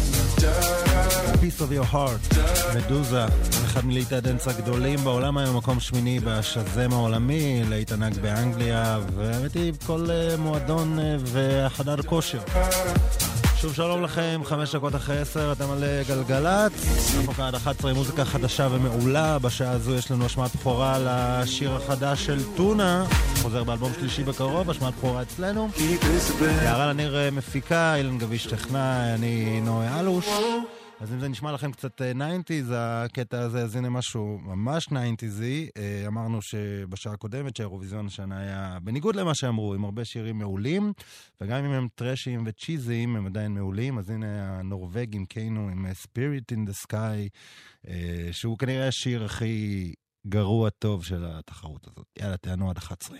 Piece 1.42 1.60
of 1.60 1.72
your 1.72 1.94
heart, 1.94 2.36
מדוזה, 2.76 3.24
אחד 3.64 3.86
מלהיטי 3.86 4.14
הדנס 4.14 4.48
הגדולים 4.48 4.98
בעולם 5.04 5.38
היום, 5.38 5.56
מקום 5.56 5.80
שמיני 5.80 6.20
בשזם 6.20 6.92
העולמי, 6.92 7.62
להיט 7.68 7.92
ענק 7.92 8.16
באנגליה, 8.16 8.98
והאמת 9.16 9.54
היא 9.54 9.72
כל 9.86 10.06
אה, 10.10 10.36
מועדון 10.36 10.98
אה, 10.98 11.16
וחדר 11.24 12.02
כושר. 12.02 12.40
שוב 13.64 13.74
שלום 13.74 14.02
לכם, 14.02 14.40
חמש 14.44 14.74
דקות 14.74 14.94
אחרי 14.94 15.18
עשר, 15.18 15.52
אתם 15.52 15.70
על 15.70 15.84
אה, 15.84 16.02
גלגלצ. 16.08 16.72
אנחנו 17.16 17.32
כאן 17.32 17.44
עד 17.44 17.54
11 17.54 17.90
עם 17.90 17.96
מוזיקה 17.96 18.24
חדשה 18.24 18.68
ומעולה. 18.70 19.38
בשעה 19.38 19.70
הזו 19.70 19.94
יש 19.94 20.10
לנו 20.10 20.26
השמעת 20.26 20.56
בכורה 20.56 20.98
לשיר 21.00 21.72
החדש 21.74 22.26
של 22.26 22.38
טונה. 22.56 23.04
חוזר 23.42 23.64
באלבום 23.64 23.92
שלישי 24.00 24.24
בקרוב, 24.24 24.70
השמעת 24.70 24.94
בכורה 24.94 25.22
אצלנו. 25.22 25.68
יערה 26.62 26.86
לניר 26.86 27.16
אה, 27.16 27.30
מפיקה, 27.30 27.94
אילן 27.94 28.18
גביש 28.18 28.46
טכנאי, 28.46 29.14
אני 29.14 29.60
נוי 29.60 29.86
אלוש. 30.00 30.26
אז 31.00 31.12
אם 31.12 31.20
זה 31.20 31.28
נשמע 31.28 31.52
לכם 31.52 31.72
קצת 31.72 32.02
אה, 32.02 32.12
90's, 32.12 32.72
הקטע 32.72 33.40
הזה, 33.40 33.62
אז 33.62 33.76
הנה 33.76 33.90
משהו 33.90 34.38
ממש 34.42 34.88
90'סי. 34.88 35.70
אה, 35.76 36.04
אמרנו 36.06 36.42
שבשעה 36.42 37.12
הקודמת 37.12 37.56
שהאירוויזיון 37.56 38.06
השנה 38.06 38.38
היה, 38.40 38.78
בניגוד 38.82 39.16
למה 39.16 39.34
שאמרו, 39.34 39.74
עם 39.74 39.84
הרבה 39.84 40.04
שירים 40.04 40.38
מעולים, 40.38 40.92
וגם 41.40 41.64
אם 41.64 41.70
הם 41.70 41.88
טרשיים 41.94 42.42
וצ'יזיים, 42.46 43.16
הם 43.16 43.26
עדיין 43.26 43.54
מעולים. 43.54 43.98
אז 43.98 44.10
הנה 44.10 44.58
הנורבגים, 44.58 45.26
קיינו, 45.26 45.68
עם 45.68 45.86
אה, 45.86 45.92
Spirit 45.92 46.54
in 46.56 46.70
the 46.70 46.86
Sky, 46.86 47.28
אה, 47.88 48.28
שהוא 48.32 48.58
כנראה 48.58 48.88
השיר 48.88 49.24
הכי 49.24 49.94
גרוע 50.26 50.70
טוב 50.70 51.04
של 51.04 51.24
התחרות 51.26 51.86
הזאת. 51.86 52.06
יאללה, 52.18 52.36
תענו 52.36 52.70
עד 52.70 52.76
11. 52.76 53.18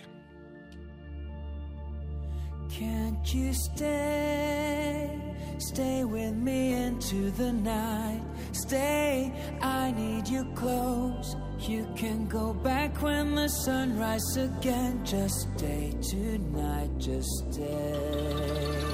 Can't 2.69 3.27
you 3.27 3.53
stay? 3.53 5.34
Stay 5.59 6.05
with 6.05 6.35
me 6.35 6.73
into 6.73 7.31
the 7.33 7.53
night. 7.53 8.23
Stay, 8.53 9.33
I 9.61 9.93
need 9.93 10.29
you 10.29 10.45
close. 10.55 11.37
You 11.61 11.87
can 11.97 12.27
go 12.27 12.53
back 12.53 13.01
when 13.01 13.35
the 13.35 13.49
sun 13.49 13.97
rises 13.99 14.37
again. 14.37 15.05
Just 15.05 15.49
stay 15.57 15.95
tonight, 16.03 16.91
just 16.99 17.29
stay. 17.51 18.85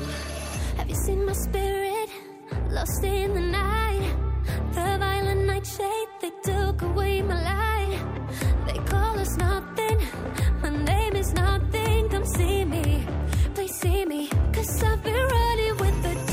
Have 0.77 0.89
you 0.89 0.95
seen 0.95 1.25
my 1.25 1.33
spirit 1.33 2.09
lost 2.71 3.03
in 3.03 3.35
the 3.35 3.41
night? 3.41 4.15
The 4.73 4.97
violent 4.99 5.47
nightshade, 5.47 6.09
they 6.21 6.31
took 6.43 6.83
away 6.83 7.23
my 7.23 7.43
light. 7.43 7.99
They 8.67 8.79
call 8.85 9.19
us 9.19 9.37
nothing, 9.37 9.99
my 10.63 10.71
name 10.85 11.17
is 11.17 11.33
nothing. 11.33 12.09
Come 12.09 12.25
see 12.25 12.65
me, 12.65 13.05
please 13.55 13.75
see 13.75 14.05
me, 14.05 14.29
cause 14.53 14.83
I've 14.83 15.03
been 15.03 15.15
running 15.15 15.77
with 15.79 16.03
the 16.03 16.30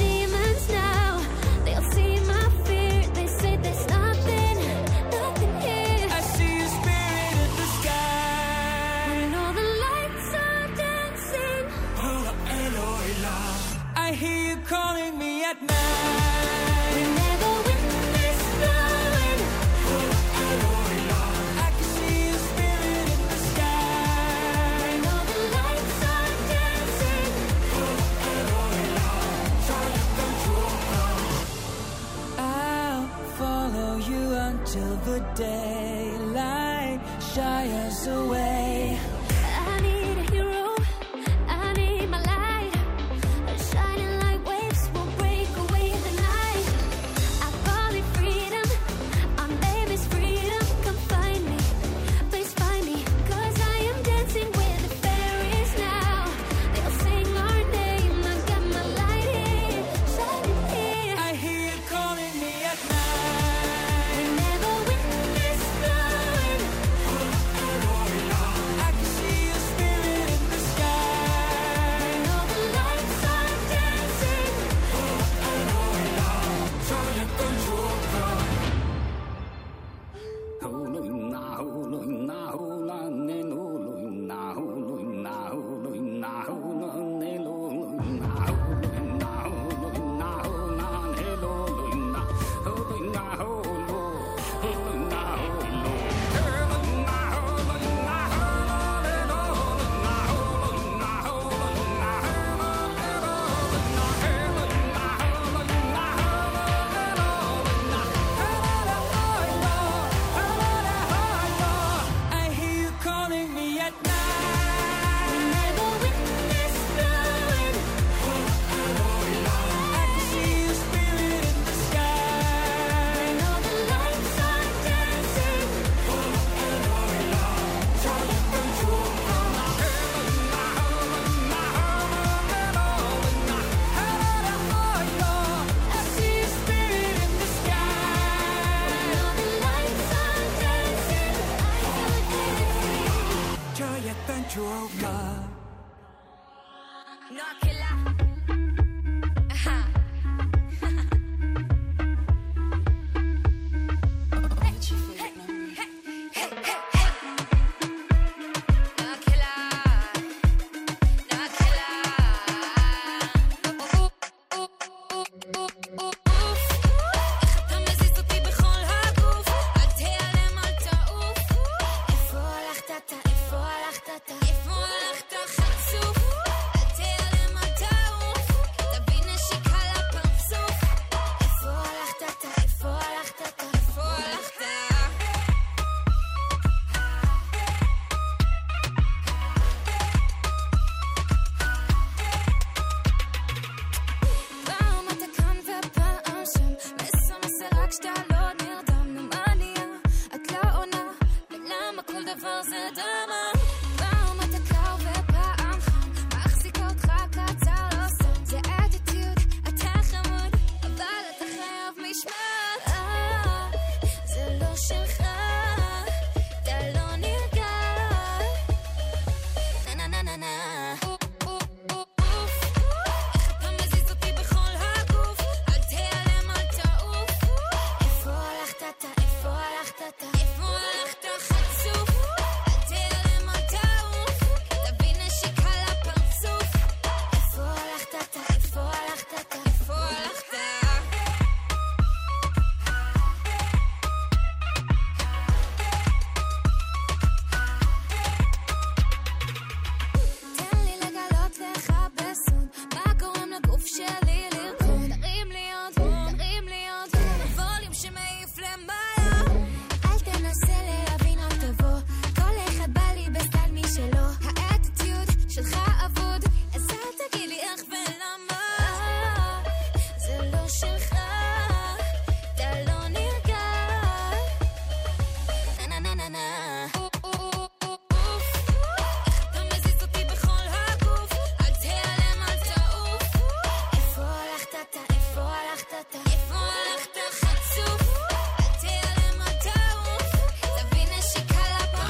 calling 14.67 15.17
me 15.17 15.45
at 15.45 15.61
night. 15.61 16.16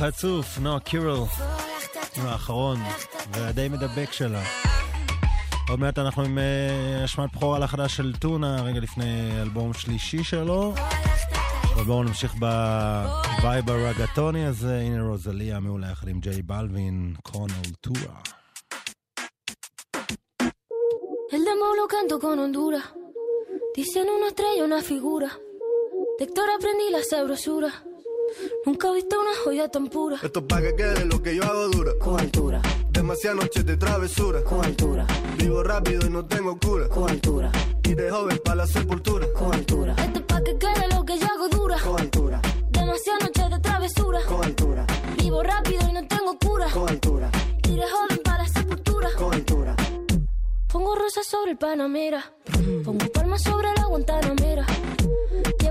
חצוף, 0.08 0.58
נועה 0.60 0.80
קירל, 0.80 1.20
האחרון, 2.18 2.78
והדי 3.32 3.70
מדבק 3.70 4.12
שלה. 4.12 4.44
עוד 5.70 5.80
מעט 5.80 6.00
אנחנו 6.00 6.24
עם 6.24 6.38
אה, 6.38 7.04
השמעת 7.04 7.36
בכורה 7.36 7.60
לחדש 7.60 7.96
של 7.96 8.14
טונה, 8.20 8.64
רגע 8.64 8.80
לפני 8.80 9.42
אלבום 9.42 9.74
שלישי 9.74 10.24
שלו. 10.24 10.74
אבל 11.76 11.84
בואו 11.84 12.04
נמשיך 12.04 12.36
בווייב 12.36 13.70
הרגטוני 13.70 14.46
הזה, 14.46 14.80
הנה 14.80 15.04
רוזליה 15.04 15.60
מעולה 15.60 15.92
יחד 15.92 16.08
עם 16.08 16.20
ג'יי 16.20 16.42
באלווין, 16.42 17.14
Con 17.24 17.72
Altura. 17.82 18.20
El 21.36 21.44
dembow 21.50 21.68
lo 21.80 21.86
canto 21.94 22.16
con 22.24 22.40
hondura. 22.40 22.86
Dicen 23.76 24.06
una 24.18 24.28
estrella, 24.32 24.64
una 24.70 24.82
figura. 24.82 25.30
De 26.18 26.24
Héctor 26.26 26.48
aprendí 26.58 26.86
la 26.96 27.04
sabrosura. 27.12 27.72
Nunca 28.68 28.90
he 28.90 28.96
visto 28.96 29.18
una 29.18 29.30
joya 29.46 29.70
tan 29.70 29.88
pura. 29.88 30.18
Esto 30.22 30.40
es 30.40 30.46
pa' 30.46 30.60
que 30.60 30.76
quede 30.76 31.06
lo 31.06 31.24
que 31.24 31.34
yo 31.34 31.44
hago 31.46 31.70
dura. 31.70 31.94
Con 32.02 32.20
altura. 32.20 32.62
Demasiadas 32.92 33.40
noches 33.44 33.66
de 33.66 33.78
travesura. 33.78 34.44
Con 34.44 34.66
altura. 34.66 35.08
Vivo 35.38 35.64
rápido 35.64 36.06
y 36.06 36.10
no 36.10 36.26
tengo 36.26 36.60
cura. 36.60 36.90
Con 36.90 37.10
altura. 37.10 37.50
Y 37.86 37.94
de 37.94 38.12
joven 38.12 38.42
para 38.44 38.56
la 38.58 38.68
sepultura. 38.68 39.26
Con 39.40 39.54
altura. 39.54 39.96
Esto 39.98 40.20
es 40.20 40.26
pa' 40.26 40.44
que 40.44 40.58
quede 40.58 40.86
lo 40.94 41.06
que 41.06 41.18
yo 41.18 41.28
hago 41.28 41.48
dura. 41.48 41.78
Con 41.80 41.98
altura. 41.98 42.42
Demasiadas 42.72 43.24
noches 43.24 43.50
de 43.52 43.60
travesura. 43.62 44.20
Con 44.28 44.44
altura. 44.44 44.86
Vivo 45.18 45.44
rápido 45.44 45.90
y 45.90 45.94
no 45.94 46.06
tengo 46.06 46.38
cura. 46.38 46.70
Con 46.70 46.90
altura. 46.90 47.32
Y 47.70 47.74
de 47.74 47.90
joven 47.90 48.22
para 48.22 48.44
la 48.44 48.50
sepultura. 48.50 49.10
Con 49.18 49.34
altura. 49.34 49.76
Pongo 50.68 50.94
rosas 50.94 51.26
sobre 51.26 51.52
el 51.52 51.58
Panamera. 51.58 52.34
Pongo 52.84 53.06
palmas 53.14 53.42
sobre 53.44 53.70
la 53.78 53.86
Guantanamera. 53.86 54.66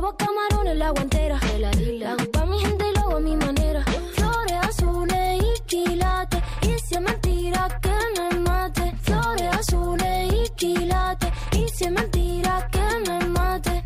Llevo 0.07 0.19
camarones 0.19 0.73
en 0.73 0.79
la 0.79 0.91
guantera. 0.91 1.41
La 1.59 2.13
hago 2.13 2.31
pa' 2.31 2.47
mi 2.47 2.61
gente 2.61 2.85
y 2.89 2.95
lo 2.95 3.01
hago 3.01 3.17
a 3.17 3.21
mi 3.21 3.35
manera. 3.35 3.85
Flores 4.15 4.53
azules 4.63 5.43
y 5.43 5.61
quilates. 5.67 6.43
Y 6.63 6.79
si 6.79 6.95
es 6.95 7.01
mentira 7.01 7.81
que 7.83 7.91
me 8.17 8.39
mate. 8.39 8.95
Flores 9.03 9.57
azules 9.57 10.33
y 10.33 10.49
quilates. 10.51 11.31
Y 11.53 11.69
si 11.71 11.85
es 11.87 11.91
mentira 11.91 12.69
que 12.71 13.11
me 13.11 13.27
mate. 13.31 13.85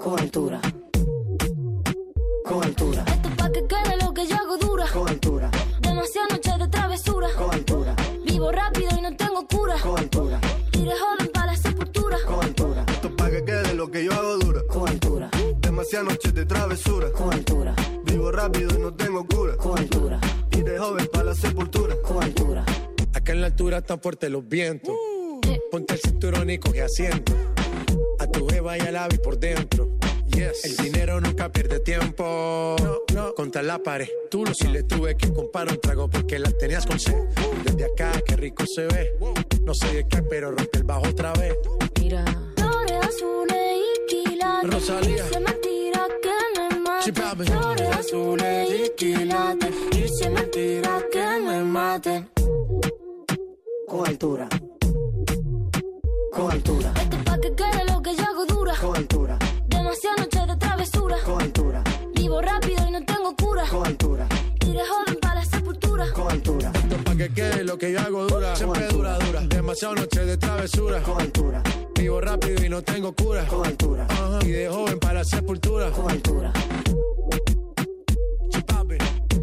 Con 0.00 0.18
altura. 0.18 0.60
Con 2.44 2.64
altura. 2.64 3.04
Esto 3.06 3.28
es 3.28 3.34
pa' 3.36 3.52
que 3.52 3.66
quede 3.68 3.96
lo 4.02 4.12
que 4.12 4.26
yo 4.26 4.36
hago 4.36 4.56
dura. 4.56 4.86
Con 4.92 5.08
altura. 5.08 5.50
Demasiadas 5.80 6.32
noches 6.32 6.58
de 6.58 6.68
travesura. 6.68 7.28
Con 7.36 7.54
altura. 7.54 7.94
Vivo 8.24 8.50
rápido 8.50 8.88
y 8.98 9.02
no 9.02 9.14
tengo 9.14 9.46
cura. 9.46 9.76
Con 9.80 9.98
altura. 9.98 10.40
De 10.72 10.94
joven 10.98 11.30
para 11.34 11.46
la 11.52 11.56
sepultura. 11.56 12.16
Con 12.26 12.42
altura. 12.42 12.84
Esto 12.88 13.08
es 13.08 13.14
pa' 13.14 13.30
que 13.30 13.44
quede 13.44 13.74
lo 13.74 13.90
que 13.90 14.04
yo 14.04 14.12
hago 14.14 14.38
dura. 14.38 14.47
Demasiadas 15.90 16.16
noches 16.16 16.34
de 16.34 16.44
travesura. 16.44 17.10
Con 17.12 17.32
altura. 17.32 17.74
Vivo 18.04 18.30
rápido 18.30 18.68
y 18.76 18.78
no 18.78 18.92
tengo 18.92 19.26
cura. 19.26 19.56
Con 19.56 19.78
altura. 19.78 20.20
Y 20.50 20.60
de 20.60 20.78
joven 20.78 21.08
para 21.10 21.24
la 21.24 21.34
sepultura. 21.34 21.96
Con 22.02 22.22
altura. 22.22 22.62
Acá 23.14 23.32
en 23.32 23.40
la 23.40 23.46
altura 23.46 23.78
están 23.78 23.98
fuertes 23.98 24.30
los 24.30 24.46
vientos. 24.46 24.94
Ponte 25.70 25.94
el 25.94 26.00
cinturón 26.00 26.50
y 26.50 26.58
coge 26.58 26.82
asiento. 26.82 27.32
A 28.18 28.26
tu 28.26 28.46
jeva 28.48 28.76
y 28.76 28.82
al 28.82 28.96
ave 28.96 29.18
por 29.18 29.38
dentro. 29.38 29.88
Yes. 30.26 30.62
El 30.66 30.76
dinero 30.76 31.22
nunca 31.22 31.50
pierde 31.50 31.80
tiempo. 31.80 32.76
No, 32.82 32.98
no. 33.14 33.34
Contra 33.34 33.62
la 33.62 33.78
pared. 33.78 34.08
Tú 34.30 34.44
lo 34.44 34.52
si 34.52 34.68
le 34.68 34.82
tuve 34.82 35.16
que 35.16 35.32
comprar 35.32 35.68
un 35.70 35.80
trago 35.80 36.10
porque 36.10 36.38
la 36.38 36.50
tenías 36.50 36.84
con 36.84 37.00
sed. 37.00 37.16
Desde 37.64 37.86
acá, 37.86 38.12
qué 38.26 38.36
rico 38.36 38.66
se 38.66 38.84
ve. 38.88 39.16
No 39.64 39.72
sé 39.72 39.94
de 39.94 40.06
qué, 40.06 40.20
pero 40.20 40.50
rompe 40.50 40.76
el 40.80 40.84
bajo 40.84 41.08
otra 41.08 41.32
vez. 41.32 41.54
Mira. 41.98 42.26
Flores 42.56 42.98
azules 43.06 43.78
y 43.78 44.28
quilates. 44.28 44.70
Rosalía. 44.70 45.24
Que 46.22 46.36
me 46.56 46.80
mate. 46.80 47.12
Flores 47.12 47.96
azules 47.96 48.68
y 48.70 48.90
quilates. 48.96 49.74
Y 49.92 50.08
si 50.08 50.24
es 50.24 50.30
mentira 50.30 51.02
que 51.12 51.26
me 51.46 51.62
mate. 51.64 52.28
Con 53.86 54.06
altura. 54.06 54.48
Con 56.32 56.50
altura. 56.50 56.92
Esto 56.96 57.16
es 57.16 57.22
pa' 57.24 57.38
que 57.40 57.54
quede 57.54 57.84
lo 57.90 58.02
que 58.02 58.16
yo 58.16 58.24
hago 58.24 58.46
dura. 58.46 58.74
Con 58.80 58.96
altura. 58.96 59.38
Demasiadas 59.66 60.20
noches 60.20 60.46
de 60.46 60.56
travesura. 60.56 61.16
Con 61.24 61.42
altura. 61.42 61.84
Vivo 62.14 62.40
rápido 62.40 62.88
y 62.88 62.90
no 62.90 63.04
tengo 63.04 63.34
cura. 63.36 63.64
Con 63.70 63.86
altura. 63.86 64.26
De 64.58 64.84
joven 64.84 65.18
para 65.20 65.34
la 65.36 65.44
sepultura. 65.44 66.12
Con 66.12 66.30
altura. 66.30 66.70
Esto 66.74 66.94
es 66.96 67.02
pa' 67.02 67.16
que 67.16 67.32
quede 67.32 67.64
lo 67.64 67.78
que 67.78 67.92
yo 67.92 68.00
hago 68.00 68.26
dura. 68.26 68.54
Siempre 68.56 68.86
dura, 68.88 69.18
dura. 69.18 69.40
Demasiadas 69.46 70.00
noches 70.00 70.26
de 70.26 70.36
travesura. 70.36 71.02
Con 71.02 71.20
altura. 71.20 71.62
Vivo 71.98 72.20
rápido 72.20 72.64
y 72.64 72.68
no 72.68 72.80
tengo 72.80 73.12
cura. 73.12 73.44
Con 73.46 73.66
altura. 73.66 74.06
Y 74.42 74.50
de 74.50 74.68
joven 74.68 75.00
para 75.00 75.14
la 75.14 75.24
sepultura. 75.24 75.90
Con 75.90 76.08
altura. 76.08 76.52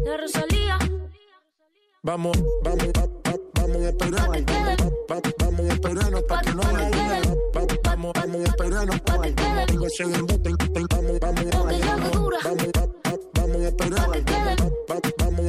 La 0.04 0.16
Rosalía. 0.16 0.78
Vamos, 2.02 2.36
vamos, 2.62 2.86
va, 2.96 3.04
va, 3.04 3.34
vamos 3.54 3.76
a 3.76 3.88
esperarnos. 3.88 4.42
Va, 5.10 5.20
vamos 5.38 5.60
a 5.60 5.72
esperarnos 5.74 6.22
para 6.22 6.40
que 6.40 6.54
no 6.54 6.62
haya 6.62 6.90
duda. 6.90 7.20
Vamos, 7.84 8.12
vamos 8.14 8.40
a 8.40 8.44
esperarnos. 8.44 9.02
Digo, 9.68 9.88
segundo, 9.90 10.38
vamos, 10.90 11.20
vamos, 11.20 11.50
vamos, 11.50 11.80
vamos, 11.80 12.20
vamos. 12.42 12.66
Vamos 13.34 13.56
a 13.56 13.68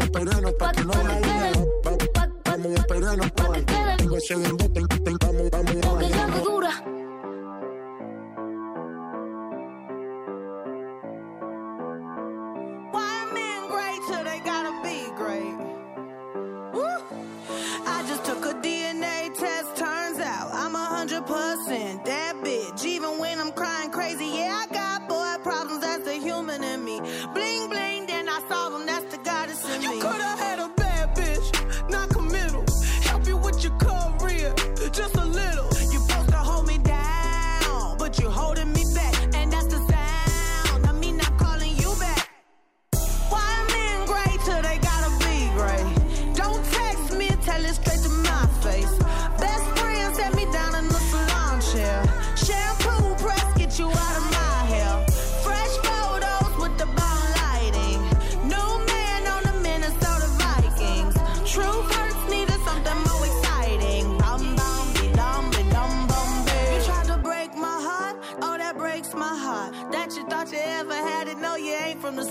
esperarnos 0.04 0.54
para 0.54 0.72
que 0.74 0.84
no 0.84 0.92
haya 0.94 1.20
duda. 1.22 1.68
Vamos 2.44 2.68
a 2.68 2.76
esperarnos. 2.76 3.32
Vamos, 5.20 5.47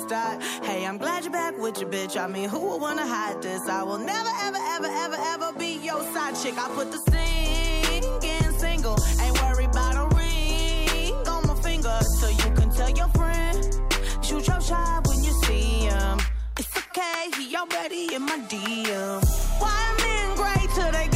start. 0.07 0.43
Hey, 0.63 0.87
I'm 0.87 0.99
glad 0.99 1.25
you're 1.25 1.33
back 1.33 1.59
with 1.59 1.81
your 1.81 1.91
bitch. 1.91 2.17
I 2.17 2.27
mean, 2.29 2.49
who 2.49 2.61
would 2.69 2.81
wanna 2.81 3.07
hide 3.07 3.43
this? 3.43 3.63
I 3.69 3.83
will 3.83 3.99
never 3.99 4.31
ever 4.43 4.59
ever 4.75 4.91
ever 5.05 5.17
ever 5.33 5.53
be 5.59 5.79
your 5.83 6.03
side 6.13 6.35
chick. 6.41 6.57
I 6.59 6.69
put 6.79 6.93
the 6.93 7.01
singing 7.11 8.53
single, 8.59 8.97
ain't 9.21 9.37
worried 9.43 9.71
about 9.71 9.97
a 10.05 10.07
ring 10.15 11.15
on 11.27 11.47
my 11.49 11.57
finger, 11.61 11.99
so 12.19 12.29
you 12.29 12.51
can 12.59 12.71
tell 12.71 12.91
your 12.91 13.09
friend. 13.19 13.59
Shoot 14.23 14.47
your 14.47 14.61
shot 14.61 15.07
when 15.09 15.25
you 15.25 15.33
see 15.45 15.87
him. 15.91 16.19
It's 16.59 16.77
okay, 16.77 17.31
he 17.39 17.57
already 17.57 18.15
in 18.15 18.23
my 18.23 18.39
DM. 18.51 19.21
Why 19.61 19.79
men 20.03 20.27
great 20.37 20.71
till 20.77 20.93
they 20.93 21.16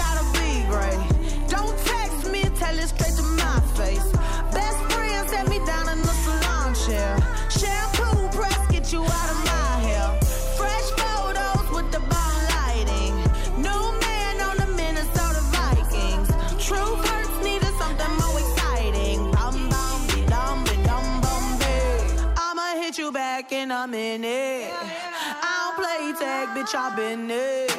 hit 23.41 23.53
you 23.53 23.57
back 23.57 23.63
in 23.63 23.71
a 23.71 23.87
minute. 23.87 24.71
I 24.73 25.63
don't 25.65 25.77
play 25.77 26.13
tag, 26.19 26.49
bitch, 26.49 26.75
I've 26.75 26.97
been 26.97 27.31
it. 27.31 27.73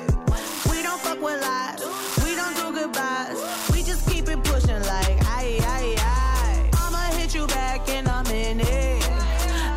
We 0.71 0.81
don't 0.81 0.99
fuck 1.01 1.21
with 1.21 1.41
lies. 1.41 2.23
We 2.23 2.35
don't 2.35 2.55
do 2.55 2.79
goodbyes. 2.79 3.37
We 3.71 3.83
just 3.83 4.09
keep 4.09 4.27
it 4.27 4.43
pushing 4.43 4.81
like 4.81 5.17
aye 5.27 5.59
aye 5.61 5.95
aye. 5.99 6.69
I'ma 6.77 7.17
hit 7.17 7.35
you 7.35 7.47
back 7.47 7.87
in 7.89 8.07
a 8.07 8.23
minute. 8.23 9.07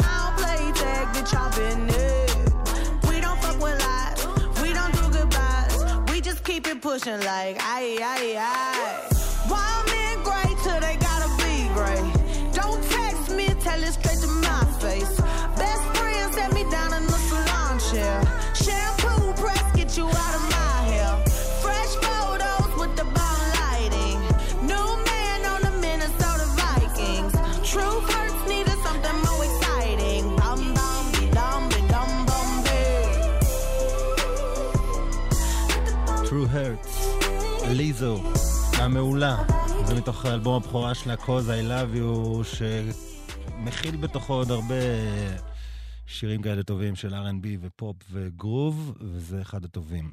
I 0.04 0.14
don't 0.22 0.36
play 0.38 0.72
tag, 0.82 1.08
bitch, 1.14 1.34
I 1.34 1.50
been 1.56 1.88
it. 1.88 3.08
We 3.08 3.20
don't 3.20 3.40
fuck 3.40 3.60
with 3.60 3.78
lies. 3.80 4.62
We 4.62 4.72
don't 4.72 4.92
do 4.94 5.18
goodbyes. 5.18 6.10
We 6.10 6.20
just 6.20 6.44
keep 6.44 6.66
it 6.66 6.80
pushing 6.80 7.20
like 7.20 7.58
aye 7.60 7.98
aye 8.00 8.36
aye. 8.38 9.13
ליזו, 37.76 38.22
המעולה. 38.78 39.36
זה 39.86 39.94
מתוך 39.94 40.26
אלבום 40.26 40.54
הבכורה 40.54 40.94
שלה, 40.94 41.14
Cause 41.14 41.48
I 41.48 41.68
Love 41.68 41.96
You, 41.96 42.44
שמכיל 42.44 43.96
בתוכו 43.96 44.32
עוד 44.32 44.50
הרבה 44.50 44.74
שירים 46.06 46.42
כאלה 46.42 46.62
טובים 46.62 46.96
של 46.96 47.14
R&B 47.14 47.46
ופופ 47.60 47.96
וגרוב, 48.10 48.96
וזה 49.00 49.42
אחד 49.42 49.64
הטובים 49.64 50.12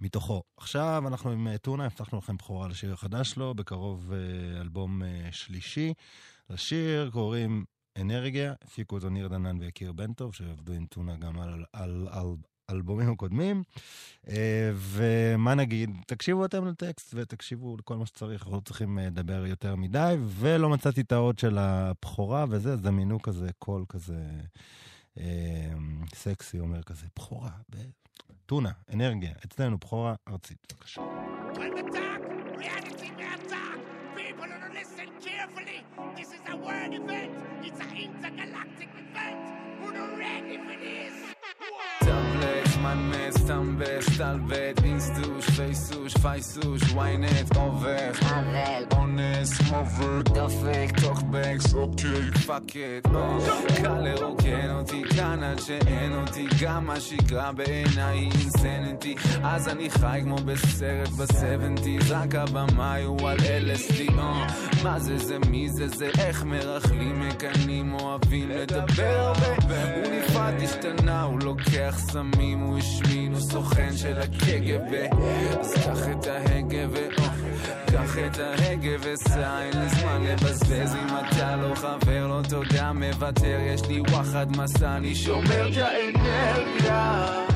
מתוכו. 0.00 0.42
עכשיו 0.56 1.04
אנחנו 1.06 1.30
עם 1.30 1.48
אה, 1.48 1.58
טונה, 1.58 1.84
הבטחנו 1.86 2.18
לכם 2.18 2.36
בכורה 2.36 2.68
לשיר 2.68 2.92
החדש 2.92 3.30
שלו, 3.30 3.54
בקרוב 3.54 4.12
אה, 4.12 4.60
אלבום 4.60 5.02
אה, 5.02 5.28
שלישי. 5.32 5.94
לשיר 6.50 7.10
קוראים 7.10 7.64
אנרגיה, 8.00 8.54
הפיקו 8.62 8.96
אותו 8.96 9.08
ניר 9.08 9.28
דנן 9.28 9.58
ויקיר 9.60 9.92
בן 9.92 10.12
טוב, 10.12 10.34
שעבדו 10.34 10.72
עם 10.72 10.86
טונה 10.86 11.16
גם 11.16 11.40
על, 11.40 11.64
על, 11.72 12.08
על 12.10 12.26
אלבומים 12.72 13.12
הקודמים. 13.12 13.62
אה, 14.28 14.70
ומה 14.74 15.54
נגיד? 15.54 15.90
תקשיבו 16.06 16.44
אתם 16.44 16.66
לטקסט 16.66 17.14
ותקשיבו 17.14 17.76
לכל 17.76 17.96
מה 17.96 18.06
שצריך, 18.06 18.42
אנחנו 18.42 18.56
לא 18.56 18.60
צריכים 18.60 18.98
אה, 18.98 19.06
לדבר 19.06 19.46
יותר 19.46 19.76
מדי, 19.76 20.16
ולא 20.20 20.68
מצאתי 20.68 21.00
את 21.00 21.12
האות 21.12 21.38
של 21.38 21.58
הבכורה 21.58 22.44
וזה, 22.48 22.72
אז 22.72 22.80
דמיינו 22.80 23.22
כזה 23.22 23.50
קול 23.58 23.84
כזה 23.88 24.24
אה, 25.18 25.72
סקסי, 26.14 26.58
אומר 26.58 26.82
כזה, 26.82 27.06
בכורה, 27.16 27.50
טונה, 28.46 28.72
אנרגיה, 28.92 29.32
אצלנו 29.44 29.78
בכורה 29.78 30.14
ארצית, 30.28 30.72
בבקשה. 30.72 31.02
tan 43.46 43.78
vez, 43.78 44.06
tal 44.18 44.40
vez. 44.46 44.71
פייסוש, 45.56 46.16
פייסוש, 46.16 46.82
ynet, 46.82 47.58
עובך, 47.58 48.22
אבל, 48.22 48.84
אונס, 48.92 49.60
מובק, 49.70 50.28
דפק, 50.28 50.90
טוקבקס, 51.00 51.74
אוקיי, 51.74 52.30
פאק 52.46 52.62
את, 52.76 53.06
קל 53.82 54.00
לרוקן 54.00 54.70
אותי, 54.70 55.02
כאן 55.16 55.42
עד 55.42 55.58
שאין 55.58 56.12
אותי, 56.20 56.46
גם 56.62 56.90
השגרה 56.90 57.52
בעיניי 57.52 58.18
היא 58.18 58.30
אינסנטי, 58.32 59.14
אז 59.42 59.68
אני 59.68 59.90
חי 59.90 60.20
כמו 60.24 60.36
בסרט 60.36 61.08
בסבנטיז, 61.08 62.12
רק 62.12 62.34
הבמאי 62.34 63.02
הוא 63.02 63.30
על 63.30 63.36
LSD, 63.38 64.12
אה. 64.18 64.46
מה 64.82 64.98
זה 64.98 65.18
זה, 65.18 65.38
מי 65.38 65.68
זה 65.68 65.88
זה, 65.88 66.10
איך 66.18 66.44
מרכלים, 66.44 67.20
מקנאים, 67.28 67.94
אוהבים 67.94 68.48
לדבר 68.48 69.32
הרבה, 69.36 69.94
הוא 69.94 70.12
נפרד, 70.14 70.54
השתנה, 70.62 71.22
הוא 71.22 71.40
לוקח 71.42 71.98
סמים, 71.98 72.58
הוא 72.58 72.78
השמין, 72.78 73.32
הוא 73.32 73.40
סוכן 73.40 73.96
של 73.96 74.18
הקג"ב, 74.18 75.06
אז 75.60 75.74
קח 75.74 76.08
את 76.10 76.26
ההגה 76.26 76.86
ו... 76.90 76.96
קח 77.92 78.18
את 78.26 78.38
ההגה 78.38 78.90
וסע, 79.00 79.62
אין 79.62 79.80
לי 79.80 79.88
זמן 79.88 80.22
לבזבז 80.24 80.94
אם 80.94 81.06
אתה 81.18 81.56
לא 81.56 81.74
חבר, 81.74 82.26
לא 82.26 82.40
תודה, 82.48 82.92
מוותר, 82.92 83.58
יש 83.60 83.82
לי 83.88 84.00
וואחד 84.00 84.56
מסע, 84.56 84.96
אני 84.96 85.14
שומר 85.14 85.68
את 85.68 85.76
האנרגיה. 85.76 87.51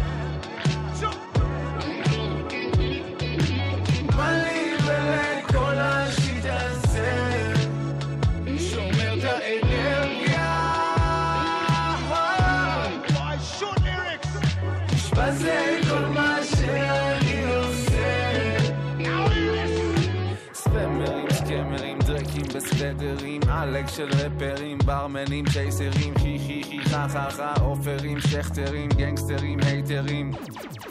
עלק 23.57 23.89
של 23.89 24.09
רפרים, 24.09 24.79
ברמנים, 24.79 25.45
צ'ייסרים, 25.53 26.15
חי 26.19 26.39
חי 26.47 26.63
חי 26.65 26.81
חה 26.85 27.07
חה 27.09 27.31
חה, 27.31 27.55
עופרים, 27.61 28.21
שכטרים, 28.21 28.89
גנגסטרים, 28.97 29.59
הייטרים, 29.67 30.31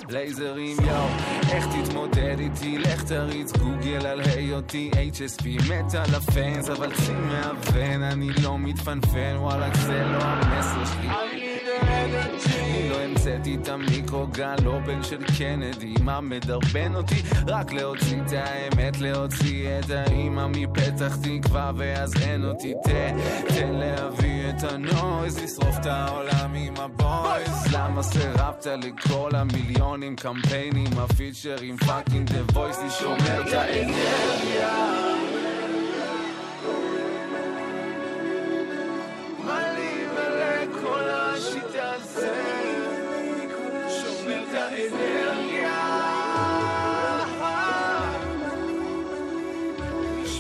לייזרים, 0.09 0.77
יואו, 0.81 1.07
איך 1.51 1.65
תתמודד 1.67 2.39
איתי? 2.39 2.77
לך 2.77 3.03
תריץ 3.03 3.51
גוגל 3.57 4.05
על 4.05 4.21
היותי 4.21 4.91
HSP, 4.93 5.43
מת 5.45 5.95
על 5.95 6.15
הפאנס, 6.15 6.69
אבל 6.69 6.95
צי 6.95 7.13
מהבן, 7.13 8.03
אני 8.03 8.29
לא 8.43 8.59
מתפנפן, 8.59 9.35
וואלכ 9.37 9.75
זה 9.75 10.03
לא 10.03 10.23
המסר 10.23 10.85
שלי. 10.85 11.55
אני 11.81 12.89
לא 12.89 12.95
המצאתי 12.95 13.56
את 13.56 13.69
המיקרוגל, 13.69 14.56
לא 14.64 14.80
בן 14.80 15.03
של 15.03 15.23
קנדי, 15.38 15.93
מה 16.02 16.22
מדרבן 16.22 16.95
אותי? 16.95 17.22
רק 17.47 17.73
להוציא 17.73 18.18
את 18.26 18.31
האמת, 18.34 18.97
להוציא 18.97 19.80
את 19.80 19.89
האימא 19.89 20.47
מפתח 20.47 21.18
תקווה, 21.23 21.72
ואז 21.76 22.14
אין 22.22 22.45
אותי, 22.45 22.73
תן, 22.84 23.18
תן 23.47 23.73
להביא 23.73 24.49
את 24.49 24.64
ה 24.63 24.75
noise, 24.75 25.43
לשרוף 25.43 25.77
את 25.81 25.85
העולם 25.85 26.53
עם 26.56 26.73
ה 26.77 26.93
boys. 26.93 27.73
למה 27.73 28.03
סירבת 28.03 28.68
לכל 28.77 29.31
המיליונים 29.34 30.15
קמפיינים, 30.15 30.97
ה 30.97 31.05
features, 31.05 31.77
fucking 31.77 32.31
The 32.31 32.59
Voice, 32.59 32.80
לי 32.84 32.89
שומר 32.89 33.41
את 33.47 33.53
האנרגיה. 33.53 35.14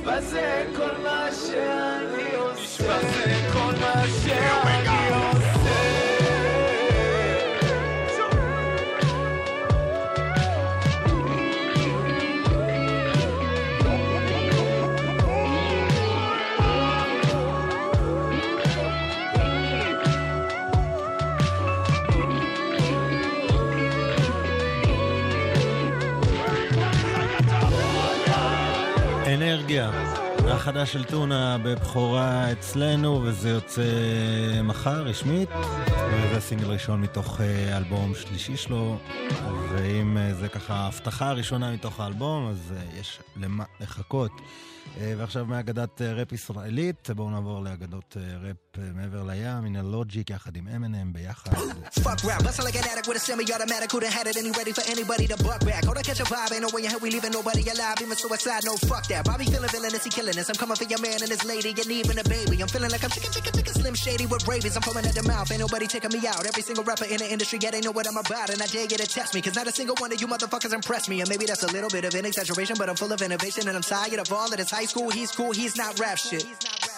נשבע 0.05 0.21
זה 0.21 0.65
כל 0.77 0.97
מה 1.03 1.27
שאני 1.31 2.35
עושה. 2.35 2.61
נשבע 2.61 2.99
זה 2.99 3.49
כל 3.53 3.71
מה 3.81 4.03
שאני 4.23 5.04
האנרגיה. 29.55 30.14
החדש 30.65 30.93
של 30.93 31.03
טונה 31.03 31.57
בבכורה 31.63 32.51
אצלנו, 32.51 33.21
וזה 33.23 33.49
יוצא 33.49 33.81
מחר 34.63 35.03
רשמית. 35.03 35.49
וזה 36.11 36.41
סינגל 36.41 36.67
ראשון 36.67 37.01
מתוך 37.01 37.41
אה, 37.41 37.77
אלבום 37.77 38.13
שלישי 38.15 38.57
שלו, 38.57 38.97
ואם 39.69 40.17
אה, 40.17 40.33
זה 40.33 40.49
ככה 40.49 40.73
ההבטחה 40.73 41.29
הראשונה 41.29 41.71
מתוך 41.71 41.99
האלבום, 41.99 42.47
אז 42.47 42.73
אה, 42.77 42.99
יש 42.99 43.19
למה 43.35 43.63
לחכות. 43.79 44.31
ועכשיו 45.17 45.45
מאגדת 45.45 46.01
אה, 46.01 46.13
ראפ 46.13 46.31
ישראלית, 46.31 47.09
בואו 47.15 47.29
נעבור 47.29 47.63
לאגדות 47.63 48.17
ראפ 48.41 48.87
מעבר 48.93 49.23
לים, 49.23 49.65
הנה 49.65 49.81
לוג'יק 49.81 50.29
יחד 50.29 50.55
עם 50.55 50.67
M&M 50.67 51.13
ביחד. 51.13 51.51
I'm 60.55 60.59
coming 60.59 60.77
for 60.77 60.85
your 60.85 61.01
man 61.01 61.19
and 61.19 61.27
his 61.27 61.43
lady, 61.43 61.71
and 61.71 61.91
even 61.91 62.17
a 62.17 62.23
baby. 62.23 62.61
I'm 62.61 62.69
feeling 62.69 62.89
like 62.89 63.03
I'm 63.03 63.09
chicken, 63.09 63.29
chicken, 63.29 63.51
chicken, 63.51 63.73
slim 63.73 63.93
shady 63.93 64.25
with 64.25 64.47
rabies. 64.47 64.77
I'm 64.77 64.83
foaming 64.83 65.05
at 65.05 65.13
the 65.13 65.23
mouth, 65.23 65.51
ain't 65.51 65.59
nobody 65.59 65.85
taking 65.85 66.17
me 66.17 66.25
out. 66.29 66.45
Every 66.45 66.63
single 66.63 66.85
rapper 66.85 67.03
in 67.03 67.17
the 67.17 67.29
industry, 67.29 67.59
yeah, 67.61 67.71
they 67.71 67.81
know 67.81 67.91
what 67.91 68.07
I'm 68.07 68.15
about, 68.15 68.49
and 68.49 68.61
I 68.61 68.65
dare 68.67 68.83
you 68.83 68.95
to 68.95 69.05
test 69.05 69.35
me, 69.35 69.41
cause 69.41 69.53
not 69.53 69.67
a 69.67 69.71
single 69.73 69.97
one 69.99 70.13
of 70.13 70.21
you 70.21 70.27
motherfuckers 70.27 70.73
impressed 70.73 71.09
me. 71.09 71.19
And 71.19 71.27
maybe 71.27 71.45
that's 71.45 71.63
a 71.63 71.71
little 71.73 71.89
bit 71.89 72.05
of 72.05 72.15
an 72.15 72.23
exaggeration, 72.23 72.77
but 72.79 72.87
I'm 72.87 72.95
full 72.95 73.11
of 73.11 73.21
innovation, 73.21 73.67
and 73.67 73.75
I'm 73.75 73.83
tired 73.83 74.17
of 74.17 74.31
all 74.31 74.47
of 74.47 74.55
this 74.55 74.71
high 74.71 74.85
school. 74.85 75.09
He's 75.09 75.33
cool, 75.33 75.51
he's 75.51 75.75
not 75.75 75.99
rap 75.99 76.17
shit. 76.17 76.47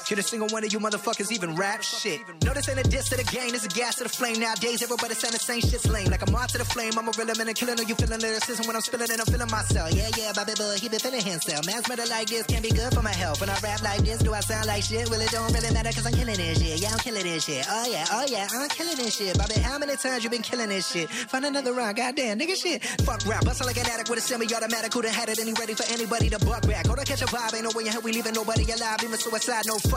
Could 0.08 0.20
a 0.20 0.24
single 0.24 0.48
one 0.56 0.64
of 0.64 0.72
you 0.72 0.80
motherfuckers 0.80 1.34
even 1.34 1.54
rap 1.58 1.84
shit? 1.84 2.22
No, 2.46 2.54
this 2.54 2.70
ain't 2.70 2.80
a 2.80 2.84
diss 2.84 3.10
to 3.10 3.18
the 3.18 3.28
game, 3.28 3.52
this 3.52 3.66
a 3.66 3.68
gas 3.68 3.96
to 3.96 4.04
the 4.04 4.10
flame. 4.10 4.40
Nowadays, 4.40 4.82
everybody 4.82 5.14
saying 5.14 5.34
the 5.34 5.44
same 5.44 5.60
shit's 5.60 5.86
lame. 5.86 6.08
Like 6.08 6.24
I'm 6.24 6.34
on 6.34 6.48
to 6.48 6.58
the 6.58 6.64
flame, 6.64 6.94
I'm 6.96 7.10
a 7.10 7.12
real 7.12 7.28
man 7.28 7.52
and 7.52 7.58
killing. 7.58 7.76
Are 7.76 7.84
you 7.84 7.94
feeling 7.94 8.22
lyricism 8.24 8.66
when 8.68 8.78
I'm 8.78 8.82
spilling 8.82 9.12
it? 9.12 9.20
I'm 9.20 9.28
feeling 9.28 9.52
myself. 9.52 9.92
Yeah, 9.92 10.08
yeah, 10.16 10.32
Bobby 10.32 10.56
Boy, 10.56 10.80
he 10.80 10.88
been 10.88 11.04
feeling 11.04 11.20
himself. 11.20 11.68
Man's 11.68 11.92
better 11.92 12.08
like 12.08 12.32
this 12.32 12.48
can't 12.48 12.64
be 12.64 12.72
good 12.72 12.94
for 12.96 13.04
my 13.04 13.12
health. 13.12 13.42
When 13.42 13.50
I 13.50 13.60
rap 13.60 13.84
like 13.84 14.00
this, 14.08 14.24
do 14.24 14.32
I 14.32 14.40
sound 14.40 14.68
like 14.68 14.84
shit? 14.88 15.10
Well, 15.12 15.20
it 15.20 15.28
don't 15.28 15.52
really 15.52 15.74
matter 15.76 15.92
cause 15.92 16.08
I'm 16.08 16.16
killing 16.16 16.40
this 16.40 16.56
shit. 16.56 16.80
Yeah, 16.80 16.96
I'm 16.96 17.00
killing 17.04 17.28
this 17.28 17.44
shit. 17.44 17.68
Oh, 17.68 17.88
yeah, 17.92 18.06
oh, 18.08 18.26
yeah, 18.32 18.48
I'm 18.56 18.70
killing 18.70 18.96
this 18.96 19.12
shit. 19.12 19.36
Bobby, 19.38 19.60
how 19.60 19.76
many 19.76 20.00
times 20.00 20.24
you 20.24 20.30
been 20.30 20.42
killing 20.42 20.70
this 20.70 20.88
shit? 20.88 21.12
Find 21.12 21.44
another 21.44 21.74
rhyme, 21.74 21.96
goddamn, 21.96 22.40
nigga 22.40 22.56
shit. 22.56 22.80
Fuck 23.04 23.28
rap, 23.28 23.44
bustle 23.44 23.68
like 23.68 23.76
an 23.76 23.92
addict 23.92 24.08
with 24.10 24.20
a 24.20 24.22
semi-automatic. 24.24 24.94
Who 24.94 25.02
done 25.02 25.12
had 25.12 25.28
it 25.28 25.40
and 25.40 25.52
he 25.52 25.54
ready 25.60 25.76
for 25.76 25.84
anybody 25.92 26.30
to 26.32 26.40
buck 26.40 26.64
back? 26.64 26.88
Hold 26.88 27.00
on, 27.00 27.06
catch 27.06 27.22
a 27.22 27.28
vibe, 27.28 27.52
ain't 27.60 27.68
no 27.68 27.76
way 27.76 27.84
in 27.84 27.92
hell 27.92 28.02
we 28.02 28.14
leaving 28.14 28.34
nobody 28.34 28.64
alive. 28.72 29.04
Even 29.04 29.20
suicide, 29.20 29.66
no 29.68 29.76
fuck 29.80 29.97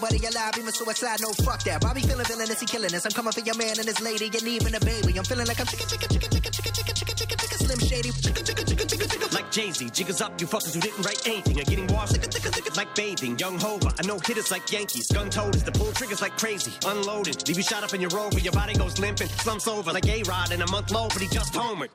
nobody 0.00 0.26
alive. 0.26 0.56
Even 0.58 0.72
suicide, 0.72 1.20
no 1.20 1.30
fuck 1.44 1.62
that. 1.64 1.80
Bobby 1.80 2.00
feeling 2.00 2.24
villainous, 2.24 2.60
he 2.60 2.66
killing 2.66 2.94
us. 2.94 3.04
I'm 3.04 3.12
coming 3.12 3.32
for 3.32 3.40
your 3.40 3.56
man 3.56 3.76
and 3.78 3.86
his 3.86 4.00
lady, 4.00 4.26
and 4.26 4.48
even 4.48 4.74
a 4.74 4.80
baby. 4.80 5.16
I'm 5.18 5.24
feeling 5.24 5.46
like 5.46 5.60
I'm 5.60 5.66
chicken, 5.66 5.86
chicken, 5.86 6.08
chicken, 6.08 6.30
chicken, 6.30 6.52
chicken, 6.52 6.72
chicken, 6.72 6.94
chicken, 6.94 7.16
chicken, 7.16 7.38
chicken, 7.38 7.58
slim 7.58 7.78
shady. 7.78 8.10
Chicken, 8.10 8.44
chicken, 8.44 8.66
chicken, 8.66 8.88
chicken, 8.88 9.08
chicken. 9.08 9.28
Like 9.32 9.50
Jay-Z, 9.50 9.90
jiggers 9.90 10.20
up, 10.20 10.40
you 10.40 10.46
fuckers 10.46 10.74
who 10.74 10.80
didn't 10.80 11.04
write 11.04 11.26
anything 11.26 11.60
are 11.60 11.64
getting 11.64 11.86
washed 11.88 12.16
like 12.76 12.94
bathing. 12.94 13.38
Young 13.38 13.58
Hova, 13.58 13.92
I 13.98 14.06
know 14.06 14.18
hitters 14.18 14.50
like 14.50 14.70
Yankees. 14.72 15.08
Gun 15.08 15.28
toters, 15.28 15.62
the 15.62 15.72
pull 15.72 15.92
triggers 15.92 16.22
like 16.22 16.36
crazy. 16.38 16.72
Unloaded, 16.86 17.46
leave 17.46 17.58
you 17.58 17.62
shot 17.62 17.84
up 17.84 17.92
in 17.94 18.00
your 18.00 18.10
rover, 18.10 18.38
your 18.38 18.52
body 18.52 18.74
goes 18.74 18.98
limping. 18.98 19.28
Slumps 19.28 19.68
over 19.68 19.92
like 19.92 20.06
A-Rod 20.08 20.52
in 20.52 20.62
a 20.62 20.70
month 20.70 20.90
low, 20.90 21.08
but 21.08 21.20
he 21.20 21.28
just 21.28 21.52
homered. 21.52 21.90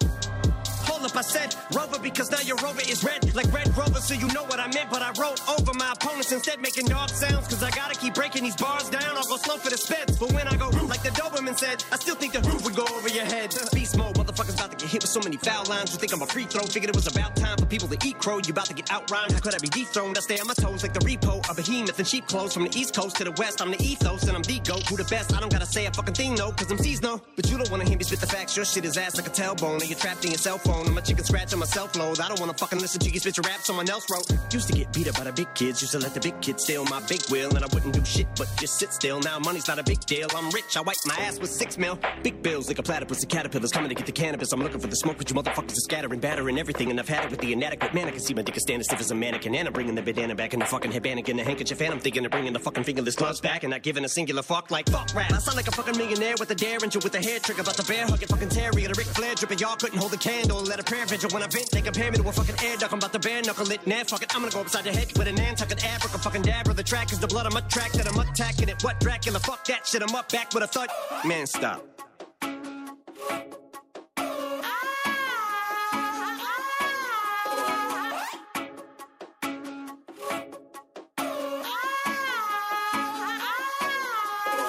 I 1.14 1.22
said 1.22 1.56
Rover 1.76 1.99
because 1.99 2.32
now 2.32 2.40
your 2.40 2.57
Rover 2.57 2.82
is 2.82 3.03
red 3.03 3.36
like 3.36 3.52
Red 3.53 3.68
Rover, 3.77 3.99
so 3.99 4.14
you 4.14 4.27
know 4.30 4.44
what 4.45 4.60
I 4.60 4.68
meant. 4.73 4.90
But 4.90 5.02
I 5.02 5.11
wrote 5.22 5.40
over 5.49 5.73
my 5.73 5.91
opponents 5.91 6.32
instead, 6.32 6.61
making 6.61 6.88
dog 6.88 7.10
sounds. 7.10 7.48
Cause 7.48 7.61
I 7.61 7.69
gotta 7.72 7.99
keep 7.99 8.14
breaking 8.15 8.44
these 8.44 8.56
bars 8.56 8.90
down. 8.90 9.18
I'll 9.18 9.27
go 9.27 9.38
slow 9.38 9.57
for 9.57 9.69
the 9.69 9.77
speds. 9.77 10.18
But 10.18 10.32
when 10.34 10.48
I 10.48 10.56
go 10.56 10.69
like 10.88 11.03
the 11.03 11.10
Doberman 11.10 11.57
said, 11.57 11.84
I 11.91 11.98
still 11.98 12.15
think 12.15 12.34
the 12.34 12.41
roof 12.41 12.64
would 12.64 12.76
go 12.76 12.86
over 12.95 13.10
your 13.10 13.26
head. 13.26 13.53
Beast 13.73 13.98
mode, 13.98 14.15
motherfuckers 14.15 14.56
about 14.56 14.72
to 14.72 14.77
get 14.77 14.90
hit 14.90 15.03
with 15.03 15.11
so 15.11 15.19
many 15.19 15.38
foul 15.38 15.65
lines. 15.65 15.94
You 15.94 15.99
think 15.99 16.14
I'm 16.14 16.22
a 16.22 16.27
free 16.27 16.45
throw? 16.45 16.64
Figured 16.64 16.90
it 16.90 16.95
was 16.95 17.07
about 17.07 17.36
time 17.36 17.57
for 17.57 17.65
people 17.65 17.88
to 17.90 17.98
eat 18.07 18.18
crow. 18.18 18.38
You 18.38 18.52
about 18.52 18.68
to 18.68 18.73
get 18.73 18.88
outrhymed. 18.88 19.32
How 19.34 19.40
could 19.40 19.53
I 19.53 19.60
be 19.60 19.69
dethroned? 19.69 20.18
I 20.18 20.22
stay 20.22 20.40
on 20.40 20.48
my 20.48 20.56
toes 20.56 20.82
like 20.82 20.94
the 20.94 21.02
repo, 21.02 21.48
a 21.49 21.53
behemoth 21.53 21.99
in 21.99 22.06
sheep 22.06 22.26
clothes. 22.27 22.53
From 22.53 22.64
the 22.64 22.77
east 22.77 22.95
coast 22.95 23.18
to 23.18 23.26
the 23.26 23.32
west, 23.34 23.61
I'm 23.61 23.72
the 23.72 23.82
ethos 23.82 24.23
and 24.23 24.36
I'm 24.36 24.44
the 24.44 24.60
goat. 24.60 24.88
Who 24.88 24.98
the 24.98 25.03
best? 25.06 25.36
I 25.36 25.40
don't 25.40 25.52
gotta 25.52 25.65
say 25.65 25.86
a 25.86 25.91
fucking 25.91 26.15
thing, 26.15 26.36
no, 26.36 26.52
cause 26.52 26.72
I'm 26.72 26.80
no. 27.02 27.22
But 27.36 27.49
you 27.49 27.57
don't 27.57 27.69
wanna 27.69 27.86
hear 27.86 27.98
me 27.98 28.03
spit 28.03 28.19
the 28.19 28.27
facts. 28.27 28.56
Your 28.56 28.65
shit 28.65 28.86
is 28.86 28.98
ass 28.98 29.18
like 29.18 29.27
a 29.27 29.30
tailbone. 29.30 29.82
And 29.82 29.90
you're 29.90 29.99
trapped 29.99 30.23
in 30.23 30.32
your 30.32 30.38
cell 30.38 30.57
phone. 30.57 30.94
I'm 30.97 31.03
chicken 31.03 31.23
scratch 31.26 31.51
on 31.53 31.59
my 31.59 31.65
self 31.65 31.95
load. 31.97 32.19
I 32.19 32.27
don't 32.30 32.39
wanna 32.39 32.53
fucking 32.53 32.80
listen 32.80 32.99
to 33.01 33.09
you 33.09 33.19
spit 33.19 33.35
your 33.38 33.43
rap 33.43 33.61
someone 33.61 33.89
else 33.89 34.05
wrote. 34.09 34.26
Used 34.51 34.67
to 34.67 34.73
get 34.73 34.93
beat 34.93 35.07
up 35.07 35.17
by 35.17 35.26
the 35.26 35.34
big 35.34 35.53
kids. 35.53 35.81
Used 35.81 35.91
to 35.93 35.99
let 35.99 36.13
the 36.13 36.19
big 36.19 36.39
kids 36.41 36.63
steal 36.63 36.85
my 36.85 37.01
big 37.07 37.22
wheel. 37.30 37.53
And 37.55 37.63
I 37.65 37.67
wouldn't 37.73 37.93
do 37.93 38.03
shit 38.05 38.27
but 38.38 38.47
just 38.59 38.80
sit 38.80 38.93
still. 38.93 39.19
Now 39.19 39.39
money's 39.39 39.67
not 39.67 39.80
a 39.80 39.84
big 39.84 39.99
deal. 40.05 40.27
I'm 40.35 40.49
rich. 40.51 40.77
I 40.77 40.81
wipe 40.81 40.95
my 41.05 41.15
ass 41.15 41.39
with 41.39 41.49
six 41.51 41.77
mil. 41.77 41.99
Big 42.23 42.41
bills 42.41 42.67
like 42.67 42.80
a 42.80 42.84
platypus 42.84 43.22
and 43.22 43.30
caterpillars 43.30 43.72
coming 43.72 43.89
to 43.89 43.95
get 43.95 44.05
the 44.05 44.11
cannabis. 44.11 44.53
I'm 44.53 44.61
looking 44.61 44.80
for 44.80 44.88
the 44.88 44.95
smoke, 44.95 45.17
but 45.17 45.30
you 45.30 45.35
motherfuckers 45.35 45.73
are 45.73 45.85
scattering, 45.88 46.19
battering 46.19 46.57
everything. 46.57 46.91
And 46.91 46.99
I've 46.99 47.09
had 47.09 47.26
it 47.26 47.31
with 47.31 47.41
the 47.41 47.51
inadequate 47.51 47.93
man. 47.93 48.07
I 48.07 48.11
can 48.11 48.22
see 48.22 48.34
my 48.34 48.41
dick 48.41 48.55
is 48.55 48.63
standing 48.63 48.84
stiff 48.84 48.99
as 49.01 49.11
a 49.11 49.15
mannequin. 49.15 49.53
And 49.55 49.67
I'm 49.67 49.73
bringing 49.73 49.95
the 49.95 50.01
bandana 50.01 50.35
back 50.35 50.53
and 50.53 50.61
the 50.61 50.65
fucking 50.65 50.91
headband 50.91 51.27
and 51.27 51.39
the 51.39 51.43
handkerchief. 51.43 51.81
And 51.81 51.93
I'm 51.93 51.99
thinking 51.99 52.23
of 52.26 52.31
bringing 52.31 52.53
the 52.53 52.59
fucking 52.59 52.84
fingerless 52.84 53.15
gloves 53.15 53.41
back 53.41 53.63
and 53.63 53.72
not 53.72 53.81
giving 53.84 54.05
a 54.05 54.09
singular 54.09 54.43
fuck 54.43 54.72
like 54.72 54.89
fuck 54.89 55.13
rap. 55.13 55.31
I 55.31 55.39
sound 55.39 55.57
like 55.57 55.67
a 55.67 55.72
fucking 55.72 55.97
millionaire 55.97 56.35
with 56.39 56.51
a 56.51 56.55
derringer 56.55 56.99
with 56.99 57.15
a 57.15 57.22
hair 57.22 57.39
trick 57.39 57.59
About 57.59 57.76
the 57.76 57.84
bear 57.84 58.05
hugging 58.05 58.27
fucking 58.30 58.49
terrier. 58.49 58.89
a 58.89 58.93
Ric 58.95 59.07
Flair 59.07 59.35
dripping. 59.35 59.59
Y'all 59.59 59.76
couldn't 59.76 59.99
hold 59.99 60.13
a 60.13 60.17
candle. 60.17 60.61
Let 60.61 60.80
a 60.80 60.84
prayer 60.85 61.05
vigil 61.05 61.29
when 61.31 61.43
I 61.43 61.47
vent. 61.47 61.71
They 61.71 61.81
compare 61.81 62.11
me 62.11 62.17
to 62.17 62.27
a 62.27 62.31
fucking 62.31 62.55
air 62.63 62.77
duck. 62.77 62.91
I'm 62.91 62.99
about 62.99 63.13
to 63.13 63.19
bare 63.19 63.41
knuckle 63.41 63.69
it. 63.71 63.85
Nah, 63.87 64.03
fuck 64.03 64.21
it. 64.21 64.33
I'm 64.35 64.41
gonna 64.41 64.53
go 64.53 64.61
upside 64.61 64.85
your 64.85 64.93
head 64.93 65.11
with 65.17 65.27
an 65.27 65.39
ant, 65.39 65.57
tuck 65.57 65.71
an 65.71 65.77
abric, 65.77 66.13
a 66.15 66.19
fucking 66.19 66.43
dab, 66.43 66.67
or 66.67 66.73
the 66.73 66.83
track 66.83 67.11
is 67.11 67.19
the 67.19 67.27
blood. 67.27 67.45
I'm 67.45 67.55
a 67.57 67.61
track 67.61 67.91
that 67.93 68.07
I'm 68.07 68.19
attacking 68.19 68.69
it. 68.69 68.83
What 68.83 68.99
Dracula? 68.99 69.39
Fuck 69.39 69.65
that 69.65 69.87
shit. 69.87 70.01
I'm 70.01 70.15
up 70.15 70.31
back 70.31 70.53
with 70.53 70.63
a 70.63 70.67
thud. 70.67 70.89
Man, 71.25 71.47
stop. 71.47 71.83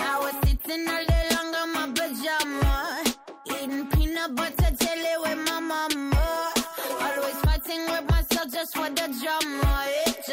I 0.08 0.18
was 0.20 0.34
sitting 0.48 0.88
alone. 0.88 1.15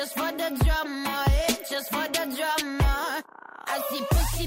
just 0.03 0.15
for 0.15 0.31
the 0.33 0.49
drama, 0.65 1.25
eh? 1.29 1.55
Just 1.69 1.89
for 1.89 2.07
the 2.11 2.23
drama. 2.35 3.23
I 3.67 3.81
see 3.89 4.05
pussy 4.11 4.42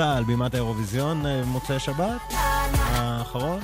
יצא 0.00 0.16
על 0.16 0.24
בימת 0.24 0.54
האירוויזיון 0.54 1.26
אה, 1.26 1.42
במוצאי 1.42 1.78
שבת 1.78 2.20
האחרון. 2.68 3.60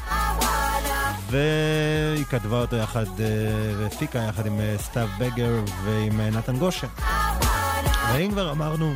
והיא 1.31 2.25
כתבה 2.25 2.61
אותו 2.61 2.77
יחד, 2.77 3.21
אה, 3.21 3.75
והפיקה 3.79 4.19
יחד 4.19 4.47
עם 4.47 4.61
אה, 4.61 4.75
סתיו 4.79 5.09
בגר 5.19 5.65
ועם 5.85 6.21
נתן 6.21 6.59
גושן. 6.59 6.87
ואם 8.13 8.31
כבר 8.31 8.53
אמרנו 8.53 8.95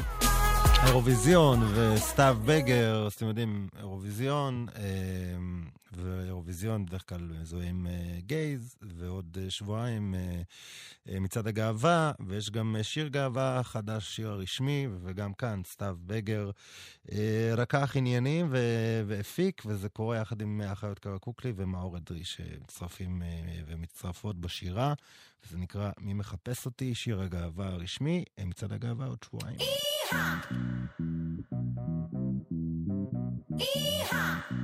אירוויזיון 0.87 1.73
וסתיו 1.75 2.37
בגר, 2.45 3.07
אז 3.07 3.13
אתם 3.13 3.27
יודעים, 3.27 3.69
אירוויזיון, 3.79 4.67
ואירוויזיון 5.93 6.87
בדרך 6.87 7.09
כלל 7.09 7.31
מזוהים 7.43 7.87
גייז, 8.27 8.77
ועוד 9.01 9.39
אה, 9.43 9.51
שבועיים 9.51 10.15
אה, 10.15 10.43
אה, 11.09 11.21
מצעד 11.21 11.47
הגאווה, 11.47 12.13
ויש 12.27 12.51
גם 12.51 12.77
שיר 12.83 13.09
גאווה 13.09 13.61
חדש, 13.63 14.17
שיר 14.17 14.29
הרשמי, 14.31 14.87
וגם 15.03 15.33
כאן 15.35 15.63
סתיו 15.67 15.97
בגר 16.07 16.51
רקח 17.57 17.97
עניינים 17.97 18.49
ו- 18.51 19.03
והפיק, 19.07 19.63
וזה 19.67 19.89
קורה 19.89 20.17
יחד 20.17 20.43
עם 20.43 20.61
אחיות 20.61 20.99
קרא 20.99 21.19
קוקלי 21.19 21.53
ומאור 21.57 21.97
אדרי, 21.97 22.25
שמצטרפים 22.25 23.23
ומצטרפות 23.67 24.41
בשירה, 24.41 24.95
זה 25.51 25.59
נקרא 25.59 25.91
"מי 25.99 26.15
מחפש 26.15 26.67
אותי", 26.67 26.95
שיר 26.95 27.21
הגאווה 27.21 27.67
הרשמי, 27.69 28.25
מצעד 28.45 28.73
הגאווה 28.73 29.07
עוד 29.07 29.19
שבועיים. 29.25 29.59
Yeehaw! 33.61 34.60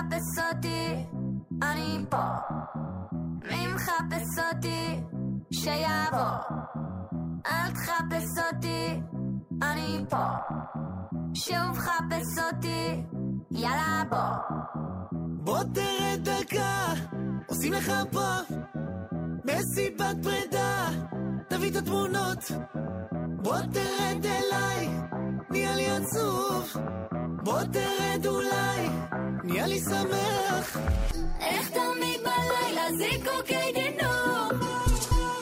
מחפש 0.00 0.38
אותי? 0.52 1.06
אני 1.62 2.04
פה. 2.08 2.24
מי 3.50 3.66
מחפש 3.74 4.38
אותי? 4.38 5.00
שיבוא. 5.52 6.60
אל 7.46 7.70
תחפש 7.70 8.44
אותי, 8.46 9.00
אני 9.62 10.04
פה. 10.08 10.26
שוב 11.34 11.78
חפש 11.78 12.38
אותי, 12.38 13.02
יאללה 13.50 14.02
בוא. 14.10 14.58
בוא 15.12 15.62
תרד 15.62 16.28
דקה, 16.28 16.84
עושים 17.46 17.72
לך 17.72 17.92
פה 18.12 18.30
מסיבת 19.44 20.16
פרידה, 20.22 20.88
תביא 21.48 21.70
את 21.70 21.76
התמונות. 21.76 22.50
בוא 23.42 23.58
תרד 23.72 24.24
אליי, 24.24 24.88
נהיה 25.50 25.76
לי 25.76 25.90
עצוב. 25.90 26.76
בוא 27.42 27.62
תרד 27.62 28.26
אולי, 28.26 28.88
נהיה 29.44 29.66
לי 29.66 29.80
שמח. 29.80 30.76
איך 31.40 31.70
תמיד 31.70 32.20
בלילה 32.20 32.86
זיקוקי 32.98 33.72
דינור, 33.74 34.50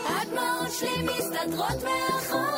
הדמעות 0.06 0.72
שלי 0.72 1.02
מסתדרות 1.02 1.84
מאחור. 1.84 2.57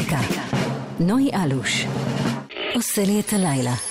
המוזיקה. 0.00 0.18
נוי 1.00 1.30
אלוש. 1.34 1.86
עושה 2.74 3.04
לי 3.04 3.20
את 3.20 3.32
הלילה. 3.32 3.89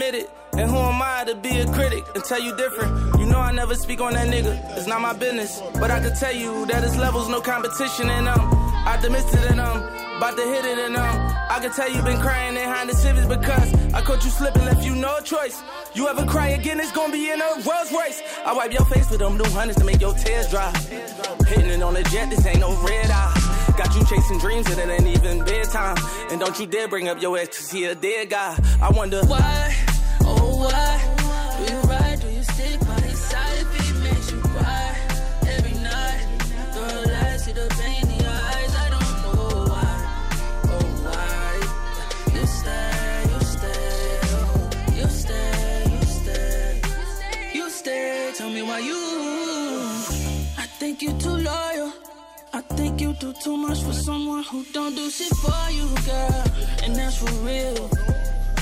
Admit 0.00 0.14
it. 0.22 0.30
And 0.52 0.70
who 0.70 0.76
am 0.76 1.00
I 1.02 1.24
to 1.26 1.34
be 1.34 1.60
a 1.60 1.66
critic 1.72 2.04
and 2.14 2.24
tell 2.24 2.40
you 2.40 2.56
different? 2.56 3.18
You 3.18 3.26
know 3.26 3.38
I 3.38 3.52
never 3.52 3.74
speak 3.74 4.00
on 4.00 4.14
that 4.14 4.28
nigga. 4.28 4.52
It's 4.76 4.86
not 4.86 5.00
my 5.00 5.12
business. 5.12 5.60
But 5.74 5.90
I 5.90 6.00
can 6.00 6.14
tell 6.16 6.34
you 6.34 6.66
that 6.66 6.82
his 6.82 6.96
levels 6.96 7.28
no 7.28 7.40
competition 7.40 8.08
and 8.08 8.26
um 8.28 8.40
optimistic 8.86 9.40
and 9.50 9.60
um 9.60 9.78
about 10.16 10.36
to 10.36 10.42
hit 10.42 10.64
it 10.64 10.78
and 10.78 10.96
um 10.96 11.16
I 11.50 11.58
can 11.60 11.70
tell 11.72 11.90
you 11.90 12.02
been 12.02 12.20
crying 12.20 12.56
in 12.56 12.68
Honda 12.68 12.94
Civics 12.94 13.26
because 13.26 13.74
I 13.92 14.00
caught 14.02 14.24
you 14.24 14.30
slipping, 14.30 14.64
left 14.64 14.84
you 14.84 14.94
no 14.94 15.20
choice. 15.20 15.62
You 15.94 16.08
ever 16.08 16.24
cry 16.24 16.48
again, 16.48 16.80
it's 16.80 16.92
gonna 16.92 17.12
be 17.12 17.30
in 17.30 17.40
a 17.40 17.50
Rolls 17.68 17.92
Royce. 17.92 18.22
I 18.44 18.52
wipe 18.54 18.72
your 18.72 18.86
face 18.86 19.10
with 19.10 19.20
them 19.20 19.36
new 19.36 19.50
hundreds 19.50 19.78
to 19.80 19.84
make 19.84 20.00
your 20.00 20.14
tears 20.14 20.48
dry. 20.50 20.72
Hitting 21.46 21.70
it 21.70 21.82
on 21.82 21.94
the 21.94 22.02
jet, 22.04 22.30
this 22.30 22.46
ain't 22.46 22.60
no 22.60 22.70
red 22.82 23.10
eye. 23.10 23.50
Got 23.76 23.94
you 23.94 24.04
chasing 24.04 24.38
dreams 24.38 24.68
and 24.70 24.78
it 24.78 24.90
ain't 24.90 25.16
even 25.16 25.44
bedtime. 25.44 25.96
And 26.30 26.38
don't 26.38 26.58
you 26.60 26.66
dare 26.66 26.86
bring 26.88 27.08
up 27.08 27.20
your 27.22 27.38
ex 27.38 27.58
cause 27.58 27.70
he 27.70 27.84
a 27.84 27.94
dead 27.94 28.30
guy. 28.30 28.58
I 28.80 28.90
wonder 28.90 29.20
why, 29.24 29.74
why, 30.60 30.92
do 31.56 31.72
you 31.72 31.80
ride, 31.82 32.20
do 32.20 32.28
you 32.28 32.42
by 32.86 33.00
his 33.08 33.18
side 33.18 33.58
if 33.60 34.02
makes 34.04 34.30
you 34.32 34.40
cry 34.40 34.94
every 35.54 35.76
night? 35.80 36.26
The 37.50 37.66
pain 37.80 38.04
in 38.04 38.20
your 38.20 38.30
eyes, 38.30 38.74
I 38.84 38.86
don't 38.94 39.14
know 39.22 39.64
why, 39.72 39.92
oh 40.74 40.86
why, 41.04 41.52
you 42.36 42.46
stay, 42.46 43.26
you 43.32 43.40
stay, 43.54 44.20
you 45.00 45.08
stay, 45.22 45.82
you 45.90 46.02
stay, 46.06 46.80
you 47.58 47.66
stay, 47.70 48.32
tell 48.36 48.50
me 48.50 48.62
why 48.62 48.78
you, 48.78 49.02
I 50.58 50.66
think 50.78 51.02
you 51.02 51.12
too 51.18 51.36
loyal. 51.50 51.92
I 52.52 52.60
think 52.76 53.00
you 53.00 53.12
do 53.14 53.32
too 53.32 53.56
much 53.56 53.80
for 53.82 53.92
someone 53.92 54.44
who 54.44 54.64
don't 54.72 54.94
do 54.94 55.10
shit 55.10 55.34
for 55.36 55.70
you, 55.70 55.88
girl. 56.06 56.44
And 56.84 56.94
that's 56.94 57.16
for 57.16 57.32
real. 57.46 57.90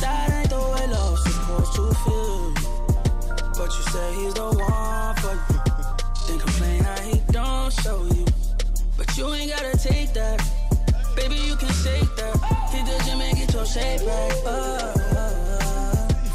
That 0.01 0.31
ain't 0.31 0.51
the 0.51 0.59
way 0.59 0.87
love's 0.87 1.23
supposed 1.25 1.73
to 1.75 1.95
feel. 2.05 2.53
But 3.59 3.71
you 3.77 3.83
say 3.93 4.15
he's 4.15 4.35
the 4.35 4.45
one 4.45 5.15
for 5.17 5.35
you. 5.35 5.59
Then 6.29 6.39
complain 6.39 6.85
how 6.85 7.01
he 7.03 7.21
don't 7.33 7.73
show 7.73 8.05
you. 8.15 8.27
But 8.97 9.17
you 9.17 9.33
ain't 9.35 9.51
gotta 9.51 9.77
take 9.77 10.13
that. 10.15 10.39
Baby, 11.17 11.37
you 11.37 11.57
can 11.57 11.73
shake 11.83 12.11
that. 12.17 12.35
Hit 12.71 12.87
the 12.87 13.03
gym 13.05 13.21
and 13.21 13.37
get 13.37 13.53
your 13.53 13.67
shape 13.67 14.01
right. 14.07 14.43
Uh, 14.47 14.93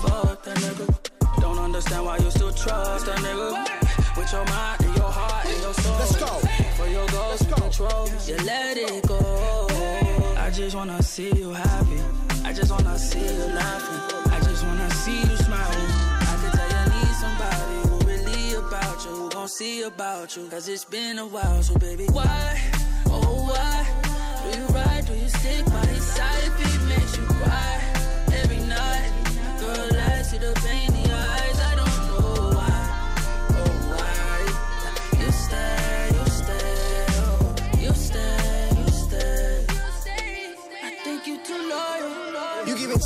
fuck 0.02 0.44
that 0.44 0.58
nigga. 0.58 1.42
Don't 1.42 1.60
understand 1.60 2.06
why 2.06 2.18
you 2.18 2.30
still 2.32 2.52
trust 2.52 3.06
that 3.06 3.18
nigga. 3.20 4.18
With 4.18 4.32
your 4.32 4.46
mind 4.46 4.84
and 4.84 4.96
your 4.98 5.10
heart 5.10 5.46
and 5.46 5.62
your 5.62 5.74
soul. 5.74 5.96
Let's 6.00 6.16
go. 6.18 6.40
For 6.78 6.88
your 6.88 7.08
goals 7.08 7.42
and 7.42 7.54
control, 7.54 8.10
you 8.28 8.36
let 8.46 8.78
it 8.78 9.08
go. 9.08 9.68
I 10.38 10.50
just 10.52 10.76
wanna 10.76 11.02
see 11.02 11.32
you 11.34 11.52
happy. 11.52 12.33
I 12.46 12.52
just 12.52 12.72
wanna 12.72 12.98
see 13.00 13.20
you 13.20 13.46
laughing. 13.56 14.32
I 14.32 14.40
just 14.42 14.66
wanna 14.66 14.90
see 14.92 15.22
you 15.22 15.38
smiling. 15.38 15.92
I 16.32 16.36
can 16.42 16.52
tell 16.58 16.70
you 16.76 16.84
need 16.94 17.14
somebody 17.24 17.78
who 17.88 17.96
really 18.12 18.54
about 18.56 19.06
you, 19.06 19.12
who 19.12 19.30
gon' 19.30 19.48
see 19.48 19.84
about 19.84 20.36
you. 20.36 20.48
Cause 20.50 20.68
it's 20.68 20.86
been 20.86 21.20
a 21.20 21.26
while, 21.26 21.64
so 21.64 21.76
baby, 21.80 22.06
why? 22.12 22.62
Oh, 23.08 23.48
why? 23.50 23.86
Do 24.44 24.60
you 24.60 24.66
ride? 24.68 25.06
Do 25.08 25.14
you 25.14 25.30
stick 25.30 25.66
by 25.66 25.86
his 25.88 26.04
side 26.04 26.44
if 26.44 26.56
he 26.60 26.72
makes 26.90 27.18
you 27.18 27.26
cry 27.26 27.82
every 28.34 28.60
night? 28.68 29.12
Girl, 29.60 30.00
I 30.00 30.22
see 30.22 30.38
the 30.38 30.54
pain 30.66 30.93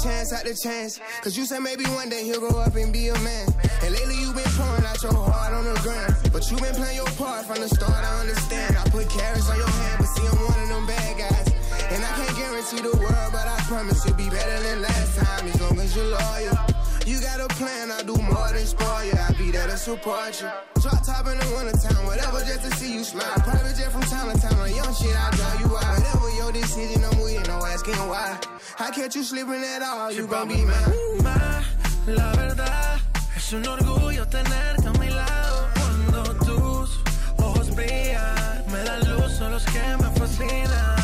chance 0.04 0.34
after 0.34 0.54
chance. 0.54 1.00
Cause 1.22 1.38
you 1.38 1.46
said 1.46 1.60
maybe 1.60 1.84
one 1.86 2.10
day 2.10 2.24
he'll 2.24 2.40
grow 2.40 2.60
up 2.60 2.76
and 2.76 2.92
be 2.92 3.08
a 3.10 3.20
man. 3.20 3.48
And 3.84 3.94
lately 3.94 4.16
you've 4.16 4.36
been 4.36 4.52
pouring 4.58 4.86
out 4.86 5.02
your 5.02 5.14
heart 5.14 5.54
on 5.54 5.66
the 5.66 5.80
ground. 5.82 6.16
But 6.32 6.50
you've 6.50 6.62
been 6.62 6.76
playing 6.76 6.98
your 6.98 7.12
part 7.18 7.46
from 7.46 7.60
the 7.62 7.70
start, 7.70 8.04
I 8.04 8.22
understand. 8.22 8.78
I 8.78 8.84
put 8.90 9.10
carrots 9.10 9.50
on 9.50 9.58
your 9.58 9.70
hand, 9.70 9.96
but 10.00 10.08
see, 10.08 10.28
I'm 10.28 10.38
one 10.46 10.62
of 10.64 10.70
them 10.70 10.88
bad 10.88 11.18
guys. 11.18 11.48
And 11.92 12.04
I 12.04 12.12
can't 12.16 12.38
guarantee 12.38 12.82
the 12.82 12.96
world, 12.98 13.32
but 13.32 13.48
I 13.48 13.58
promise 13.68 14.06
you'll 14.06 14.16
be 14.16 14.30
better 14.30 14.60
than 14.64 14.82
last 14.82 15.18
time 15.18 15.48
as 15.48 15.62
long 15.62 15.80
as 15.80 15.96
you're 15.96 16.06
loyal. 16.06 16.87
You 17.08 17.22
got 17.22 17.40
a 17.40 17.48
plan, 17.56 17.90
I 17.90 18.02
do 18.04 18.16
more 18.18 18.52
than 18.52 18.66
spoil 18.66 19.06
you. 19.06 19.14
I'll 19.18 19.34
be 19.38 19.50
there 19.50 19.66
to 19.66 19.78
support 19.78 20.42
you. 20.42 20.50
Drop 20.82 21.00
top 21.06 21.26
in 21.28 21.40
the 21.40 21.48
wintertime, 21.56 22.06
whatever, 22.06 22.40
just 22.42 22.64
to 22.64 22.72
see 22.76 22.96
you 22.96 23.04
smile. 23.06 23.40
Private 23.48 23.78
jet 23.78 23.94
from 23.94 24.02
time 24.02 24.28
to 24.30 24.42
time, 24.42 24.60
on 24.60 24.76
young 24.76 24.94
shit, 24.94 25.16
I 25.16 25.32
drive 25.32 25.60
you 25.62 25.72
out. 25.78 25.98
Whatever 25.98 26.30
your 26.36 26.52
decision, 26.52 27.06
I'm 27.06 27.18
with 27.22 27.48
no 27.48 27.66
asking 27.66 27.96
why. 28.12 28.38
I 28.80 28.92
catch 28.92 29.16
you 29.16 29.24
slipping 29.24 29.64
at 29.64 29.82
all, 29.84 30.12
you 30.12 30.28
gon' 30.28 30.50
be 30.50 30.66
mine. 30.66 31.64
La 32.08 32.32
verdad 32.34 33.00
Es 33.38 33.54
un 33.54 33.66
orgullo 33.66 34.28
tenerte 34.28 34.88
a 34.90 34.92
mi 35.00 35.10
lado 35.10 35.70
cuando 35.76 36.36
tus 36.46 37.00
ojos 37.38 37.74
brillan, 37.74 38.66
me 38.70 38.84
dan 38.84 39.00
luz, 39.10 39.32
son 39.38 39.54
los 39.54 39.64
que 39.64 39.80
me 40.02 40.10
fascinan. 40.20 40.97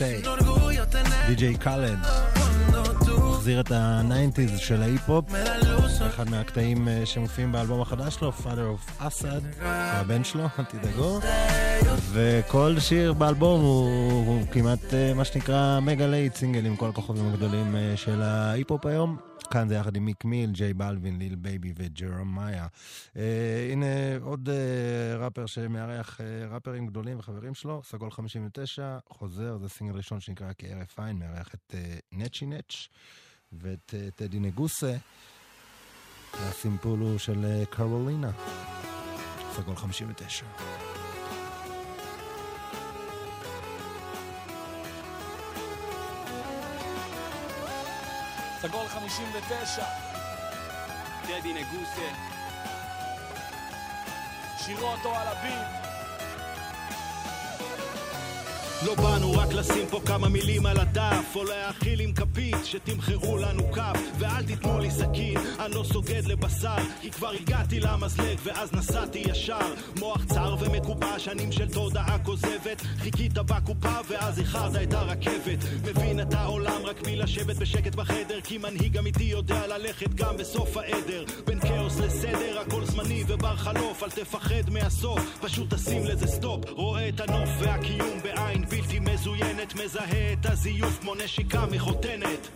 Stay. 0.00 0.28
די.ג'יי 1.26 1.56
קאלד. 1.56 1.98
מחזיר 3.40 3.60
את 3.60 3.70
ה-90's 3.72 4.58
של 4.58 4.82
ההיפ-הופ. 4.82 5.24
אחד 6.06 6.30
מהקטעים 6.30 6.88
אה, 6.88 7.06
שמופיעים 7.06 7.52
באלבום 7.52 7.80
החדש 7.80 8.14
שלו, 8.14 8.32
Father 8.44 9.00
of 9.00 9.02
Asahd, 9.02 9.62
הבן 9.62 10.24
שלו, 10.24 10.44
אל 10.58 10.64
תדאגו. 10.64 11.20
וכל 12.12 12.76
שיר 12.78 13.12
באלבום 13.12 13.60
הוא, 13.60 14.26
הוא 14.26 14.42
כמעט 14.52 14.94
אה, 14.94 15.12
מה 15.14 15.24
שנקרא 15.24 15.80
מגה 15.80 16.06
להיט 16.06 16.34
סינגל 16.34 16.66
עם 16.66 16.76
כל 16.76 16.88
הכוכבים 16.88 17.28
הגדולים 17.28 17.76
אה, 17.76 17.92
של 17.96 18.22
ההיפ-הופ 18.22 18.86
היום. 18.86 19.29
כאן 19.50 19.68
זה 19.68 19.74
יחד 19.74 19.96
עם 19.96 20.04
מיק 20.04 20.24
מיל, 20.24 20.50
ג'יי 20.52 20.74
באלווין, 20.74 21.18
ליל 21.18 21.34
בייבי 21.34 21.72
וג'רמיה. 21.76 22.66
אה, 23.16 23.68
הנה 23.72 23.86
עוד 24.22 24.48
אה, 24.48 25.24
ראפר 25.24 25.46
שמארח 25.46 26.20
אה, 26.20 26.46
ראפרים 26.50 26.86
גדולים 26.86 27.18
וחברים 27.18 27.54
שלו, 27.54 27.82
סגול 27.84 28.10
59, 28.10 28.98
חוזר, 29.08 29.58
זה 29.58 29.68
סינגל 29.68 29.96
ראשון 29.96 30.20
שנקרא 30.20 30.52
כהרף 30.58 31.00
עין, 31.00 31.18
מארח 31.18 31.54
את 31.54 31.74
אה, 31.74 31.96
נצ'י 32.12 32.46
נצ' 32.46 32.88
ואת 33.52 33.94
אה, 33.94 34.10
טדי 34.16 34.40
נגוסה. 34.40 34.96
הסימפול 36.34 36.98
הוא 36.98 37.18
של 37.18 37.44
אה, 37.44 37.66
קרולינה, 37.70 38.30
סגול 39.52 39.76
59. 39.76 40.99
סגול 48.62 48.88
59, 48.88 49.84
טדי 51.22 51.52
נגוסה, 51.52 52.08
שירו 54.58 54.86
אותו 54.88 55.16
על 55.16 55.28
הביט. 55.28 55.80
לא 58.86 58.94
באנו 58.94 59.32
רק 59.32 59.52
לשים 59.52 59.86
פה 59.90 60.00
כמה 60.06 60.28
מילים 60.28 60.66
על 60.66 60.80
הדף 60.80 61.36
או 61.36 61.44
להאכיל 61.44 62.00
עם 62.00 62.12
כפית 62.12 62.56
שתמחרו 62.64 63.36
לנו 63.36 63.72
כף 63.72 64.00
ואל 64.18 64.42
תיתנו 64.46 64.78
לי 64.78 64.90
סכין, 64.90 65.38
אני 65.58 65.74
לא 65.74 65.84
סוגד 65.92 66.26
לבשר 66.26 66.76
כי 67.00 67.10
כבר 67.10 67.30
הגעתי 67.40 67.80
למזלג 67.80 68.38
ואז 68.42 68.72
נסעתי 68.72 69.18
ישר. 69.18 69.74
מוח 69.98 70.24
צר 70.24 70.56
ומקובע, 70.60 71.18
שנים 71.18 71.52
של 71.52 71.68
תודעה 71.68 72.18
כוזבת. 72.18 72.80
חיכית 72.98 73.32
בקופה 73.32 73.98
ואז 74.08 74.38
איחרת 74.38 74.82
את 74.82 74.94
הרכבת. 74.94 75.58
מבין 75.84 76.20
את 76.20 76.34
העולם 76.34 76.82
רק 76.84 77.06
מלשבת 77.06 77.56
בשקט 77.56 77.94
בחדר 77.94 78.40
כי 78.40 78.58
מנהיג 78.58 78.98
אמיתי 78.98 79.24
יודע 79.24 79.66
ללכת 79.66 80.14
גם 80.14 80.36
בסוף 80.36 80.76
העדר. 80.76 81.24
בין 81.46 81.60
כאוס 81.60 81.98
לסדר 81.98 82.60
הכל 82.60 82.84
זמני 82.84 83.24
ובר 83.26 83.56
חלוף 83.56 84.02
אל 84.02 84.10
תפחד 84.10 84.70
מהסוף. 84.70 85.38
פשוט 85.40 85.74
תשים 85.74 86.04
לזה 86.04 86.26
stop 86.26 86.70
רואה 86.70 87.08
את 87.08 87.20
הנוף 87.20 87.48
והקיום 87.58 88.22
בעין 88.22 88.64
בלתי 88.70 88.98
מזוינת 88.98 89.74
מזהה 89.74 90.32
את 90.32 90.46
הזיוף 90.46 90.98
כמו 91.00 91.14
נשיקה 91.14 91.66
מחותנת 91.70 92.48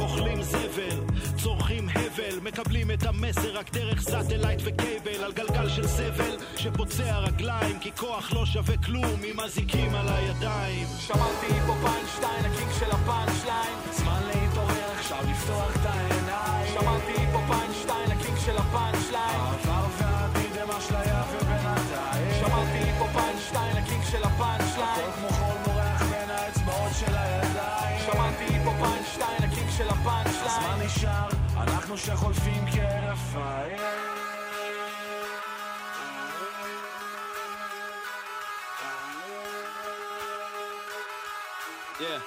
אוכלים 0.00 0.42
זבל, 0.42 1.00
צורכים 1.42 1.88
הבל, 1.88 2.40
מקבלים 2.42 2.90
את 2.90 3.02
המסר 3.06 3.58
רק 3.58 3.72
דרך 3.72 4.00
satellite 4.00 4.60
ו 4.64 4.74
cable 4.74 5.24
על 5.24 5.32
גלגל 5.32 5.68
של 5.68 5.86
סבל 5.86 6.36
שפוצע 6.56 7.18
רגליים 7.18 7.78
כי 7.78 7.90
כוח 7.96 8.32
לא 8.32 8.46
שווה 8.46 8.76
כלום 8.76 9.20
אם 9.24 9.40
אזיקים 9.40 9.94
על 9.94 10.08
הידיים 10.08 10.86
שמרתי 10.98 11.60
פה 11.66 11.74
punchline, 11.82 12.44
ה 12.44 12.49
king 12.49 12.70
של 12.78 12.90
הפאנצ'ליין. 12.90 13.74
זמן 13.92 14.22
להתעורר, 14.26 14.90
עכשיו 14.98 15.18
לפתוח 15.30 15.76
את 15.76 15.86
העיניים. 15.86 16.74
שמרתי 16.74 17.26
פה 17.32 17.40
punchline, 17.48 18.10
ה 18.10 18.16
king 18.16 18.38
של 18.46 18.56
הפאנצ'ליין. 18.56 19.40
העבר 19.40 19.86
והעתיד 19.98 20.58
הם 20.62 20.70
אשליה 20.70 21.22
ובינתיים. 21.32 22.34
שמרתי 22.40 22.92
פה 22.98 23.06
punchline, 23.12 23.76
ה 23.76 23.82
king 23.82 24.04
של 24.10 24.22
הפאנצ'ליין. 24.22 24.67
אנחנו 31.88 32.06
שחולפים 32.06 32.64
עין. 32.64 33.78
Yeah, 41.98 42.20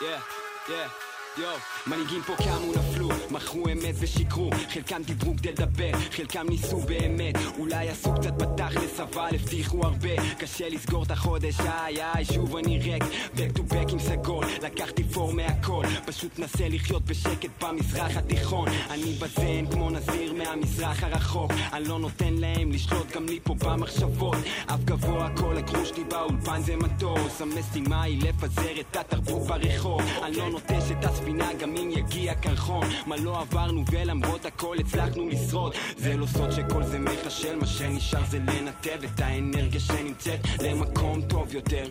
yeah, 0.00 0.20
yeah. 0.68 0.88
יו, 1.36 1.56
מנהיגים 1.86 2.22
פה 2.22 2.34
קמו 2.36 2.72
נפלו, 2.72 3.08
מכרו 3.30 3.68
אמת 3.68 3.94
ושיקרו 3.98 4.50
חלקם 4.72 5.02
דיברו 5.02 5.34
כדי 5.36 5.52
לדבר, 5.52 5.92
חלקם 6.10 6.46
ניסו 6.48 6.76
באמת 6.76 7.34
אולי 7.58 7.88
עשו 7.88 8.14
קצת 8.14 8.32
בתכלס 8.32 9.00
אבל 9.00 9.28
הבטיחו 9.34 9.82
הרבה. 9.82 10.36
קשה 10.38 10.68
לסגור 10.68 11.02
את 11.02 11.10
החודש, 11.10 11.60
איי 11.60 12.02
איי, 12.02 12.24
שוב 12.24 12.56
אני 12.56 12.78
ריק. 12.78 13.02
Back 13.36 13.58
to 13.58 13.72
back 13.72 13.92
עם 13.92 13.98
סגול, 13.98 14.46
לקחתי 14.62 15.04
פור 15.04 15.32
מהכל. 15.32 15.84
פשוט 16.06 16.38
נסה 16.38 16.68
לחיות 16.68 17.04
בשקט 17.04 17.64
במזרח 17.64 18.16
התיכון. 18.16 18.68
אני 18.90 19.12
בזן 19.12 19.66
כמו 19.72 19.90
נזיר 19.90 20.32
מהמזרח 20.32 21.02
הרחוק. 21.02 21.52
אני 21.72 21.88
לא 21.88 21.98
נותן 21.98 22.34
להם 22.34 22.72
לשלוט 22.72 23.12
גם 23.12 23.26
לי 23.26 23.40
פה 23.42 23.54
במחשבות. 23.54 24.36
עף 24.66 24.84
גבוה 24.84 25.28
כל 25.36 25.56
ה 25.56 25.62
crew 25.62 25.88
שלי 25.88 26.04
באולפן 26.04 26.62
זה 26.62 26.76
מטוס. 26.76 27.40
המשימה 27.40 28.02
היא 28.02 28.22
לפזר 28.22 28.80
את 28.80 28.96
התרבות 28.96 29.46
ברחוב. 29.46 30.02
אני 30.24 30.36
לא 30.36 30.50
נוטש 30.50 30.90
את 30.90 31.04
הספינה 31.04 31.54
גם 31.54 31.76
אם 31.76 31.90
יגיע 31.90 32.34
קרחון 32.34 32.86
לא 33.18 33.40
עברנו 33.40 33.84
ולמרות 33.90 34.46
הכל 34.46 34.76
הצלחנו 34.80 35.28
לשרוד 35.28 35.74
זה 35.96 36.16
לא 36.16 36.26
סוד 36.26 36.52
שכל 36.52 36.82
זה 36.82 36.98
מחשל 36.98 37.56
מה 37.56 37.66
שנשאר 37.66 38.24
זה 38.28 38.38
לנתב 38.38 39.04
את 39.04 39.20
האנרגיה 39.20 39.80
שנמצאת 39.80 40.40
למקום 40.62 41.22
טוב 41.22 41.54
יותר 41.54 41.84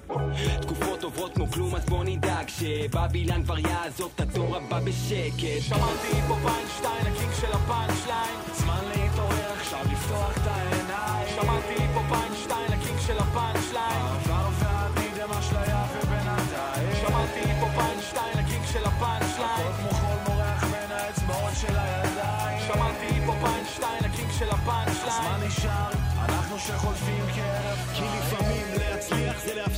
תקופות 0.62 1.04
עוברות 1.04 1.34
כמו 1.36 1.52
כלום 1.52 1.76
אז 1.76 1.86
בוא 1.86 2.04
נדאג 2.04 2.48
שבבילן 2.48 3.44
כבר 3.44 3.60
יעזוב 3.60 4.12
את 4.16 4.22
הדור 4.22 4.56
הבא 4.56 4.80
בשקט 4.80 5.62
שמרתי 5.62 6.22
פה 6.28 6.36
punchline, 6.44 7.14
ה 7.14 7.18
king 7.18 7.34
של 7.42 7.52
הפאנצ'ליין. 7.52 8.40
זמן 8.54 8.82
להתעורר, 8.96 9.54
עכשיו 9.60 9.80
לפתוח 9.92 10.38
את 10.38 10.48
העיניים. 10.48 10.65
Σε 26.66 26.74
χωρί 26.74 26.96
φίλ, 26.96 27.36
καρά 27.36 27.74
φίλη, 27.94 28.22
φαμίλ. 28.30 28.85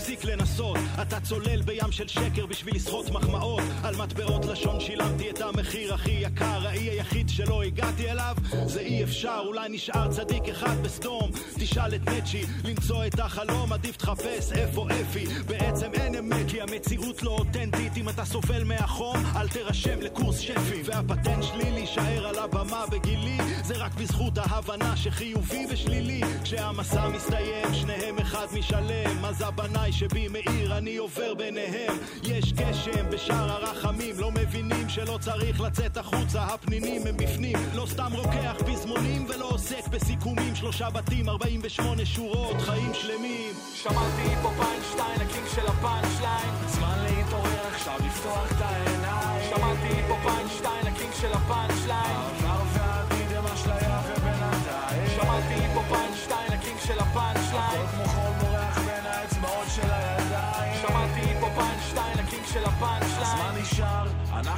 זה 0.08 0.14
להפסיק 0.14 0.26
לנסות. 0.26 0.78
אתה 1.02 1.20
צולל 1.20 1.62
בים 1.62 1.92
של 1.92 2.08
שקר 2.08 2.46
בשביל 2.46 2.76
לסחוט 2.76 3.10
מחמאות. 3.10 3.64
על 3.84 3.96
מטבעות 3.96 4.46
לשון 4.46 4.80
שילמתי 4.80 5.30
את 5.30 5.42
המחיר 5.42 5.94
הכי 5.94 6.12
יקר. 6.12 6.68
האי 6.68 6.90
היחיד 6.90 7.30
שלא 7.30 7.64
הגעתי 7.64 8.12
אליו 8.12 8.36
זה 8.66 8.80
אי 8.80 9.04
אפשר. 9.04 9.42
אולי 9.46 9.70
נשאר 9.70 10.08
צדיק 10.08 10.50
אחד 10.50 10.76
בסדום. 10.84 11.32
תשאל 11.60 11.96
את 11.96 12.10
נצ'י 12.10 12.44
למצוא 12.64 13.06
את 13.06 13.20
החלום 13.20 13.74
עדיף 13.74 13.98
תחפש 13.98 14.52
איפה 14.52 14.88
אפי. 15.02 15.26
בעצם 15.48 15.92
אין 15.94 16.16
אמת 16.16 16.46
כי 16.48 16.62
המציאות 16.62 17.24
לא 17.24 17.32
אותנטית. 17.32 17.98
אם 17.98 18.10
אתה 18.10 18.26
סובל 18.26 18.64
מהחום 18.64 19.16
אל 19.36 19.48
תירשם 19.48 20.02
לקורס 20.02 20.40
שפים 20.40 20.82
והפטנט 20.86 21.44
שלי 21.44 21.72
להישאר 21.72 22.28
על 22.28 22.40
הבמה 22.40 22.86
בגילי 22.92 23.38
זה 23.64 23.78
רק 23.78 23.94
בזכות 23.94 24.38
ההבנה 24.38 24.98
שחיובי 24.98 25.66
ושלילי. 25.70 26.22
כשהמסע 26.44 27.10
מסתיים 27.10 27.74
שניהם 27.74 28.20
אחד 28.20 28.46
משלם. 28.54 29.26
אז 29.26 29.42
הבנאי 29.42 29.92
שבי 29.98 30.28
מאיר 30.28 30.78
אני 30.78 30.98
עובר 30.98 31.34
ביניהם 31.34 31.98
יש 32.24 32.54
גשם 32.54 33.10
בשער 33.10 33.52
הרחמים 33.52 34.16
לא 34.20 34.32
מבינים 34.32 34.90
שלא 34.90 35.18
צריך 35.22 35.62
לצאת 35.62 35.98
החוצה 35.98 36.44
הפנינים 36.44 37.02
הם 37.08 37.18
בפנים 37.18 37.58
לא 37.76 37.86
סתם 37.86 38.12
רוקח 38.14 38.56
פזמונים 38.66 39.26
ולא 39.30 39.50
עוסק 39.50 39.88
בסיכומים 39.88 40.56
שלושה 40.56 40.90
בתים 40.90 41.30
48 41.30 42.06
שורות 42.06 42.62
חיים 42.62 42.94
שלמים 42.94 43.54
שמרתי 43.74 44.36
פה 44.42 44.50
punchline, 44.58 45.22
ה 45.22 45.27
king 45.27 45.48
של 45.56 45.68
הפאנצ'ליין. 45.68 46.50
זמן 46.68 46.98
להתעורר, 47.04 47.68
עכשיו 47.68 47.96
לפתוח 48.06 48.52
את 48.52 48.62
העיניים. 48.62 49.50
שמרתי 49.50 50.02
פה 50.08 50.16
punchline, 50.24 50.88
ה 50.88 50.93
king 50.93 51.14
של 51.22 51.32
הפאנצ'ליין. 51.34 52.47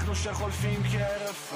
אנחנו 0.10 0.24
שחולפים 0.24 0.82
כהרף 0.92 1.54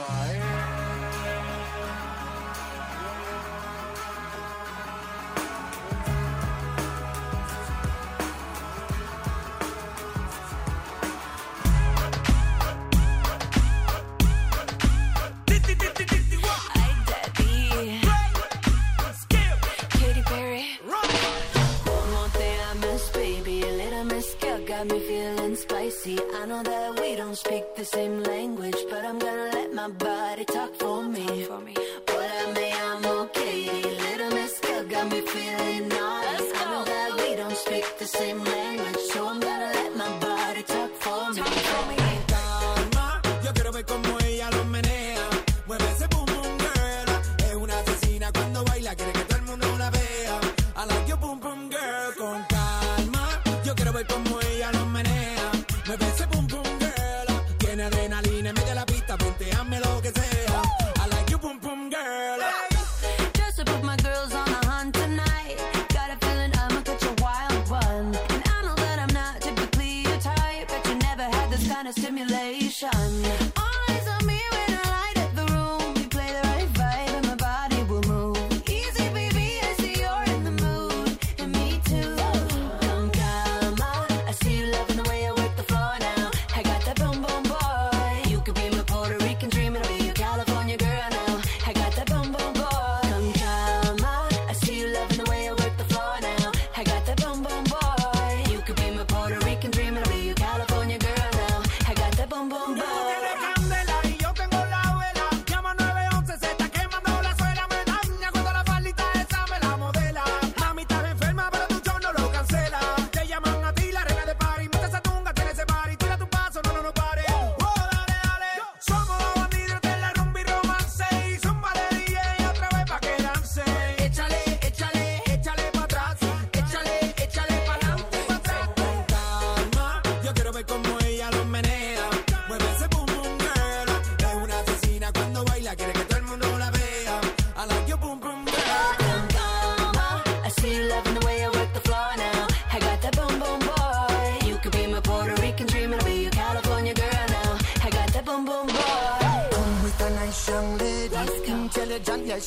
See, 26.04 26.20
I 26.36 26.46
know 26.46 26.62
that 26.62 27.00
we 27.00 27.16
don't 27.16 27.34
speak 27.34 27.78
the 27.78 27.86
same 27.86 28.24
language, 28.24 28.76
but 28.90 29.06
I'm 29.06 29.18
gonna 29.20 29.52
let 29.54 29.74
my 29.74 29.88
body 29.88 30.44
talk 30.44 30.76
for 30.76 31.02
me. 31.02 31.48
Hola, 31.48 31.64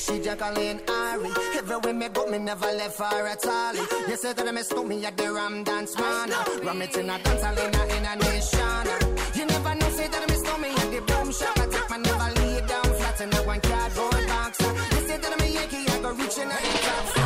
She 0.06 0.20
Jacqueline 0.20 0.80
Ari. 0.88 1.30
Everywhere 1.56 1.92
me 1.92 2.08
go, 2.10 2.26
me 2.26 2.38
never 2.38 2.66
left 2.66 2.98
her 2.98 3.26
at 3.26 3.44
all. 3.44 3.74
You 4.08 4.16
say 4.16 4.32
that 4.34 4.46
I 4.46 4.52
miss 4.52 4.72
me 4.72 5.04
at 5.04 5.16
the 5.16 5.32
Ram 5.32 5.64
Dance 5.64 5.98
Man. 5.98 6.30
Ram 6.62 6.80
it 6.82 6.96
in 6.96 7.10
a 7.10 7.18
dance 7.18 7.42
hall 7.42 7.58
in 7.58 7.74
a, 7.74 7.82
in 7.96 8.04
a 8.06 8.14
nation. 8.14 8.86
You 9.34 9.46
never 9.46 9.74
know, 9.74 9.90
say 9.90 10.06
that 10.06 10.22
I 10.22 10.26
miss 10.30 10.42
me 10.60 10.68
at 10.70 10.90
the 10.92 11.00
boom 11.12 11.32
shop. 11.32 11.58
I 11.58 11.66
take 11.66 11.90
my 11.90 11.96
never 11.96 12.40
lay 12.40 12.60
down 12.68 12.84
flat 12.84 13.20
in 13.20 13.34
a 13.34 13.42
one 13.42 13.60
cardboard 13.60 14.26
box. 14.28 14.60
You 14.60 15.08
say 15.08 15.16
that 15.18 15.32
I'm 15.32 15.40
a 15.40 15.46
Yankee, 15.46 15.90
I 15.90 16.00
go 16.00 16.12
reaching 16.12 16.52
out 16.52 16.62
the 16.62 16.78
top. 17.16 17.26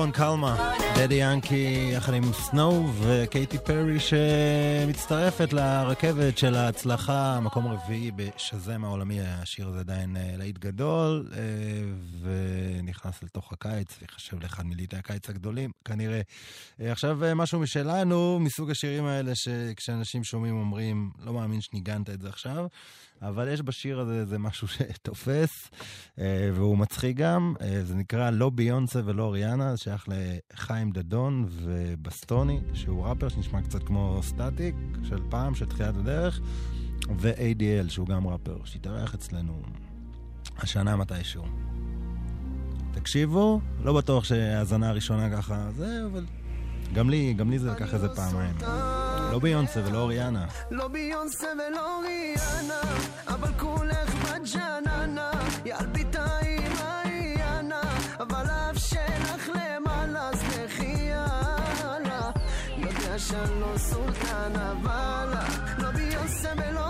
קון 0.00 0.10
קלמה, 0.10 0.74
דדי 0.96 1.14
ינקי 1.14 1.90
יחד 1.92 2.14
עם 2.14 2.32
סנואו 2.32 2.88
וקייטי 3.00 3.58
פרי 3.58 3.98
שמצטרפת 4.00 5.52
לרכבת 5.52 6.38
של 6.38 6.54
ההצלחה, 6.54 7.40
מקום 7.40 7.66
רביעי 7.66 8.10
בשזם 8.10 8.84
העולמי, 8.84 9.20
השיר 9.20 9.68
הזה 9.68 9.80
עדיין 9.80 10.16
אה, 10.16 10.34
להיט 10.36 10.58
גדול, 10.58 11.28
אה, 11.32 11.40
ונכנס 12.20 13.22
לתוך 13.22 13.52
הקיץ, 13.52 13.98
ויחשב 14.00 14.42
לאחד 14.42 14.66
מליטי 14.66 14.96
הקיץ 14.96 15.30
הגדולים, 15.30 15.70
כנראה. 15.84 16.20
אה, 16.80 16.92
עכשיו 16.92 17.18
משהו 17.34 17.60
משלנו, 17.60 18.38
מסוג 18.40 18.70
השירים 18.70 19.04
האלה 19.04 19.34
שכשאנשים 19.34 20.24
שומעים 20.24 20.56
אומרים, 20.56 21.10
לא 21.24 21.32
מאמין 21.32 21.60
שניגנת 21.60 22.10
את 22.10 22.20
זה 22.20 22.28
עכשיו. 22.28 22.66
אבל 23.22 23.48
יש 23.48 23.62
בשיר 23.62 24.00
הזה 24.00 24.14
איזה 24.14 24.38
משהו 24.38 24.68
שתופס, 24.68 25.70
אה, 26.18 26.50
והוא 26.54 26.78
מצחיק 26.78 27.16
גם. 27.16 27.54
אה, 27.60 27.84
זה 27.84 27.94
נקרא 27.94 28.30
לא 28.30 28.50
ביונסה 28.50 29.00
ולא 29.04 29.32
ריאנה, 29.32 29.70
זה 29.70 29.76
שייך 29.76 30.08
לחיים 30.52 30.90
דדון 30.90 31.46
ובסטוני, 31.50 32.60
שהוא 32.74 33.04
ראפר 33.04 33.28
שנשמע 33.28 33.62
קצת 33.62 33.82
כמו 33.82 34.20
סטטיק 34.22 34.74
של 35.02 35.20
פעם, 35.30 35.54
של 35.54 35.66
תחילת 35.66 35.96
הדרך, 35.96 36.40
ו-ADL, 37.18 37.88
שהוא 37.88 38.06
גם 38.06 38.26
ראפר, 38.26 38.58
שהתארח 38.64 39.14
אצלנו 39.14 39.62
השנה 40.58 40.96
מתישהו. 40.96 41.44
תקשיבו, 42.92 43.60
לא 43.84 43.92
בטוח 43.92 44.24
שהאזנה 44.24 44.88
הראשונה 44.88 45.30
ככה, 45.30 45.70
זה, 45.76 46.06
אבל 46.12 46.24
גם 46.94 47.10
לי, 47.10 47.32
גם 47.32 47.50
לי 47.50 47.58
זה 47.58 47.70
לקח 47.70 47.94
איזה 47.94 48.08
פעמיים. 48.08 48.54
לא 49.32 49.38
ביונסה 49.38 49.80
ולא 49.86 50.08
ריאנה. 50.08 50.46
לא 50.70 50.88
ביונסה 50.88 51.46
ולא 51.54 52.00
ריאנה, 52.06 52.80
אבל 53.28 53.52
כולך 53.58 54.14
בג'ננה, 54.14 55.30
ילביתה 55.64 56.24
עם 56.24 56.72
האיינה, 56.78 57.80
אבל 58.20 58.46
אף 58.46 58.78
שלך 58.78 59.48
למעלה, 59.48 60.28
אז 60.28 60.42
לכי 60.58 60.96
יאללה. 60.98 62.30
יודע 62.78 63.18
שאני 63.18 63.60
לא 63.60 63.78
סולטן, 63.78 64.52
אבל 64.56 65.28
לא 65.78 65.90
ביונסה 65.90 66.52
ולא 66.56 66.89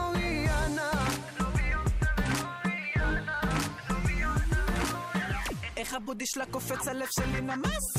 איך 5.79 5.93
הבודי 5.93 6.25
שלה 6.25 6.45
קופץ 6.45 6.87
הלב 6.87 7.07
שלי 7.11 7.41
נמס 7.41 7.95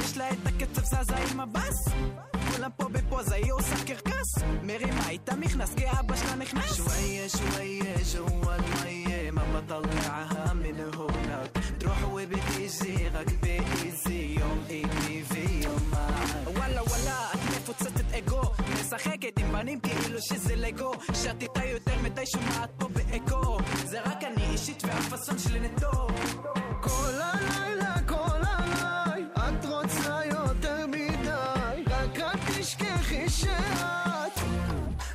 יש 0.00 0.16
לה 0.16 0.30
את 0.30 0.46
הקצב 0.46 0.84
זזה 0.84 1.16
עם 1.16 1.40
הבאס 1.40 1.88
כולם 2.56 2.70
פה 2.76 2.88
בפוזה 2.88 3.34
היא 3.34 3.52
עושה 3.52 3.84
קרקס 3.86 4.34
מרימה 4.62 5.08
איתה 5.08 5.36
מכנס 5.36 5.74
כי 5.74 5.84
אבא 6.00 6.16
שלה 6.16 6.34
נכנס 6.34 6.76
شوية 6.76 7.28
شوية 7.28 7.96
جوا 8.14 8.54
المية 8.56 9.30
ما 9.30 9.42
بطلعها 9.54 10.52
من 10.54 10.80
هناك 10.94 11.50
تروح 11.80 12.04
وبتيجي 12.12 13.08
غك 13.08 13.30
بإيزي 13.42 14.36
يوم 14.40 14.64
إيدي 14.70 15.24
في 15.24 15.64
يوم 15.64 15.90
معك 15.92 16.56
וואלה 16.56 16.82
וואלה 16.82 17.28
את 17.34 17.38
מפוצצת 17.56 18.14
אגו 18.18 18.42
משחקת 18.80 19.38
עם 19.38 19.52
בנים 19.52 19.80
כאילו 19.80 20.22
שזה 20.22 20.56
לגו 20.56 20.92
שאת 21.22 21.42
איתה 21.42 21.64
יותר 21.64 21.98
מדי 22.02 22.26
שומעת 22.26 22.70
פה 22.78 22.88
באקו 22.88 23.58
זה 23.84 24.00
רק 24.00 24.24
אני 24.24 24.44
אישית 24.50 24.82
והפאסון 24.84 25.38
שלי 25.38 25.60
נטו 25.60 26.08
כל 26.91 27.21
הלילה, 27.21 27.93
כל 28.07 28.41
הלילה, 28.43 29.05
את 29.35 29.65
רוצה 29.65 30.19
יותר 30.25 30.85
מדי, 30.87 31.83
רק 31.87 32.19
אל 32.19 32.37
תשכחי 32.47 33.29
שאת 33.29 34.39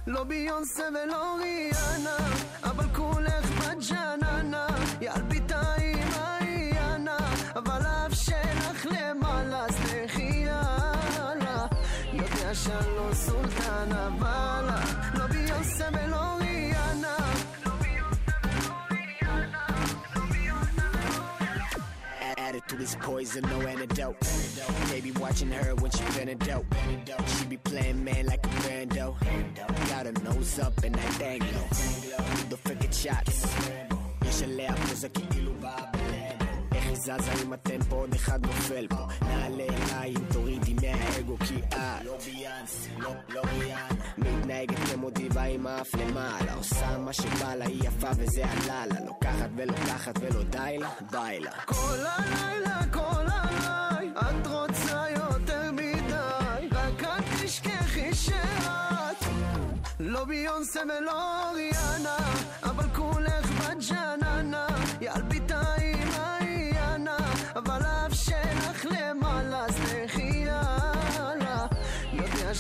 לא 0.07 0.25
ביונסה 0.25 0.85
ולא 0.91 1.37
ריאנה, 1.43 2.17
אבל 2.65 2.85
כולך 2.95 3.47
בג'ננה, 3.51 4.67
ילביתה 5.01 5.61
עם 5.61 6.09
האיינה, 6.15 7.17
אבל 7.57 7.81
אף 7.83 8.15
שלך 8.15 8.87
למעלה, 8.87 9.65
אז 9.65 9.77
לכי 9.95 10.23
יאללה, 10.47 11.67
יודע 12.13 12.55
שאני 12.55 12.97
לא 12.97 13.15
סולטן, 13.15 13.89
אבל 13.93 14.69
לא 15.15 15.27
ביונסה 15.27 15.89
ולא 15.93 16.36
attitude 22.56 22.72
food 22.72 22.82
is 22.82 22.96
poison, 22.96 23.44
no 23.44 23.62
antidote. 23.62 24.18
Baby 24.90 25.12
watching 25.12 25.52
her 25.52 25.76
when 25.76 25.92
she 25.92 26.04
been 26.16 26.38
dope. 26.38 26.66
She 27.28 27.46
be 27.46 27.58
playing 27.58 28.04
man 28.04 28.26
like 28.26 28.46
a 28.46 28.50
Brando. 28.50 29.16
Got 29.90 30.06
her 30.06 30.14
nose 30.24 30.60
up 30.60 30.84
and 30.84 30.96
that 30.96 31.14
thing 31.14 31.42
low. 31.42 31.68
the 32.50 32.58
freaking 32.58 32.94
shots. 32.94 33.46
יש 34.30 34.42
עליה 34.42 34.76
פוזה 34.76 35.10
כאילו 35.10 35.54
באה 35.60 35.86
בלב. 35.92 36.48
איך 36.76 36.86
היא 36.86 36.96
זזה 36.96 37.32
עם 37.44 37.54
הטמפו, 37.54 37.96
עוד 37.96 38.14
אחד 38.14 38.46
נופל 38.46 38.88
פה. 38.88 39.08
נעלה 39.22 39.64
אליי 39.64 40.10
אם 40.10 40.26
תורידי 40.34 40.74
מהאגו 40.74 41.38
כי 41.38 41.56
את 41.70 42.06
לא 42.06 42.18
ביאנס, 42.26 42.88
לא, 42.98 43.12
לא 43.30 43.42
ריאן. 43.60 43.95
מתנהגת 44.63 44.89
כמו 44.95 45.11
דיבה 45.11 45.43
עם 45.43 45.67
האף 45.67 45.95
למעלה. 45.95 46.55
עושה 46.55 46.99
מה 46.99 47.13
שבא 47.13 47.55
לה, 47.55 47.65
היא 47.65 47.83
יפה 47.89 48.09
וזה 48.17 48.43
עלה 48.45 48.87
לה. 48.87 49.01
לוקחת 49.07 49.49
ולוקחת 49.57 50.15
ולא 50.21 50.43
די 50.43 50.79
לה, 50.79 50.89
די 51.11 51.39
לה. 51.41 51.51
כל 51.65 51.99
הלילה, 52.17 52.81
כל 52.93 53.27
הלילה, 53.27 54.21
את 54.21 54.47
רוצה 54.47 55.05
יותר 55.17 55.73
מדי, 55.73 56.69
רק 56.73 57.05
אל 57.05 57.45
תשכחי 57.45 58.15
שאת 58.15 59.25
לא 60.01 60.25
ביונסה 60.25 60.81
ולא 60.83 61.53
ריאנה, 61.55 62.17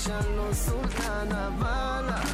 ya 0.08 0.20
no 0.36 0.46
sultana 0.54 1.50
bala. 1.60 2.26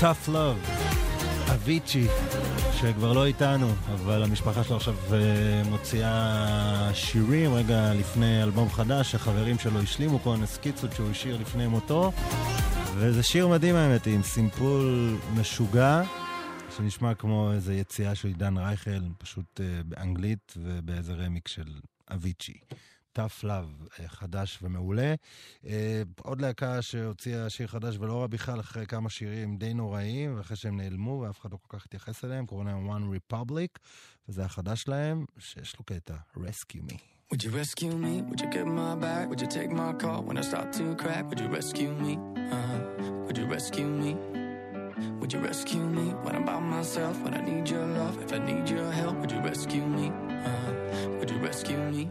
Tough 0.00 0.28
Love, 0.28 0.70
אביצ'י, 1.54 2.06
שכבר 2.72 3.12
לא 3.12 3.26
איתנו, 3.26 3.68
אבל 3.92 4.22
המשפחה 4.22 4.64
שלו 4.64 4.76
עכשיו 4.76 4.94
אה, 5.12 5.62
מוציאה 5.70 6.90
שירים 6.94 7.54
רגע 7.54 7.94
לפני 7.94 8.42
אלבום 8.42 8.70
חדש, 8.70 9.12
שחברים 9.12 9.58
שלו 9.58 9.80
השלימו 9.80 10.18
פה 10.18 10.34
סקיצות 10.44 10.92
שהוא 10.92 11.10
השאיר 11.10 11.36
לפני 11.36 11.66
מותו, 11.66 12.12
וזה 12.94 13.22
שיר 13.22 13.48
מדהים 13.48 13.74
האמת, 13.74 14.06
עם 14.06 14.22
סימפול 14.22 15.16
משוגע, 15.34 16.02
שנשמע 16.76 17.14
כמו 17.14 17.52
איזה 17.52 17.74
יציאה 17.74 18.14
של 18.14 18.28
עידן 18.28 18.56
רייכל, 18.56 19.00
פשוט 19.18 19.60
אה, 19.60 19.66
באנגלית 19.84 20.54
ובאיזה 20.56 21.14
רמיק 21.14 21.48
של 21.48 21.68
אביצ'י. 22.10 22.54
Tough 23.18 23.44
love, 23.44 24.00
אה, 24.00 24.08
חדש 24.08 24.58
ומעולה. 24.62 25.14
אה, 25.66 26.02
עוד 26.22 26.40
להקה 26.40 26.82
שהוציאה 26.82 27.50
שיר 27.50 27.66
חדש 27.66 27.96
ולא 28.00 28.20
רע 28.20 28.26
בכלל 28.26 28.60
אחרי 28.60 28.86
כמה 28.86 29.10
שירים 29.10 29.56
די 29.56 29.74
נוראיים, 29.74 30.36
ואחרי 30.36 30.56
שהם 30.56 30.76
נעלמו 30.76 31.24
ואף 31.26 31.40
אחד 31.40 31.52
לא 31.52 31.58
כל 31.62 31.78
כך 31.78 31.84
התייחס 31.84 32.24
אליהם, 32.24 32.46
קוראים 32.46 32.66
להם 32.68 32.90
One 32.90 33.16
Republic, 33.16 33.78
וזה 34.28 34.44
החדש 34.44 34.82
שלהם, 34.82 35.24
שיש 35.38 35.76
לו 35.78 35.84
קטע, 35.84 36.14
Rescue 36.36 36.92
Me. 36.92 36.96
Would 37.30 37.44
you 37.44 37.50
rescue 37.50 37.92
me? 37.92 38.22
Would 38.28 38.40
you 38.40 38.48
get 38.56 38.66
my 38.66 38.94
back? 38.94 39.28
Would 39.28 39.42
you 39.42 39.48
take 39.58 39.70
my 39.70 39.92
call 39.92 40.22
when 40.22 40.38
I 40.38 40.44
start 40.50 40.72
to 40.78 40.84
crack? 41.02 41.28
Would 41.28 41.40
you 41.40 41.48
rescue 41.58 41.92
me? 42.04 42.14
Uh-huh. 42.56 42.80
Would 43.26 43.36
you 43.36 43.46
rescue 43.56 43.84
me? 44.02 44.16
Would 45.20 45.30
you 45.34 45.40
rescue 45.40 45.84
me 45.98 46.06
when 46.24 46.34
I'm 46.36 46.46
by 46.46 46.58
myself? 46.58 47.14
When 47.22 47.34
I 47.34 47.42
need 47.50 47.68
your 47.68 47.86
love? 47.98 48.14
If 48.24 48.32
I 48.32 48.38
need 48.38 48.70
your 48.70 48.90
help, 48.90 49.16
would 49.20 49.30
you 49.30 49.40
rescue 49.40 49.84
me? 49.98 50.06
Uh-huh. 50.08 50.72
Would 51.18 51.30
you 51.30 51.38
rescue 51.38 51.76
me? 51.76 52.10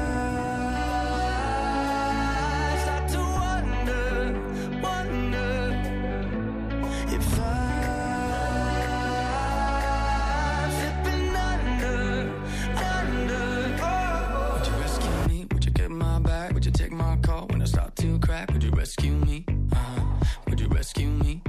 Uh-huh. 19.03 20.25
Would 20.47 20.59
you 20.59 20.67
rescue 20.67 21.07
me? 21.07 21.41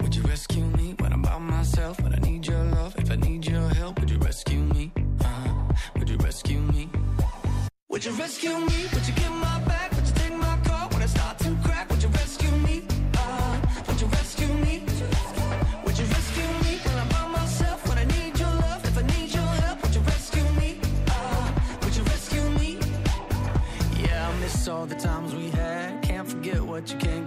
Would 0.00 0.16
you 0.16 0.22
rescue 0.22 0.64
me 0.64 0.94
when 1.00 1.12
I'm 1.12 1.20
by 1.20 1.36
myself? 1.38 2.00
When 2.00 2.14
I 2.14 2.18
need 2.18 2.46
your 2.46 2.64
love, 2.64 2.94
if 2.96 3.10
I 3.10 3.16
need 3.16 3.44
your 3.44 3.68
help, 3.74 4.00
would 4.00 4.08
you 4.08 4.16
rescue 4.18 4.60
me? 4.60 4.90
Uh-huh. 5.20 5.74
Would 5.98 6.08
you 6.08 6.16
rescue 6.16 6.60
me? 6.60 6.88
Would 7.90 8.06
you 8.06 8.12
rescue 8.12 8.56
me? 8.58 8.86
Would 8.94 9.06
you 9.06 9.14
get 9.14 9.30
my 9.32 9.60
back? 9.66 9.95
you 26.92 26.98
can't 26.98 27.25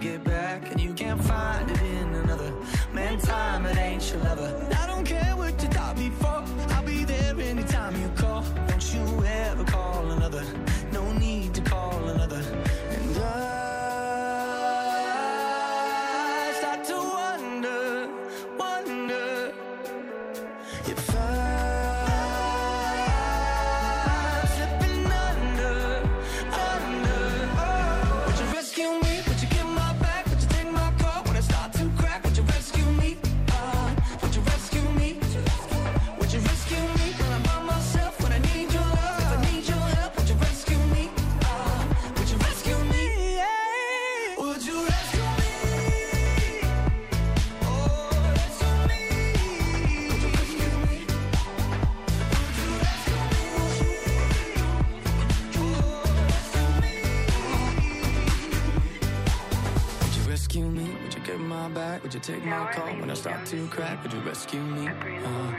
you 62.28 62.34
take 62.34 62.44
my 62.44 62.70
call 62.72 62.88
when 63.00 63.10
I 63.10 63.14
start 63.14 63.46
to 63.46 63.66
crack? 63.68 64.02
Would 64.02 64.12
you 64.12 64.20
rescue 64.20 64.60
me? 64.60 64.88
Uh, 64.88 65.52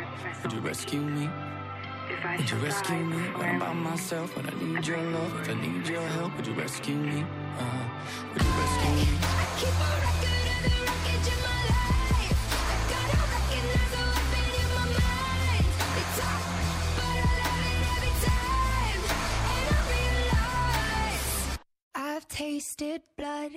would 0.43 0.53
you 0.53 0.59
rescue 0.59 1.01
me? 1.01 1.29
Would 2.37 2.51
you 2.51 2.57
rescue 2.57 2.95
me 2.95 3.17
when 3.37 3.49
I'm 3.49 3.59
by 3.59 3.73
myself? 3.73 4.35
When 4.35 4.45
I 4.45 4.53
need 4.63 4.85
your 4.85 5.01
love, 5.01 5.41
if 5.41 5.49
I 5.49 5.53
need 5.53 5.87
your 5.87 6.01
help, 6.01 6.35
would 6.35 6.45
you 6.45 6.53
rescue 6.53 6.95
me? 6.95 7.25
Uh, 7.57 7.63
would 8.33 8.43
you 8.43 8.49
rescue 8.49 8.91
me? 8.95 9.07
I've 21.95 22.27
tasted 22.27 23.01
blood 23.17 23.51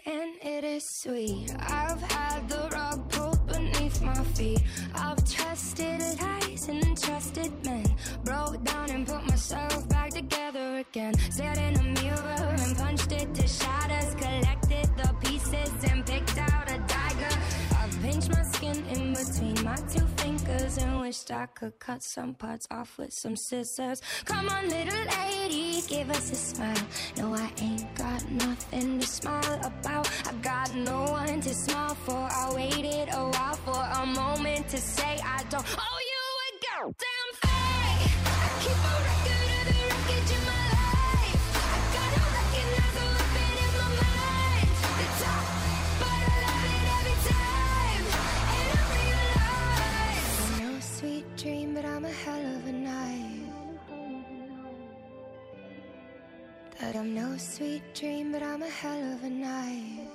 could 21.64 21.78
cut 21.78 22.02
some 22.02 22.34
parts 22.34 22.66
off 22.70 22.98
with 22.98 23.10
some 23.10 23.36
scissors. 23.36 24.02
Come 24.26 24.50
on, 24.50 24.68
little 24.68 25.04
lady, 25.18 25.80
give 25.88 26.10
us 26.10 26.30
a 26.30 26.34
smile. 26.34 26.86
No, 27.16 27.34
I 27.34 27.50
ain't 27.62 27.94
got 27.94 28.30
nothing 28.30 29.00
to 29.00 29.06
smile 29.06 29.60
about. 29.64 30.06
I 30.26 30.32
got 30.42 30.74
no 30.74 31.04
one 31.04 31.40
to 31.40 31.54
smile 31.54 31.94
for. 31.94 32.28
I 32.40 32.52
waited 32.54 33.08
a 33.14 33.24
while 33.30 33.54
for 33.64 33.82
a 34.02 34.04
moment 34.04 34.68
to 34.68 34.76
say 34.76 35.18
I 35.24 35.42
don't 35.48 35.64
owe 35.64 36.00
you 36.12 36.24
a 36.46 36.50
goddamn 36.66 37.30
thing. 37.40 37.63
Dream, 51.44 51.74
but 51.74 51.84
I'm 51.84 52.06
a 52.06 52.10
hell 52.24 52.56
of 52.56 52.66
a 52.66 52.72
night. 52.72 53.42
That 56.80 56.96
I'm 56.96 57.14
no 57.14 57.36
sweet 57.36 57.82
dream, 57.92 58.32
but 58.32 58.42
I'm 58.42 58.62
a 58.62 58.70
hell 58.80 59.02
of 59.12 59.22
a 59.22 59.28
night. 59.28 60.08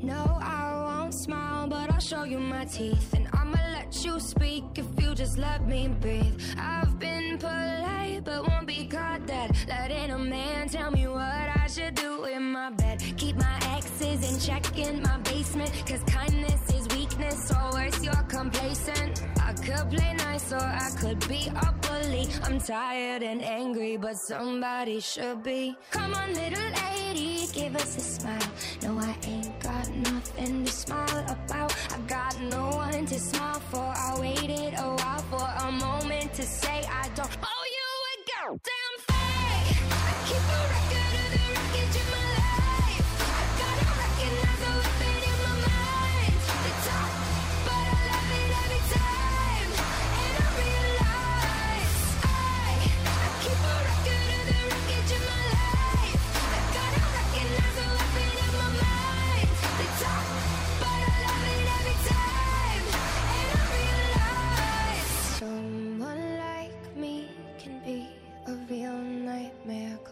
No, 0.00 0.38
I 0.40 0.62
won't 0.86 1.12
smile, 1.12 1.66
but 1.66 1.90
I'll 1.92 1.98
show 1.98 2.22
you 2.22 2.38
my 2.38 2.66
teeth. 2.66 3.12
And 3.14 3.26
I'ma 3.32 3.58
let 3.72 4.04
you 4.04 4.20
speak 4.20 4.62
if 4.76 4.86
you 5.00 5.12
just 5.16 5.36
let 5.36 5.66
me 5.66 5.88
breathe. 5.88 6.40
I've 6.56 7.00
been 7.00 7.38
polite, 7.38 8.22
but 8.22 8.46
won't 8.48 8.68
be 8.68 8.86
caught 8.86 9.26
dead. 9.26 9.56
Letting 9.66 10.12
a 10.12 10.18
man 10.18 10.68
tell 10.68 10.92
me 10.92 11.08
what 11.08 11.46
I 11.62 11.66
should 11.68 11.96
do 11.96 12.26
in 12.26 12.52
my 12.52 12.70
bed. 12.70 13.02
Keep 13.16 13.36
my 13.38 13.58
exes 13.76 14.20
in 14.30 14.38
check 14.38 14.78
in 14.78 15.02
my 15.02 15.18
basement. 15.18 15.72
Cause 15.84 16.02
kindness 16.06 16.73
weakness, 17.14 17.52
worse, 17.72 18.02
you're 18.02 18.24
complacent. 18.28 19.22
I 19.40 19.52
could 19.52 19.90
play 19.90 20.14
nice, 20.14 20.52
or 20.52 20.58
I 20.58 20.90
could 20.98 21.26
be 21.28 21.48
a 21.48 21.72
bully. 21.82 22.28
I'm 22.42 22.58
tired 22.58 23.22
and 23.22 23.42
angry, 23.42 23.96
but 23.96 24.16
somebody 24.16 25.00
should 25.00 25.42
be. 25.42 25.76
Come 25.90 26.14
on, 26.14 26.34
little 26.34 26.70
lady, 26.82 27.46
give 27.52 27.76
us 27.76 27.96
a 27.96 28.00
smile. 28.00 28.50
No, 28.82 28.98
I 28.98 29.16
ain't 29.26 29.60
got 29.60 29.88
nothing 29.90 30.64
to 30.64 30.72
smile 30.72 31.24
about. 31.28 31.74
I 31.92 31.98
got 32.06 32.40
no 32.40 32.68
one 32.76 33.06
to 33.06 33.18
smile 33.18 33.60
for. 33.70 33.92
I 33.96 34.16
waited 34.20 34.74
a 34.74 34.94
while 34.96 35.22
for 35.30 35.66
a 35.66 35.72
moment 35.72 36.34
to 36.34 36.42
say 36.42 36.84
I 36.90 37.08
don't 37.14 37.36
owe 37.42 37.66
you 37.76 37.90
a 38.12 38.48
goddamn 38.48 38.98
thing. 39.06 39.23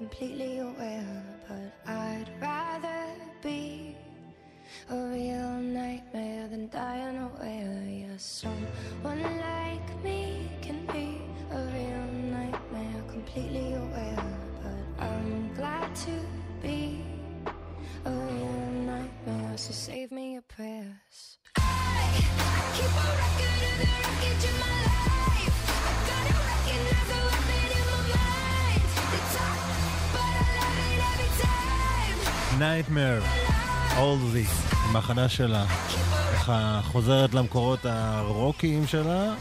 completely 0.09 0.59
aware, 0.59 1.23
but 1.49 1.71
I'd 1.87 2.27
rather 2.41 3.05
be 3.41 3.95
a 4.91 4.97
real 4.97 5.53
nightmare 5.81 6.49
than 6.49 6.69
dying 6.71 7.19
away. 7.19 8.07
Yeah, 8.09 8.17
someone 8.17 9.23
like 9.23 10.03
me 10.03 10.51
can 10.61 10.85
be 10.87 11.23
a 11.53 11.61
real 11.77 12.07
nightmare, 12.37 13.03
completely 13.09 13.75
aware, 13.75 14.25
but 14.65 15.05
I'm 15.05 15.55
glad 15.55 15.95
to 16.07 16.15
be 16.61 17.05
a 18.05 18.11
real 18.11 18.71
nightmare. 18.93 19.57
So 19.57 19.73
save 19.73 20.11
me 20.11 20.33
your 20.33 20.43
prayers. 20.43 21.39
I, 21.57 21.63
I 22.39 22.61
keep 22.77 22.93
a 23.05 23.09
record 23.23 23.63
of 23.69 23.75
the 23.79 23.87
wreckage 23.87 24.51
in 24.51 24.59
my 24.59 24.83
life. 24.83 24.92
All 32.63 34.35
This, 34.35 34.77
החדש 34.97 35.37
שלה, 35.37 35.67
ככה 36.35 36.81
חוזרת 36.85 37.35
למקורות 37.35 37.79
הרוקיים 37.85 38.87
שלה. 38.87 39.35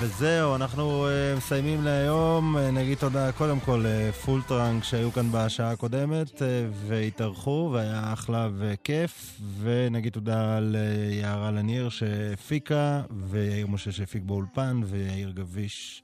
וזהו, 0.00 0.54
אנחנו 0.56 1.06
uh, 1.06 1.38
מסיימים 1.38 1.84
להיום. 1.84 2.56
Uh, 2.56 2.60
נגיד 2.60 2.98
תודה 2.98 3.32
קודם 3.32 3.60
כל 3.60 3.84
לפול 3.88 4.42
טראנק 4.48 4.84
שהיו 4.84 5.12
כאן 5.12 5.32
בשעה 5.32 5.70
הקודמת 5.70 6.42
והתארחו, 6.86 7.70
והיה 7.72 8.12
אחלה 8.12 8.48
וכיף. 8.58 9.40
ונגיד 9.60 10.12
תודה 10.12 10.58
ליערה 10.60 11.50
לניר 11.50 11.88
שהפיקה, 11.88 13.02
ויאיר 13.10 13.66
משה 13.66 13.92
שהפיק 13.92 14.22
באולפן, 14.22 14.80
ויאיר 14.84 15.30
גביש, 15.30 16.02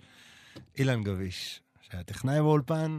אילן 0.79 1.03
גביש, 1.03 1.61
שהיה 1.91 2.03
טכנאי 2.03 2.41
באולפן. 2.41 2.99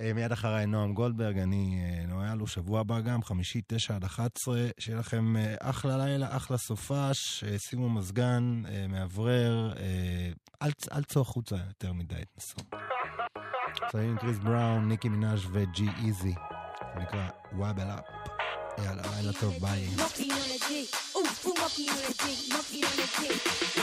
אה, 0.00 0.12
מיד 0.14 0.32
אחריי 0.32 0.66
נועם 0.66 0.94
גולדברג, 0.94 1.38
אני 1.38 1.80
אה, 1.82 2.06
נועה 2.06 2.32
אלו, 2.32 2.46
שבוע 2.46 2.80
הבא 2.80 3.00
גם, 3.00 3.22
חמישי, 3.22 3.60
תשע 3.66 3.94
עד 3.94 4.04
אחת 4.04 4.36
עשרה. 4.36 4.66
שיהיה 4.78 4.98
לכם 4.98 5.36
אה, 5.36 5.54
אחלה 5.60 5.96
לילה, 5.96 6.36
אחלה 6.36 6.58
סופש, 6.58 7.44
שימו 7.58 7.90
מזגן, 7.90 8.62
מאוורר, 8.88 9.72
אל, 10.62 10.70
אל 10.92 11.02
צאו 11.02 11.22
החוצה 11.22 11.56
יותר 11.68 11.92
מדי, 11.92 12.14
תנסו. 12.34 12.56
צעים 13.92 14.16
קריס 14.18 14.38
בראון, 14.38 14.88
ניקי 14.88 15.08
מנאז' 15.08 15.40
וג'י 15.52 15.88
איזי. 16.06 16.34
נקרא 16.96 17.28
וואבל 17.52 17.90
אפ. 17.90 18.04
יאללה, 18.84 19.02
לילה 19.16 19.32
טוב, 19.32 19.54
ביי. 19.60 19.88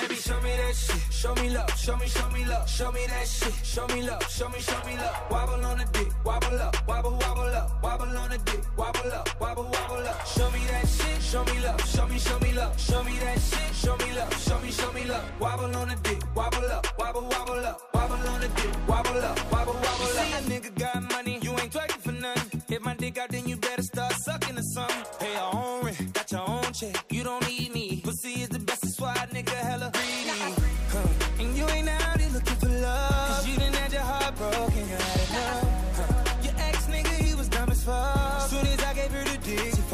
Baby, 0.06 0.16
show 0.16 0.40
me 0.42 0.52
that 0.58 0.76
shit. 0.76 1.02
Show 1.10 1.34
me 1.36 1.50
love. 1.50 1.70
Show 1.78 1.96
me, 1.96 2.08
show 2.08 2.30
me 2.30 2.46
love. 2.46 2.70
Show 2.70 2.92
me 2.92 3.06
that 3.08 3.28
shit. 3.28 3.54
Show 3.64 3.88
me 3.88 4.02
love. 4.04 4.30
Show 4.30 4.50
me, 4.50 4.60
show 4.60 4.84
me 4.86 4.98
love. 4.98 5.16
Wobble 5.32 5.66
on 5.66 5.78
the 5.78 5.86
dick. 5.94 6.12
Wobble 6.26 6.60
up. 6.60 6.76
Wobble, 6.88 7.12
wobble 7.12 7.56
up. 7.56 7.82
Wobble 7.82 8.18
on 8.18 8.30
the 8.30 8.38
dick. 8.40 8.62
Wobble 8.78 9.12
up. 9.14 9.30
Wobble, 9.40 9.64
wobble 9.64 10.08
up. 10.08 10.28
Show 10.28 10.52
me 10.52 10.60
that 10.68 10.88
shit. 10.88 11.22
Show 11.22 11.44
me 11.46 11.60
love. 11.62 11.82
Show 11.88 12.08
me, 12.08 12.20
show 12.20 12.40
me 12.40 12.52
love. 12.54 12.80
Show 12.80 13.04
me 13.04 13.18
that 13.20 13.40
shit. 13.40 13.76
Show 13.76 13.96
me 13.98 14.14
love. 14.14 14.38
Show 14.42 14.60
me, 14.60 14.72
show 14.72 14.92
me 14.92 15.06
love. 15.06 15.24
Wobble 15.40 15.76
on 15.76 15.88
the 15.88 15.96
dick. 16.04 16.22
Wobble 16.36 16.66
up. 16.72 16.88
Wobble, 17.00 17.24
wobble 17.24 17.66
up. 17.66 17.82
Wobble 17.94 18.30
on 18.30 18.42
the 18.42 18.50
dick. 18.50 18.76
Wobble 18.88 19.18
up. 19.24 19.52
Wobble, 19.52 19.74
wobble 19.74 19.86
up. 19.86 20.26
See 20.26 20.34
a 20.34 20.60
nigga 20.60 20.78
got 20.78 21.10
money. 21.10 21.40
You 21.42 21.52
ain't 21.52 21.72
twerking 21.72 22.02
for 22.02 22.12
nothing. 22.12 22.64
Hit 22.68 22.82
my 22.84 22.96
dick 22.96 23.18
out, 23.18 23.30
then 23.30 23.48
you 23.48 23.56
better 23.56 23.84
start 23.84 24.14
sucking 24.14 24.58
or 24.58 24.62
something. 24.62 25.04
Pay 25.20 25.34
your 25.34 25.56
own 25.56 25.75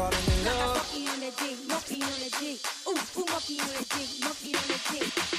falling 0.02 0.28
in 0.34 0.44
love. 0.44 0.82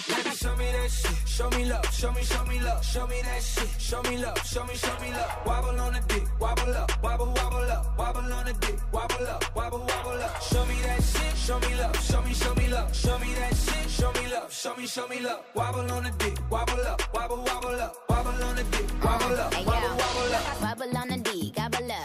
Baby, 0.07 0.31
show 0.35 0.55
me 0.55 0.67
that 0.71 0.89
shit. 0.91 1.17
Show 1.27 1.49
me 1.49 1.65
love. 1.65 1.85
Show 1.91 2.11
me, 2.11 2.23
show 2.23 2.45
me 2.45 2.59
love. 2.59 2.85
Show 2.85 3.07
me 3.07 3.21
that 3.23 3.41
shit. 3.41 3.69
Show 3.79 4.01
me 4.03 4.17
love. 4.17 4.37
Show 4.45 4.63
me, 4.65 4.75
show 4.75 4.95
me 5.01 5.11
love. 5.11 5.31
Wobble 5.45 5.79
on 5.79 5.93
the 5.93 6.01
dick. 6.07 6.23
Wobble 6.39 6.75
up. 6.75 6.91
Wobble, 7.03 7.33
wobble 7.37 7.71
up. 7.71 7.97
Wobble 7.97 8.33
on 8.33 8.45
the 8.45 8.53
dick. 8.53 8.79
Wobble 8.91 9.27
up. 9.27 9.43
Wobble, 9.55 9.79
wobble 9.79 10.23
up. 10.23 10.41
Show 10.41 10.65
me 10.65 10.75
that 10.83 11.01
shit. 11.03 11.37
Show 11.37 11.59
me 11.59 11.75
love. 11.75 11.95
Show 12.03 12.21
me, 12.21 12.33
show 12.33 12.53
me 12.55 12.67
love. 12.67 12.95
Show 12.95 13.19
me 13.19 13.33
that 13.33 13.55
shit. 13.55 13.89
Show 13.89 14.11
me 14.13 14.27
love. 14.31 14.53
Show 14.53 14.75
me, 14.75 14.85
show 14.87 15.07
me 15.07 15.19
love. 15.19 15.41
Wobble 15.55 15.91
on 15.91 16.03
the 16.03 16.11
dick. 16.11 16.35
Wobble 16.49 16.85
up. 16.91 17.01
Wobble, 17.13 17.43
wobble 17.43 17.81
up. 17.81 17.95
Wobble 18.09 18.43
on 18.43 18.55
the 18.55 18.63
dick. 18.63 18.87
Wobble 19.03 19.39
up. 19.39 19.53
Wobble, 19.65 19.95
wobble 20.01 20.35
up. 20.39 20.61
Wobble 20.61 20.97
on 20.97 21.07
the 21.09 21.17
D, 21.17 21.51
gobble 21.55 21.91
up, 21.91 22.02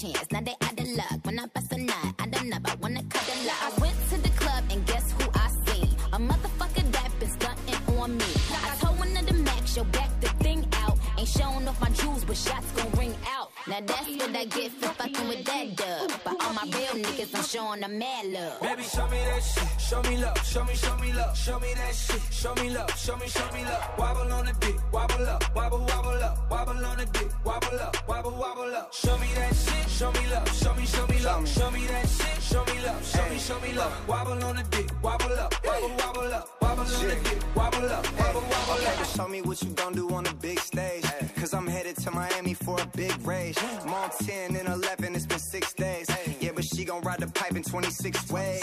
chance, 0.00 0.30
now 0.30 0.40
they 0.40 0.54
out 0.60 0.78
of 0.78 0.88
luck. 0.90 1.18
When 1.24 1.38
I 1.38 1.46
bust 1.46 1.72
a 1.72 1.78
nut, 1.78 2.14
I 2.18 2.26
don't 2.26 2.48
know, 2.48 2.58
I 2.64 2.74
wanna 2.76 3.02
cuddle 3.08 3.50
up. 3.50 3.62
I 3.66 3.80
went 3.80 3.96
to 4.10 4.16
the 4.22 4.28
club 4.40 4.64
and 4.70 4.86
guess 4.86 5.12
who 5.12 5.28
I 5.34 5.50
seen? 5.66 5.88
A 6.12 6.18
motherfucker 6.18 6.90
that 6.92 7.10
been 7.18 7.30
stunting 7.30 7.98
on 7.98 8.16
me. 8.16 8.30
I 8.70 8.76
told 8.80 8.98
one 8.98 9.16
of 9.16 9.26
the 9.26 9.34
max, 9.34 9.76
yo, 9.76 9.84
back 9.84 10.10
the 10.20 10.28
thing 10.44 10.66
out. 10.74 10.98
Ain't 11.18 11.28
showing 11.28 11.66
off 11.66 11.80
my 11.80 11.90
jewels, 11.90 12.24
but 12.24 12.36
shots 12.36 12.70
gon'. 12.76 12.97
Now 13.68 13.80
that's 13.84 14.08
what 14.16 14.34
I 14.34 14.46
get 14.46 14.72
for 14.72 14.88
fucking 14.88 15.28
with 15.28 15.44
that 15.44 15.76
dub. 15.76 16.10
But 16.24 16.42
all 16.42 16.54
my 16.54 16.62
real 16.64 17.04
niggas, 17.04 17.34
I'm 17.34 17.44
showing 17.44 17.80
them 17.82 17.98
mad 17.98 18.24
love. 18.32 18.62
Baby, 18.62 18.82
show 18.82 19.06
me 19.08 19.18
that 19.18 19.42
shit. 19.42 19.68
Show 19.78 20.02
me 20.02 20.16
love. 20.16 20.38
Show 20.46 20.64
me, 20.64 20.74
show 20.74 20.96
me 20.96 21.12
love. 21.12 21.36
Show 21.36 21.60
me 21.60 21.74
that 21.74 21.94
shit. 21.94 22.22
Show 22.32 22.54
me 22.54 22.70
love. 22.70 22.90
Show 22.98 23.16
me, 23.18 23.28
show 23.28 23.52
me 23.52 23.64
love. 23.64 23.84
Wobble 23.98 24.32
on 24.32 24.46
the 24.46 24.54
dick. 24.60 24.76
Wobble 24.90 25.26
up. 25.26 25.54
Wobble, 25.54 25.80
wobble 25.80 26.24
up. 26.24 26.50
Wobble 26.50 26.82
on 26.82 26.96
the 26.96 27.04
dick. 27.12 27.30
Wobble 27.44 27.78
up. 27.78 28.08
Wobble, 28.08 28.30
wobble 28.32 28.74
up. 28.74 28.94
Show 28.94 29.18
me 29.18 29.26
that 29.34 29.54
shit. 29.54 29.90
Show 29.90 30.12
me 30.12 30.20
love. 30.30 30.48
Show 30.54 30.74
me, 30.74 30.86
show 30.86 31.06
me 31.06 31.18
love. 31.20 31.46
Show 31.46 31.70
me 31.70 31.86
that 31.88 32.08
shit. 32.08 32.42
Show 32.42 32.64
me 32.64 32.80
love. 32.86 33.04
Show 33.04 33.28
me, 33.28 33.38
show 33.38 33.60
me 33.60 33.72
love. 33.74 34.08
Wobble 34.08 34.44
on 34.44 34.56
the 34.56 34.62
dick. 34.70 34.90
Wobble 35.02 35.38
up. 35.38 35.54
Wobble, 35.62 35.90
wobble 35.98 36.32
up. 36.32 36.48
Wobble 36.62 36.80
on 36.80 37.08
the 37.08 37.18
dick. 37.22 37.38
Wobble 37.54 37.90
up. 37.90 38.18
Wobble, 38.18 38.40
wobble 38.40 38.86
up. 38.86 39.06
show 39.14 39.28
me 39.28 39.42
what 39.42 39.62
you 39.62 39.70
gon' 39.70 39.92
do 39.92 40.08
on 40.14 40.24
the 40.24 40.34
big 40.34 40.58
stage. 40.58 41.04
Cause 41.36 41.52
I'm 41.52 41.66
headed 41.66 41.96
to 41.98 42.10
Miami 42.10 42.54
for 42.54 42.80
a 42.80 42.86
big 42.96 43.14
rage. 43.26 43.57
I'm 43.60 43.92
on 43.92 44.10
10 44.10 44.56
and 44.56 44.68
11, 44.68 45.14
it's 45.14 45.26
been 45.26 45.38
six 45.38 45.72
days. 45.72 46.06
Yeah, 46.40 46.50
but 46.54 46.64
she 46.64 46.84
gon' 46.84 47.02
ride 47.02 47.20
the 47.20 47.26
pipe 47.26 47.56
in 47.56 47.62
26 47.62 48.30
ways. 48.30 48.62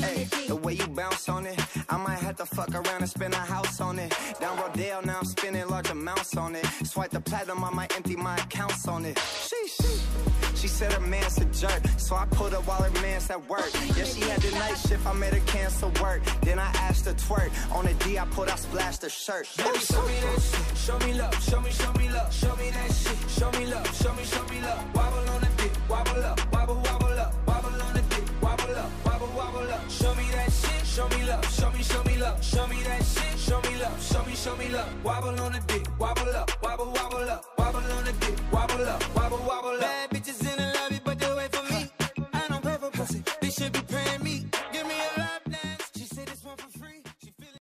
Hey, 0.00 0.24
the 0.46 0.56
way 0.56 0.74
you 0.74 0.86
bounce 0.88 1.28
on 1.28 1.46
it, 1.46 1.58
I 1.88 1.96
might 1.96 2.18
have 2.18 2.36
to 2.36 2.46
fuck 2.46 2.74
around 2.74 3.00
and 3.00 3.08
spend 3.08 3.34
a 3.34 3.38
house 3.38 3.80
on 3.80 3.98
it. 3.98 4.12
Down 4.40 4.56
Rodale, 4.58 5.04
now 5.04 5.18
I'm 5.18 5.24
spending 5.24 5.66
large 5.68 5.90
amounts 5.90 6.36
on 6.36 6.54
it. 6.54 6.66
Swipe 6.84 7.10
the 7.10 7.20
platinum, 7.20 7.64
I 7.64 7.70
might 7.70 7.94
empty 7.96 8.16
my 8.16 8.36
accounts 8.36 8.88
on 8.88 9.04
it. 9.04 9.16
Sheesh. 9.16 10.41
She 10.62 10.68
said 10.68 10.92
her 10.92 11.00
man's 11.00 11.38
a 11.38 11.44
jerk, 11.46 11.82
so 11.96 12.14
I 12.14 12.24
put 12.26 12.52
her 12.52 12.60
while 12.60 12.80
her 12.84 13.02
man's 13.02 13.28
at 13.30 13.48
work. 13.50 13.68
Yeah, 13.96 14.04
she 14.04 14.20
had 14.20 14.40
the 14.42 14.52
night 14.52 14.76
shift, 14.76 15.04
I 15.04 15.12
made 15.12 15.34
her 15.34 15.44
cancel 15.44 15.90
work. 16.00 16.22
Then 16.42 16.60
I 16.60 16.70
asked 16.86 17.06
her 17.06 17.14
twerk. 17.14 17.50
On 17.74 17.84
the 17.84 17.94
D, 17.94 18.16
I 18.16 18.24
put, 18.26 18.48
I 18.48 18.54
splashed 18.54 19.02
her 19.02 19.08
shirt. 19.08 19.48
Baby, 19.56 19.80
show 19.80 20.06
me 20.06 20.14
that 20.20 20.40
shit. 20.40 20.78
Show 20.78 20.98
me 21.00 21.14
love. 21.14 21.34
Show 21.42 21.60
me, 21.60 21.70
show 21.72 21.92
me 21.94 22.08
love. 22.10 22.32
Show 22.32 22.54
me 22.54 22.70
that 22.70 22.92
shit. 22.92 23.18
Show 23.28 23.50
me 23.58 23.66
love. 23.66 23.92
Show 24.00 24.14
me, 24.14 24.22
show 24.22 24.44
me 24.44 24.60
love. 24.60 24.94
Wobble 24.94 25.30
on 25.34 25.40
the 25.40 25.48
dick. 25.56 25.72
Wobble 25.88 26.22
up. 26.22 26.52
Wobble, 26.52 26.76
wobble 26.76 27.18
up. 27.18 27.34
Wobble 27.44 27.82
on 27.82 27.94
the 27.94 28.02
dick. 28.02 28.24
Wobble 28.40 28.76
up. 28.76 28.90
Wobble, 29.04 29.32
wobble 29.34 29.72
up. 29.72 29.90
Show 29.90 30.14
me 30.14 30.30
that 30.30 30.52
shit. 30.52 30.86
Show 30.86 31.08
me 31.08 31.24
love. 31.24 31.44
Show 31.50 31.72
me, 31.72 31.82
show 31.82 32.04
me 32.04 32.16
love. 32.18 32.44
Show 32.44 32.68
me 32.68 32.80
that 32.84 33.02
shit. 33.02 33.36
Show 33.36 33.60
me 33.62 33.74
love. 33.82 34.00
Show 34.00 34.24
me, 34.24 34.34
show 34.36 34.54
me 34.54 34.68
love. 34.68 34.88
Wobble 35.02 35.40
on 35.40 35.54
the 35.54 35.60
dick. 35.66 35.88
Wobble 35.98 36.36
up. 36.36 36.52
Wobble, 36.62 36.92
wobble 36.92 37.28
up. 37.28 37.46
Wobble 37.58 37.80
on 37.98 38.04
the 38.04 38.12
dick. 38.12 38.38
Wobble 38.52 38.72